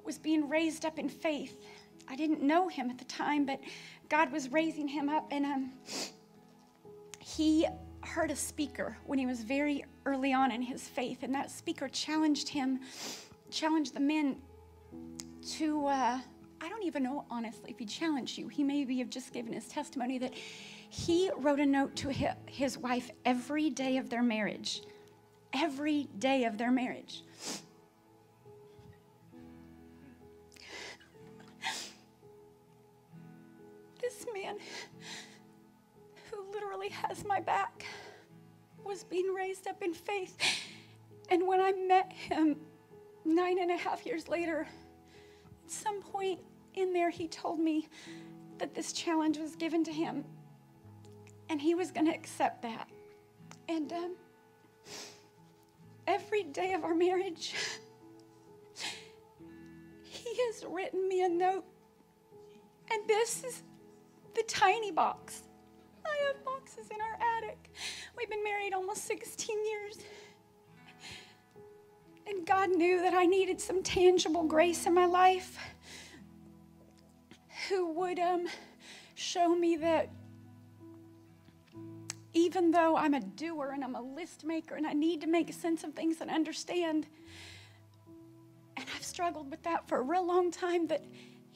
was 0.04 0.18
being 0.18 0.48
raised 0.48 0.84
up 0.84 0.98
in 0.98 1.08
faith. 1.08 1.56
I 2.08 2.16
didn't 2.16 2.42
know 2.42 2.68
him 2.68 2.90
at 2.90 2.98
the 2.98 3.04
time, 3.04 3.44
but 3.44 3.60
God 4.08 4.32
was 4.32 4.52
raising 4.52 4.88
him 4.88 5.08
up, 5.08 5.26
and 5.30 5.44
um, 5.44 5.72
he 7.20 7.66
heard 8.02 8.30
a 8.30 8.36
speaker 8.36 8.96
when 9.04 9.18
he 9.18 9.26
was 9.26 9.42
very 9.42 9.84
early 10.04 10.32
on 10.32 10.52
in 10.52 10.62
his 10.62 10.86
faith, 10.86 11.22
and 11.22 11.34
that 11.34 11.50
speaker 11.50 11.88
challenged 11.88 12.48
him, 12.48 12.80
challenged 13.50 13.94
the 13.94 14.00
men 14.00 14.36
to, 15.50 15.86
uh, 15.86 16.18
I 16.60 16.68
don't 16.68 16.84
even 16.84 17.02
know, 17.02 17.24
honestly, 17.30 17.70
if 17.70 17.78
he 17.78 17.84
challenged 17.84 18.38
you. 18.38 18.48
He 18.48 18.62
maybe 18.62 18.98
have 18.98 19.10
just 19.10 19.32
given 19.32 19.52
his 19.52 19.68
testimony 19.68 20.18
that 20.18 20.34
he 20.34 21.30
wrote 21.36 21.60
a 21.60 21.66
note 21.66 21.96
to 21.96 22.10
his 22.46 22.78
wife 22.78 23.10
every 23.24 23.70
day 23.70 23.96
of 23.96 24.08
their 24.08 24.22
marriage. 24.22 24.82
Every 25.52 26.08
day 26.18 26.44
of 26.44 26.58
their 26.58 26.70
marriage. 26.70 27.22
Man 34.42 34.56
literally 36.52 36.88
has 36.90 37.24
my 37.24 37.40
back, 37.40 37.84
was 38.84 39.04
being 39.04 39.32
raised 39.34 39.66
up 39.66 39.82
in 39.82 39.94
faith. 39.94 40.36
And 41.30 41.46
when 41.46 41.60
I 41.60 41.72
met 41.72 42.12
him 42.12 42.56
nine 43.24 43.58
and 43.58 43.70
a 43.70 43.76
half 43.76 44.06
years 44.06 44.28
later, 44.28 44.66
at 45.64 45.70
some 45.70 46.00
point 46.00 46.40
in 46.74 46.92
there, 46.92 47.10
he 47.10 47.28
told 47.28 47.58
me 47.58 47.88
that 48.58 48.74
this 48.74 48.92
challenge 48.92 49.38
was 49.38 49.56
given 49.56 49.84
to 49.84 49.92
him 49.92 50.24
and 51.48 51.60
he 51.60 51.74
was 51.74 51.90
going 51.90 52.06
to 52.06 52.12
accept 52.12 52.62
that. 52.62 52.88
And 53.68 53.92
um, 53.92 54.14
every 56.06 56.44
day 56.44 56.74
of 56.74 56.84
our 56.84 56.94
marriage, 56.94 57.54
he 60.02 60.36
has 60.46 60.64
written 60.68 61.08
me 61.08 61.24
a 61.24 61.28
note. 61.28 61.64
And 62.90 63.08
this 63.08 63.42
is 63.42 63.62
the 64.36 64.42
tiny 64.42 64.90
box 64.90 65.44
I 66.04 66.26
have 66.26 66.44
boxes 66.44 66.88
in 66.90 67.00
our 67.00 67.18
attic. 67.36 67.72
We've 68.16 68.30
been 68.30 68.44
married 68.44 68.74
almost 68.74 69.06
16 69.06 69.56
years. 69.66 69.98
And 72.28 72.46
God 72.46 72.70
knew 72.70 73.02
that 73.02 73.14
I 73.14 73.24
needed 73.24 73.60
some 73.60 73.82
tangible 73.82 74.44
grace 74.44 74.86
in 74.86 74.94
my 74.94 75.06
life 75.06 75.58
who 77.68 77.90
would 77.92 78.18
um, 78.18 78.46
show 79.14 79.54
me 79.56 79.76
that 79.76 80.10
even 82.34 82.70
though 82.70 82.96
I'm 82.96 83.14
a 83.14 83.20
doer 83.20 83.72
and 83.72 83.82
I'm 83.82 83.96
a 83.96 84.02
list 84.02 84.44
maker 84.44 84.74
and 84.74 84.86
I 84.86 84.92
need 84.92 85.22
to 85.22 85.26
make 85.26 85.52
sense 85.52 85.82
of 85.82 85.94
things 85.94 86.20
and 86.20 86.30
understand, 86.30 87.06
and 88.76 88.86
I've 88.94 89.04
struggled 89.04 89.50
with 89.50 89.62
that 89.62 89.88
for 89.88 89.98
a 89.98 90.02
real 90.02 90.26
long 90.26 90.50
time, 90.50 90.86
that 90.88 91.04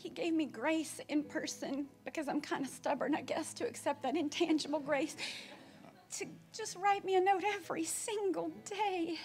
he 0.00 0.08
gave 0.08 0.32
me 0.32 0.46
grace 0.46 0.98
in 1.10 1.22
person 1.22 1.86
because 2.06 2.26
I'm 2.26 2.40
kind 2.40 2.64
of 2.64 2.70
stubborn, 2.70 3.14
I 3.14 3.20
guess, 3.20 3.52
to 3.54 3.66
accept 3.66 4.02
that 4.02 4.16
intangible 4.16 4.80
grace. 4.80 5.14
To 6.18 6.26
just 6.54 6.76
write 6.76 7.04
me 7.04 7.16
a 7.16 7.20
note 7.20 7.42
every 7.54 7.84
single 7.84 8.50
day. 8.64 9.18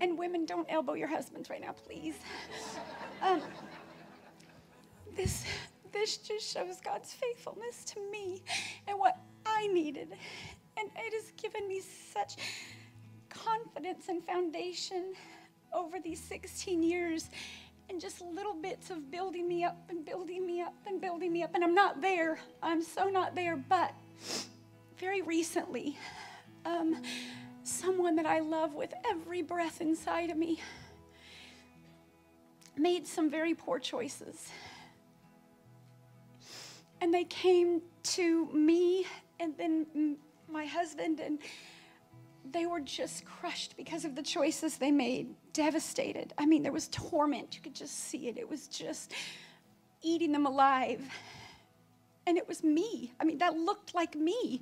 And 0.00 0.18
women, 0.18 0.44
don't 0.44 0.66
elbow 0.68 0.94
your 0.94 1.06
husbands 1.06 1.48
right 1.50 1.60
now, 1.60 1.72
please. 1.72 2.16
Um, 3.22 3.42
this, 5.16 5.44
this 5.92 6.16
just 6.16 6.52
shows 6.52 6.80
God's 6.80 7.12
faithfulness 7.12 7.84
to 7.84 8.00
me 8.10 8.42
and 8.88 8.98
what 8.98 9.18
I 9.46 9.68
needed. 9.68 10.08
And 10.78 10.90
it 10.96 11.12
has 11.14 11.30
given 11.40 11.68
me 11.68 11.80
such 11.80 12.36
confidence 13.28 14.08
and 14.08 14.24
foundation 14.24 15.14
over 15.72 16.00
these 16.00 16.20
16 16.20 16.82
years 16.82 17.30
and 17.90 18.00
just 18.00 18.20
little 18.20 18.54
bits 18.54 18.90
of 18.90 19.10
building 19.10 19.48
me 19.48 19.64
up 19.64 19.76
and 19.90 20.04
building 20.04 20.46
me 20.46 20.62
up 20.62 20.74
and 20.86 21.00
building 21.00 21.32
me 21.32 21.42
up. 21.42 21.50
And 21.54 21.64
I'm 21.64 21.74
not 21.74 22.00
there. 22.00 22.38
I'm 22.62 22.82
so 22.82 23.08
not 23.08 23.34
there. 23.34 23.56
But 23.56 23.92
very 24.96 25.22
recently, 25.22 25.98
um, 26.64 27.02
someone 27.64 28.14
that 28.16 28.26
I 28.26 28.38
love 28.38 28.74
with 28.74 28.94
every 29.04 29.42
breath 29.42 29.80
inside 29.80 30.30
of 30.30 30.36
me 30.36 30.60
made 32.76 33.08
some 33.08 33.28
very 33.28 33.54
poor 33.54 33.80
choices. 33.80 34.48
And 37.00 37.12
they 37.12 37.24
came 37.24 37.82
to 38.04 38.46
me 38.52 39.06
and 39.40 39.56
then 39.56 40.16
my 40.48 40.66
husband, 40.66 41.18
and 41.18 41.38
they 42.50 42.66
were 42.66 42.80
just 42.80 43.24
crushed 43.24 43.76
because 43.76 44.04
of 44.04 44.14
the 44.14 44.22
choices 44.22 44.76
they 44.76 44.90
made, 44.90 45.34
devastated. 45.52 46.32
I 46.38 46.46
mean, 46.46 46.62
there 46.62 46.72
was 46.72 46.88
torment. 46.88 47.54
You 47.56 47.62
could 47.62 47.74
just 47.74 48.08
see 48.08 48.28
it. 48.28 48.36
It 48.36 48.48
was 48.48 48.68
just 48.68 49.12
eating 50.02 50.32
them 50.32 50.46
alive. 50.46 51.02
And 52.26 52.36
it 52.38 52.46
was 52.46 52.62
me. 52.62 53.12
I 53.20 53.24
mean, 53.24 53.38
that 53.38 53.56
looked 53.56 53.94
like 53.94 54.14
me. 54.14 54.60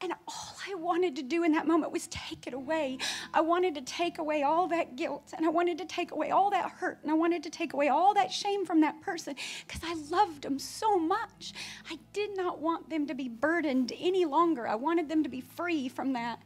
And 0.00 0.12
all 0.28 0.56
I 0.68 0.74
wanted 0.74 1.16
to 1.16 1.22
do 1.22 1.44
in 1.44 1.52
that 1.52 1.66
moment 1.66 1.90
was 1.90 2.08
take 2.08 2.46
it 2.46 2.52
away. 2.52 2.98
I 3.32 3.40
wanted 3.40 3.74
to 3.76 3.80
take 3.80 4.18
away 4.18 4.42
all 4.42 4.68
that 4.68 4.96
guilt 4.96 5.32
and 5.34 5.46
I 5.46 5.48
wanted 5.48 5.78
to 5.78 5.86
take 5.86 6.10
away 6.10 6.30
all 6.30 6.50
that 6.50 6.70
hurt 6.72 6.98
and 7.02 7.10
I 7.10 7.14
wanted 7.14 7.42
to 7.44 7.50
take 7.50 7.72
away 7.72 7.88
all 7.88 8.12
that 8.12 8.30
shame 8.30 8.66
from 8.66 8.82
that 8.82 9.00
person 9.00 9.34
because 9.66 9.80
I 9.82 9.94
loved 10.14 10.42
them 10.42 10.58
so 10.58 10.98
much. 10.98 11.54
I 11.90 11.98
did 12.12 12.36
not 12.36 12.60
want 12.60 12.90
them 12.90 13.06
to 13.06 13.14
be 13.14 13.28
burdened 13.30 13.92
any 13.98 14.26
longer. 14.26 14.68
I 14.68 14.74
wanted 14.74 15.08
them 15.08 15.22
to 15.22 15.30
be 15.30 15.40
free 15.40 15.88
from 15.88 16.12
that. 16.12 16.38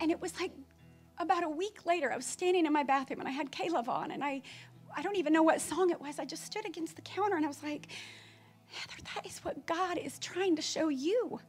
And 0.00 0.10
it 0.10 0.20
was 0.20 0.38
like 0.40 0.50
about 1.20 1.44
a 1.44 1.48
week 1.48 1.84
later, 1.86 2.10
I 2.10 2.16
was 2.16 2.26
standing 2.26 2.66
in 2.66 2.72
my 2.72 2.82
bathroom 2.82 3.20
and 3.20 3.28
I 3.28 3.32
had 3.32 3.52
Caleb 3.52 3.88
on 3.88 4.10
and 4.10 4.24
I, 4.24 4.42
I 4.96 5.02
don't 5.02 5.16
even 5.16 5.32
know 5.32 5.42
what 5.42 5.60
song 5.60 5.90
it 5.90 6.00
was. 6.00 6.18
I 6.18 6.24
just 6.24 6.44
stood 6.44 6.66
against 6.66 6.96
the 6.96 7.02
counter 7.02 7.36
and 7.36 7.44
I 7.44 7.48
was 7.48 7.62
like, 7.62 7.88
Heather, 8.72 9.02
that 9.14 9.26
is 9.26 9.38
what 9.44 9.66
God 9.66 9.98
is 9.98 10.18
trying 10.18 10.56
to 10.56 10.62
show 10.62 10.88
you. 10.88 11.40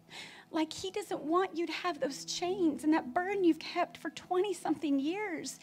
Like, 0.51 0.74
He 0.74 0.91
doesn't 0.91 1.22
want 1.24 1.55
you 1.55 1.65
to 1.65 1.72
have 1.72 1.99
those 1.99 2.26
chains 2.26 2.84
and 2.84 2.93
that 2.93 3.13
burden 3.13 3.43
you've 3.43 3.59
kept 3.59 3.97
for 3.97 4.09
20 4.09 4.53
something 4.53 4.99
years. 4.99 5.59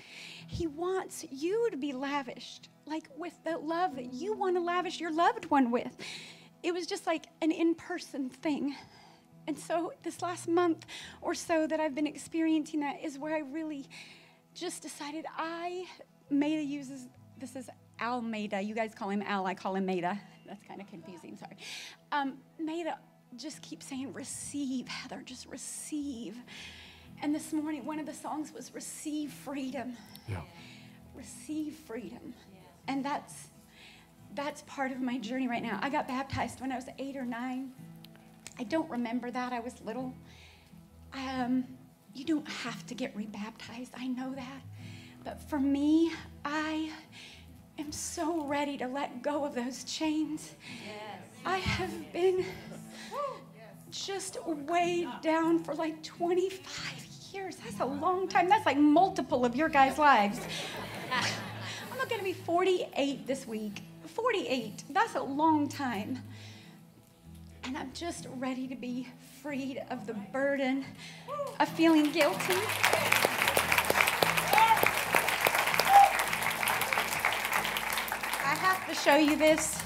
He 0.46 0.66
wants 0.66 1.26
you 1.30 1.68
to 1.70 1.76
be 1.76 1.92
lavished, 1.92 2.70
like 2.86 3.08
with 3.16 3.34
the 3.44 3.58
love 3.58 3.96
that 3.96 4.14
you 4.14 4.34
want 4.34 4.56
to 4.56 4.60
lavish 4.62 5.00
your 5.00 5.12
loved 5.12 5.46
one 5.46 5.70
with. 5.70 5.94
It 6.62 6.72
was 6.72 6.86
just 6.86 7.06
like 7.06 7.26
an 7.42 7.52
in 7.52 7.74
person 7.74 8.30
thing. 8.30 8.74
And 9.48 9.58
so, 9.58 9.94
this 10.02 10.20
last 10.20 10.46
month 10.46 10.84
or 11.22 11.34
so 11.34 11.66
that 11.66 11.80
I've 11.80 11.94
been 11.94 12.06
experiencing 12.06 12.80
that 12.80 13.02
is 13.02 13.18
where 13.18 13.34
I 13.34 13.38
really 13.38 13.86
just 14.54 14.82
decided 14.82 15.24
I, 15.38 15.86
Maida 16.28 16.62
uses, 16.62 17.06
this 17.38 17.56
is 17.56 17.70
Al 17.98 18.16
Almeida. 18.16 18.60
You 18.60 18.74
guys 18.74 18.94
call 18.94 19.08
him 19.08 19.22
Al, 19.22 19.46
I 19.46 19.54
call 19.54 19.74
him 19.74 19.86
Maida. 19.86 20.20
That's 20.46 20.62
kind 20.64 20.82
of 20.82 20.86
confusing, 20.88 21.34
sorry. 21.38 21.56
Um, 22.12 22.34
Maida 22.58 22.98
just 23.36 23.62
keep 23.62 23.82
saying, 23.82 24.12
receive, 24.12 24.86
Heather, 24.86 25.22
just 25.24 25.46
receive. 25.46 26.36
And 27.22 27.34
this 27.34 27.54
morning, 27.54 27.86
one 27.86 27.98
of 27.98 28.04
the 28.04 28.12
songs 28.12 28.52
was 28.52 28.74
receive 28.74 29.32
freedom. 29.32 29.96
Yeah. 30.28 30.42
Receive 31.14 31.72
freedom. 31.86 32.34
And 32.86 33.02
that's 33.02 33.48
that's 34.34 34.60
part 34.66 34.92
of 34.92 35.00
my 35.00 35.16
journey 35.16 35.48
right 35.48 35.62
now. 35.62 35.78
I 35.80 35.88
got 35.88 36.06
baptized 36.06 36.60
when 36.60 36.70
I 36.70 36.76
was 36.76 36.84
eight 36.98 37.16
or 37.16 37.24
nine. 37.24 37.72
I 38.58 38.64
don't 38.64 38.90
remember 38.90 39.30
that. 39.30 39.52
I 39.52 39.60
was 39.60 39.74
little. 39.84 40.12
Um, 41.14 41.64
you 42.14 42.24
don't 42.24 42.48
have 42.48 42.84
to 42.86 42.94
get 42.94 43.14
rebaptized. 43.14 43.92
I 43.96 44.08
know 44.08 44.34
that. 44.34 44.62
But 45.24 45.40
for 45.48 45.58
me, 45.58 46.12
I 46.44 46.90
am 47.78 47.92
so 47.92 48.44
ready 48.44 48.76
to 48.78 48.86
let 48.86 49.22
go 49.22 49.44
of 49.44 49.54
those 49.54 49.84
chains. 49.84 50.54
Yes. 50.84 51.22
I 51.44 51.58
have 51.58 52.12
been 52.12 52.44
just 53.90 54.38
weighed 54.46 55.08
down 55.22 55.62
for 55.62 55.74
like 55.74 56.02
25 56.02 57.06
years. 57.32 57.56
That's 57.56 57.80
a 57.80 57.84
long 57.84 58.28
time. 58.28 58.48
That's 58.48 58.66
like 58.66 58.78
multiple 58.78 59.44
of 59.44 59.54
your 59.54 59.68
guys' 59.68 59.98
lives. 59.98 60.40
I'm 61.12 61.98
not 61.98 62.08
going 62.08 62.20
to 62.20 62.24
be 62.24 62.32
48 62.32 63.26
this 63.26 63.46
week. 63.46 63.82
48. 64.04 64.84
That's 64.90 65.14
a 65.14 65.22
long 65.22 65.68
time. 65.68 66.22
And 67.68 67.76
I'm 67.76 67.92
just 67.92 68.26
ready 68.38 68.66
to 68.66 68.74
be 68.74 69.06
freed 69.42 69.82
of 69.90 70.06
the 70.06 70.14
burden 70.14 70.86
of 71.60 71.68
feeling 71.68 72.10
guilty. 72.12 72.54
I 78.42 78.54
have 78.56 78.88
to 78.88 78.94
show 78.94 79.16
you 79.16 79.36
this. 79.36 79.82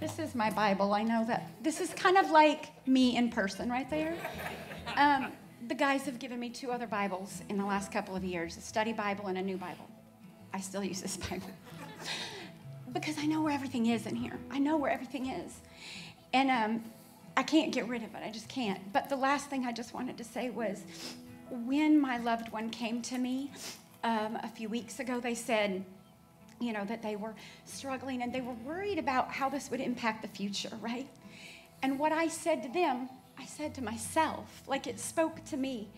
This 0.00 0.18
is 0.18 0.34
my 0.34 0.50
Bible. 0.50 0.92
I 0.92 1.04
know 1.04 1.24
that. 1.26 1.52
This 1.62 1.80
is 1.80 1.90
kind 1.94 2.18
of 2.18 2.32
like 2.32 2.70
me 2.84 3.16
in 3.16 3.30
person 3.30 3.70
right 3.70 3.88
there. 3.88 4.16
Um, 4.96 5.30
the 5.68 5.74
guys 5.76 6.06
have 6.06 6.18
given 6.18 6.40
me 6.40 6.50
two 6.50 6.72
other 6.72 6.88
Bibles 6.88 7.42
in 7.48 7.56
the 7.56 7.64
last 7.64 7.92
couple 7.92 8.16
of 8.16 8.24
years 8.24 8.56
a 8.56 8.60
study 8.60 8.92
Bible 8.92 9.28
and 9.28 9.38
a 9.38 9.42
new 9.42 9.56
Bible. 9.56 9.88
I 10.52 10.58
still 10.58 10.82
use 10.82 11.00
this 11.00 11.16
Bible 11.16 11.46
because 12.92 13.18
I 13.18 13.26
know 13.26 13.40
where 13.40 13.54
everything 13.54 13.86
is 13.86 14.04
in 14.08 14.16
here. 14.16 14.36
I 14.50 14.58
know 14.58 14.76
where 14.76 14.90
everything 14.90 15.26
is. 15.26 15.60
And 16.32 16.50
um, 16.50 16.82
I 17.36 17.42
can't 17.42 17.72
get 17.72 17.88
rid 17.88 18.02
of 18.02 18.14
it. 18.14 18.22
I 18.24 18.30
just 18.30 18.48
can't. 18.48 18.92
But 18.92 19.08
the 19.08 19.16
last 19.16 19.50
thing 19.50 19.66
I 19.66 19.72
just 19.72 19.92
wanted 19.92 20.16
to 20.18 20.24
say 20.24 20.50
was 20.50 20.84
when 21.50 22.00
my 22.00 22.18
loved 22.18 22.52
one 22.52 22.70
came 22.70 23.02
to 23.02 23.18
me 23.18 23.50
um, 24.02 24.38
a 24.42 24.48
few 24.48 24.68
weeks 24.68 25.00
ago, 25.00 25.20
they 25.20 25.34
said, 25.34 25.84
you 26.60 26.72
know, 26.72 26.84
that 26.84 27.02
they 27.02 27.16
were 27.16 27.34
struggling 27.64 28.22
and 28.22 28.32
they 28.32 28.40
were 28.40 28.54
worried 28.64 28.98
about 28.98 29.30
how 29.30 29.48
this 29.48 29.70
would 29.70 29.80
impact 29.80 30.22
the 30.22 30.28
future, 30.28 30.70
right? 30.80 31.08
And 31.82 31.98
what 31.98 32.12
I 32.12 32.28
said 32.28 32.62
to 32.62 32.68
them, 32.68 33.08
I 33.38 33.44
said 33.46 33.74
to 33.74 33.82
myself, 33.82 34.62
like 34.66 34.86
it 34.86 35.00
spoke 35.00 35.44
to 35.46 35.56
me. 35.56 35.88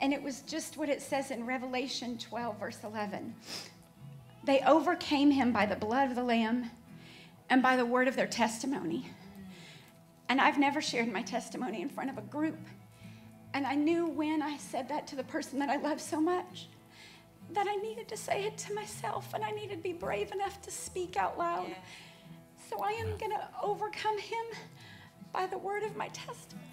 And 0.00 0.12
it 0.12 0.22
was 0.22 0.40
just 0.42 0.76
what 0.76 0.88
it 0.88 1.02
says 1.02 1.30
in 1.30 1.46
Revelation 1.46 2.18
12, 2.18 2.58
verse 2.58 2.78
11. 2.84 3.34
They 4.44 4.60
overcame 4.60 5.30
him 5.30 5.52
by 5.52 5.66
the 5.66 5.76
blood 5.76 6.10
of 6.10 6.16
the 6.16 6.22
Lamb 6.22 6.70
and 7.48 7.62
by 7.62 7.76
the 7.76 7.86
word 7.86 8.08
of 8.08 8.16
their 8.16 8.26
testimony. 8.26 9.06
And 10.28 10.40
I've 10.40 10.58
never 10.58 10.80
shared 10.80 11.12
my 11.12 11.22
testimony 11.22 11.82
in 11.82 11.88
front 11.88 12.10
of 12.10 12.18
a 12.18 12.22
group. 12.22 12.58
And 13.52 13.66
I 13.66 13.74
knew 13.74 14.06
when 14.06 14.42
I 14.42 14.56
said 14.56 14.88
that 14.88 15.06
to 15.08 15.16
the 15.16 15.24
person 15.24 15.58
that 15.60 15.68
I 15.68 15.76
love 15.76 16.00
so 16.00 16.20
much 16.20 16.68
that 17.52 17.66
I 17.68 17.76
needed 17.76 18.08
to 18.08 18.16
say 18.16 18.44
it 18.44 18.56
to 18.58 18.74
myself 18.74 19.32
and 19.34 19.44
I 19.44 19.50
needed 19.50 19.76
to 19.76 19.82
be 19.82 19.92
brave 19.92 20.32
enough 20.32 20.60
to 20.62 20.70
speak 20.70 21.16
out 21.16 21.38
loud. 21.38 21.68
Yeah. 21.68 21.74
So 22.70 22.82
I 22.82 22.92
am 22.92 23.16
going 23.18 23.32
to 23.32 23.48
overcome 23.62 24.18
him 24.18 24.44
by 25.32 25.46
the 25.46 25.58
word 25.58 25.82
of 25.82 25.96
my 25.96 26.08
testimony. 26.08 26.64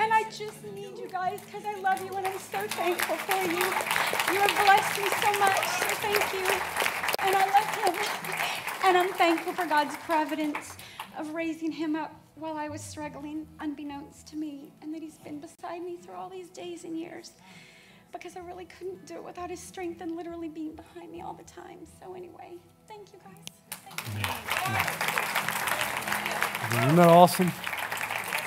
And 0.00 0.12
I 0.12 0.24
just 0.24 0.62
need 0.74 0.98
you 0.98 1.08
guys 1.10 1.40
because 1.40 1.64
I 1.64 1.78
love 1.80 2.04
you 2.04 2.12
and 2.12 2.26
I'm 2.26 2.38
so 2.38 2.58
thankful 2.68 3.16
for 3.16 3.42
you. 3.42 3.58
You 4.32 4.40
have 4.40 4.64
blessed 4.64 4.98
me 5.00 5.08
so 5.08 5.38
much, 5.38 5.66
so 5.78 5.86
thank 6.02 6.32
you. 6.34 6.46
And 7.20 7.34
I 7.34 7.44
love 7.54 7.70
him. 7.76 7.94
And 8.84 8.96
I'm 8.96 9.12
thankful 9.14 9.52
for 9.52 9.66
God's 9.66 9.96
providence 9.98 10.76
of 11.16 11.34
raising 11.34 11.72
him 11.72 11.96
up 11.96 12.14
while 12.34 12.56
I 12.56 12.68
was 12.68 12.80
struggling, 12.80 13.46
unbeknownst 13.60 14.26
to 14.28 14.36
me, 14.36 14.72
and 14.82 14.94
that 14.94 15.02
he's 15.02 15.18
been 15.18 15.40
beside 15.40 15.82
me 15.82 15.96
through 15.96 16.14
all 16.14 16.28
these 16.28 16.50
days 16.50 16.84
and 16.84 16.98
years 16.98 17.32
because 18.12 18.36
I 18.36 18.40
really 18.40 18.64
couldn't 18.64 19.06
do 19.06 19.14
it 19.14 19.24
without 19.24 19.50
his 19.50 19.60
strength 19.60 20.00
and 20.00 20.16
literally 20.16 20.48
being 20.48 20.74
behind 20.74 21.10
me 21.12 21.20
all 21.20 21.34
the 21.34 21.44
time. 21.44 21.78
So, 22.00 22.14
anyway, 22.14 22.52
thank 22.86 23.12
you 23.12 23.18
guys. 23.24 23.34
Thank 23.70 24.00
you. 26.72 26.84
Isn't 26.84 26.96
that 26.96 27.08
awesome? 27.08 27.52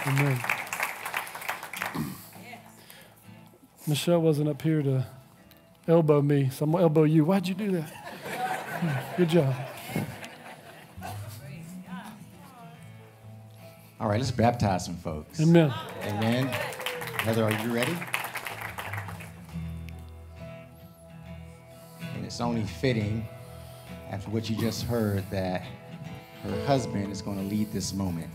Amen. 0.08 0.40
Michelle 3.88 4.22
wasn't 4.22 4.48
up 4.48 4.62
here 4.62 4.82
to 4.84 5.06
elbow 5.88 6.22
me, 6.22 6.50
so 6.50 6.66
I'm 6.66 6.72
going 6.72 6.82
to 6.82 6.84
elbow 6.84 7.04
you. 7.04 7.26
Why'd 7.26 7.48
you 7.48 7.56
do 7.56 7.72
that? 7.72 7.90
Hmm, 7.90 9.18
good 9.18 9.30
job. 9.30 9.56
All 14.02 14.10
right, 14.10 14.20
let's 14.20 14.32
baptize 14.32 14.84
some 14.84 14.96
folks. 14.96 15.40
Amen. 15.40 15.72
Amen. 16.06 16.48
Heather, 16.48 17.44
are 17.44 17.52
you 17.52 17.72
ready? 17.72 17.96
And 22.16 22.26
it's 22.26 22.42
only 22.42 22.64
fitting, 22.64 23.28
after 24.10 24.32
what 24.32 24.50
you 24.50 24.56
just 24.56 24.86
heard, 24.86 25.24
that 25.30 25.62
her 26.42 26.66
husband 26.66 27.12
is 27.12 27.22
going 27.22 27.38
to 27.38 27.44
lead 27.44 27.72
this 27.72 27.94
moment. 27.94 28.32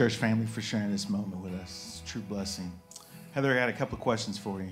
church 0.00 0.16
family, 0.16 0.46
for 0.46 0.62
sharing 0.62 0.90
this 0.90 1.10
moment 1.10 1.42
with 1.42 1.52
us. 1.52 2.00
it's 2.00 2.08
a 2.08 2.10
true 2.10 2.22
blessing. 2.22 2.72
Heather, 3.32 3.52
I 3.52 3.56
got 3.56 3.68
a 3.68 3.72
couple 3.74 3.96
of 3.96 4.00
questions 4.00 4.38
for 4.38 4.62
you. 4.62 4.70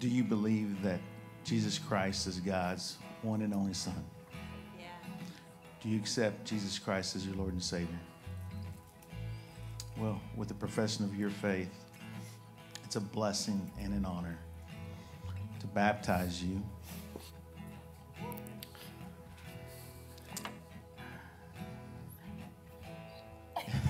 Do 0.00 0.08
you 0.08 0.24
believe 0.24 0.82
that 0.82 0.98
Jesus 1.44 1.78
Christ 1.78 2.26
is 2.26 2.40
God's 2.40 2.96
one 3.22 3.42
and 3.42 3.54
only 3.54 3.74
Son? 3.74 4.04
Yeah. 4.76 4.86
Do 5.80 5.88
you 5.88 5.96
accept 6.00 6.44
Jesus 6.44 6.80
Christ 6.80 7.14
as 7.14 7.24
your 7.24 7.36
Lord 7.36 7.52
and 7.52 7.62
Savior? 7.62 8.00
Well, 9.96 10.20
with 10.34 10.48
the 10.48 10.54
profession 10.54 11.04
of 11.04 11.14
your 11.14 11.30
faith, 11.30 11.70
it's 12.84 12.96
a 12.96 13.00
blessing 13.00 13.70
and 13.80 13.94
an 13.94 14.04
honor 14.04 14.36
to 15.60 15.66
baptize 15.68 16.42
you 16.42 16.60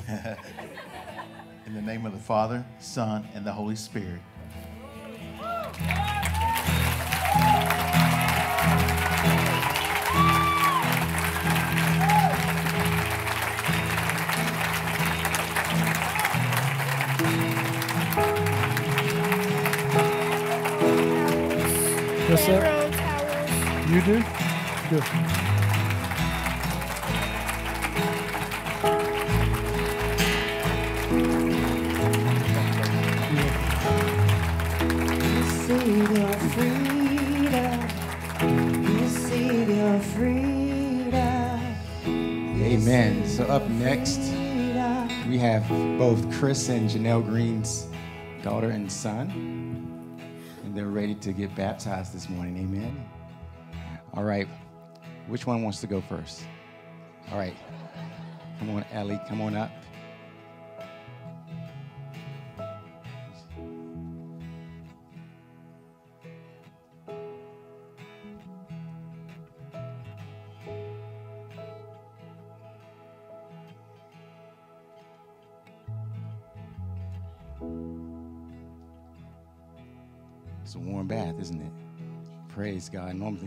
In 1.67 1.75
the 1.75 1.83
name 1.83 2.07
of 2.07 2.13
the 2.13 2.19
Father, 2.19 2.65
Son, 2.79 3.29
and 3.35 3.45
the 3.45 3.53
Holy 3.53 3.77
Spirit. 3.77 4.23
Yes, 22.31 22.47
sir. 22.47 22.65
You 23.91 24.01
do? 24.01 24.25
Good. 24.89 25.48
Amen. 42.89 43.29
So 43.29 43.45
up 43.45 43.69
next, 43.69 44.17
we 45.29 45.37
have 45.37 45.69
both 45.99 46.33
Chris 46.33 46.71
and 46.71 46.89
Janelle 46.89 47.23
Green's 47.23 47.87
daughter 48.43 48.71
and 48.71 48.91
son. 48.91 50.19
And 50.65 50.75
they're 50.75 50.87
ready 50.87 51.15
to 51.17 51.35
get 51.35 51.55
baptized 51.55 52.15
this 52.15 52.31
morning. 52.31 52.57
Amen. 52.57 53.07
All 54.15 54.25
right. 54.25 54.49
Which 55.27 55.47
one 55.47 55.63
wants 55.63 55.83
to 55.83 55.87
go 55.87 56.01
first? 56.01 56.45
All 57.31 57.37
right. 57.37 57.55
Come 58.59 58.71
on, 58.71 58.87
Ellie. 58.91 59.21
Come 59.29 59.43
on 59.43 59.55
up. 59.55 59.71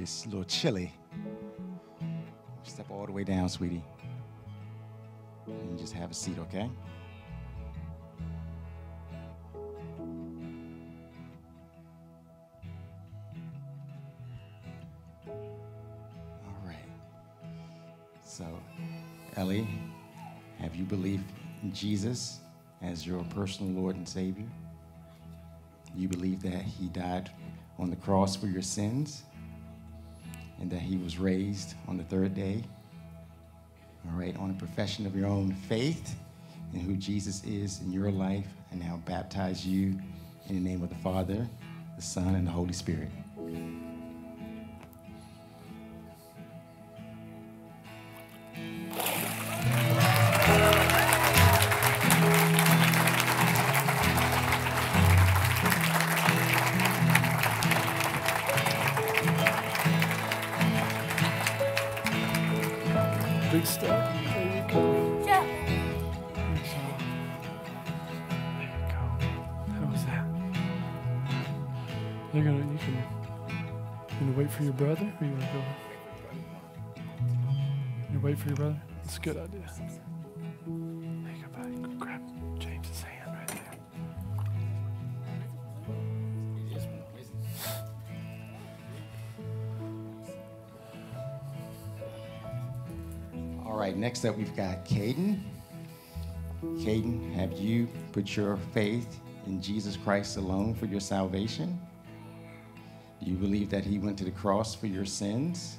It's 0.01 0.25
a 0.25 0.29
little 0.29 0.43
chilly. 0.43 0.91
Step 2.63 2.89
all 2.89 3.05
the 3.05 3.11
way 3.11 3.23
down, 3.23 3.47
sweetie. 3.49 3.83
And 5.45 5.77
just 5.77 5.93
have 5.93 6.09
a 6.09 6.13
seat, 6.13 6.37
okay? 6.39 6.69
All 15.27 16.63
right. 16.65 16.75
So, 18.25 18.45
Ellie, 19.35 19.67
have 20.59 20.75
you 20.75 20.85
believed 20.85 21.25
in 21.61 21.71
Jesus 21.73 22.39
as 22.81 23.05
your 23.05 23.23
personal 23.25 23.71
Lord 23.79 23.95
and 23.95 24.09
Savior? 24.09 24.47
You 25.95 26.07
believe 26.07 26.41
that 26.41 26.63
He 26.63 26.87
died 26.87 27.29
on 27.77 27.91
the 27.91 27.95
cross 27.97 28.35
for 28.35 28.47
your 28.47 28.61
sins 28.61 29.23
and 30.61 30.71
that 30.71 30.79
He 30.79 30.95
was 30.95 31.17
raised 31.17 31.73
on 31.87 31.97
the 31.97 32.03
third 32.03 32.33
day? 32.35 32.63
All 34.07 34.17
right, 34.17 34.35
on 34.37 34.51
a 34.51 34.53
profession 34.53 35.05
of 35.05 35.15
your 35.15 35.27
own 35.27 35.53
faith 35.53 36.15
and 36.73 36.81
who 36.81 36.95
Jesus 36.95 37.43
is 37.43 37.81
in 37.81 37.91
your 37.91 38.11
life, 38.11 38.47
and 38.71 38.79
now 38.79 39.01
baptize 39.05 39.65
you 39.65 39.99
in 40.47 40.55
the 40.55 40.61
name 40.61 40.81
of 40.81 40.89
the 40.89 40.95
Father, 40.95 41.47
the 41.95 42.01
Son, 42.01 42.35
and 42.35 42.47
the 42.47 42.51
Holy 42.51 42.73
Spirit. 42.73 43.09
All 93.65 93.77
right, 93.77 93.95
next 93.95 94.25
up 94.25 94.37
we've 94.37 94.55
got 94.55 94.85
Caden. 94.85 95.41
Caden, 96.61 97.33
have 97.33 97.53
you 97.53 97.87
put 98.11 98.35
your 98.35 98.57
faith 98.73 99.19
in 99.47 99.61
Jesus 99.61 99.95
Christ 99.97 100.37
alone 100.37 100.75
for 100.75 100.85
your 100.85 100.99
salvation? 100.99 101.79
Do 103.23 103.29
you 103.29 103.37
believe 103.37 103.69
that 103.69 103.85
he 103.85 103.99
went 103.99 104.17
to 104.17 104.25
the 104.25 104.31
cross 104.31 104.75
for 104.75 104.87
your 104.87 105.05
sins? 105.05 105.77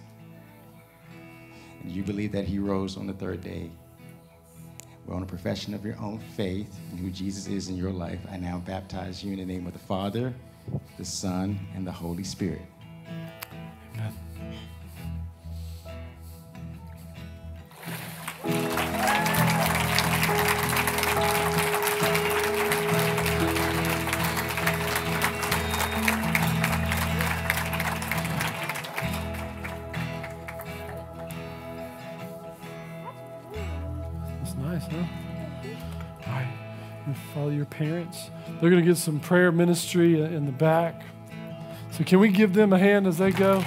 And 1.81 1.91
do 1.91 1.95
you 1.95 2.03
believe 2.03 2.33
that 2.33 2.47
he 2.47 2.59
rose 2.59 2.97
on 2.97 3.07
the 3.07 3.13
third 3.13 3.43
day? 3.43 3.71
Well, 5.07 5.17
on 5.17 5.23
a 5.23 5.27
profession 5.27 5.75
of 5.75 5.85
your 5.85 5.99
own 5.99 6.21
faith 6.37 6.75
and 6.91 7.01
who 7.01 7.11
Jesus 7.11 7.47
is 7.47 7.69
in 7.69 7.77
your 7.77 7.91
life, 7.91 8.21
I 8.31 8.37
now 8.37 8.63
baptize 8.65 9.23
you 9.25 9.33
in 9.33 9.39
the 9.39 9.45
name 9.45 9.67
of 9.67 9.73
the 9.73 9.79
Father, 9.79 10.33
the 10.97 11.05
Son, 11.05 11.59
and 11.75 11.87
the 11.87 11.93
Holy 11.93 12.25
Spirit. 12.25 12.63
Going 38.73 38.83
to 38.83 38.91
get 38.91 38.97
some 38.97 39.21
prayer 39.21 39.53
ministry 39.53 40.19
in 40.23 40.47
the 40.47 40.53
back. 40.53 41.03
So, 41.91 42.05
can 42.05 42.21
we 42.21 42.31
give 42.31 42.55
them 42.55 42.73
a 42.73 42.79
hand 42.79 43.07
as 43.07 43.19
they 43.19 43.31
go? 43.31 43.63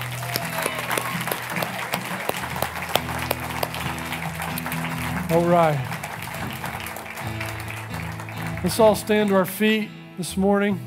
All 5.29 5.45
right. 5.45 5.79
Let's 8.63 8.79
all 8.79 8.95
stand 8.95 9.29
to 9.29 9.35
our 9.35 9.45
feet 9.45 9.89
this 10.17 10.35
morning. 10.35 10.79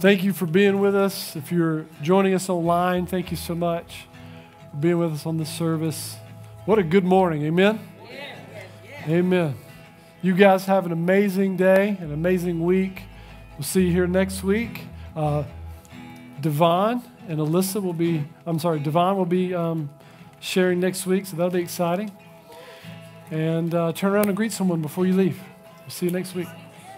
Thank 0.00 0.24
you 0.24 0.32
for 0.32 0.46
being 0.46 0.80
with 0.80 0.96
us. 0.96 1.36
If 1.36 1.52
you're 1.52 1.84
joining 2.00 2.32
us 2.32 2.48
online, 2.48 3.04
thank 3.04 3.30
you 3.30 3.36
so 3.36 3.54
much 3.54 4.06
for 4.70 4.78
being 4.78 4.96
with 4.96 5.12
us 5.12 5.26
on 5.26 5.36
this 5.36 5.50
service. 5.50 6.16
What 6.64 6.78
a 6.78 6.82
good 6.82 7.04
morning. 7.04 7.42
Amen. 7.42 7.78
Amen. 9.06 9.54
You 10.24 10.36
guys 10.36 10.66
have 10.66 10.86
an 10.86 10.92
amazing 10.92 11.56
day, 11.56 11.96
an 12.00 12.12
amazing 12.12 12.64
week. 12.64 13.02
We'll 13.54 13.64
see 13.64 13.86
you 13.86 13.90
here 13.90 14.06
next 14.06 14.44
week. 14.44 14.82
Uh, 15.16 15.42
Devon 16.40 17.02
and 17.26 17.40
Alyssa 17.40 17.82
will 17.82 17.92
be, 17.92 18.22
I'm 18.46 18.60
sorry, 18.60 18.78
Devon 18.78 19.16
will 19.16 19.26
be 19.26 19.52
um, 19.52 19.90
sharing 20.38 20.78
next 20.78 21.06
week, 21.06 21.26
so 21.26 21.36
that'll 21.36 21.50
be 21.50 21.60
exciting. 21.60 22.12
And 23.32 23.74
uh, 23.74 23.92
turn 23.94 24.12
around 24.12 24.28
and 24.28 24.36
greet 24.36 24.52
someone 24.52 24.80
before 24.80 25.06
you 25.06 25.14
leave. 25.14 25.40
We'll 25.80 25.90
see 25.90 26.06
you 26.06 26.12
next 26.12 26.36
week. 26.36 26.46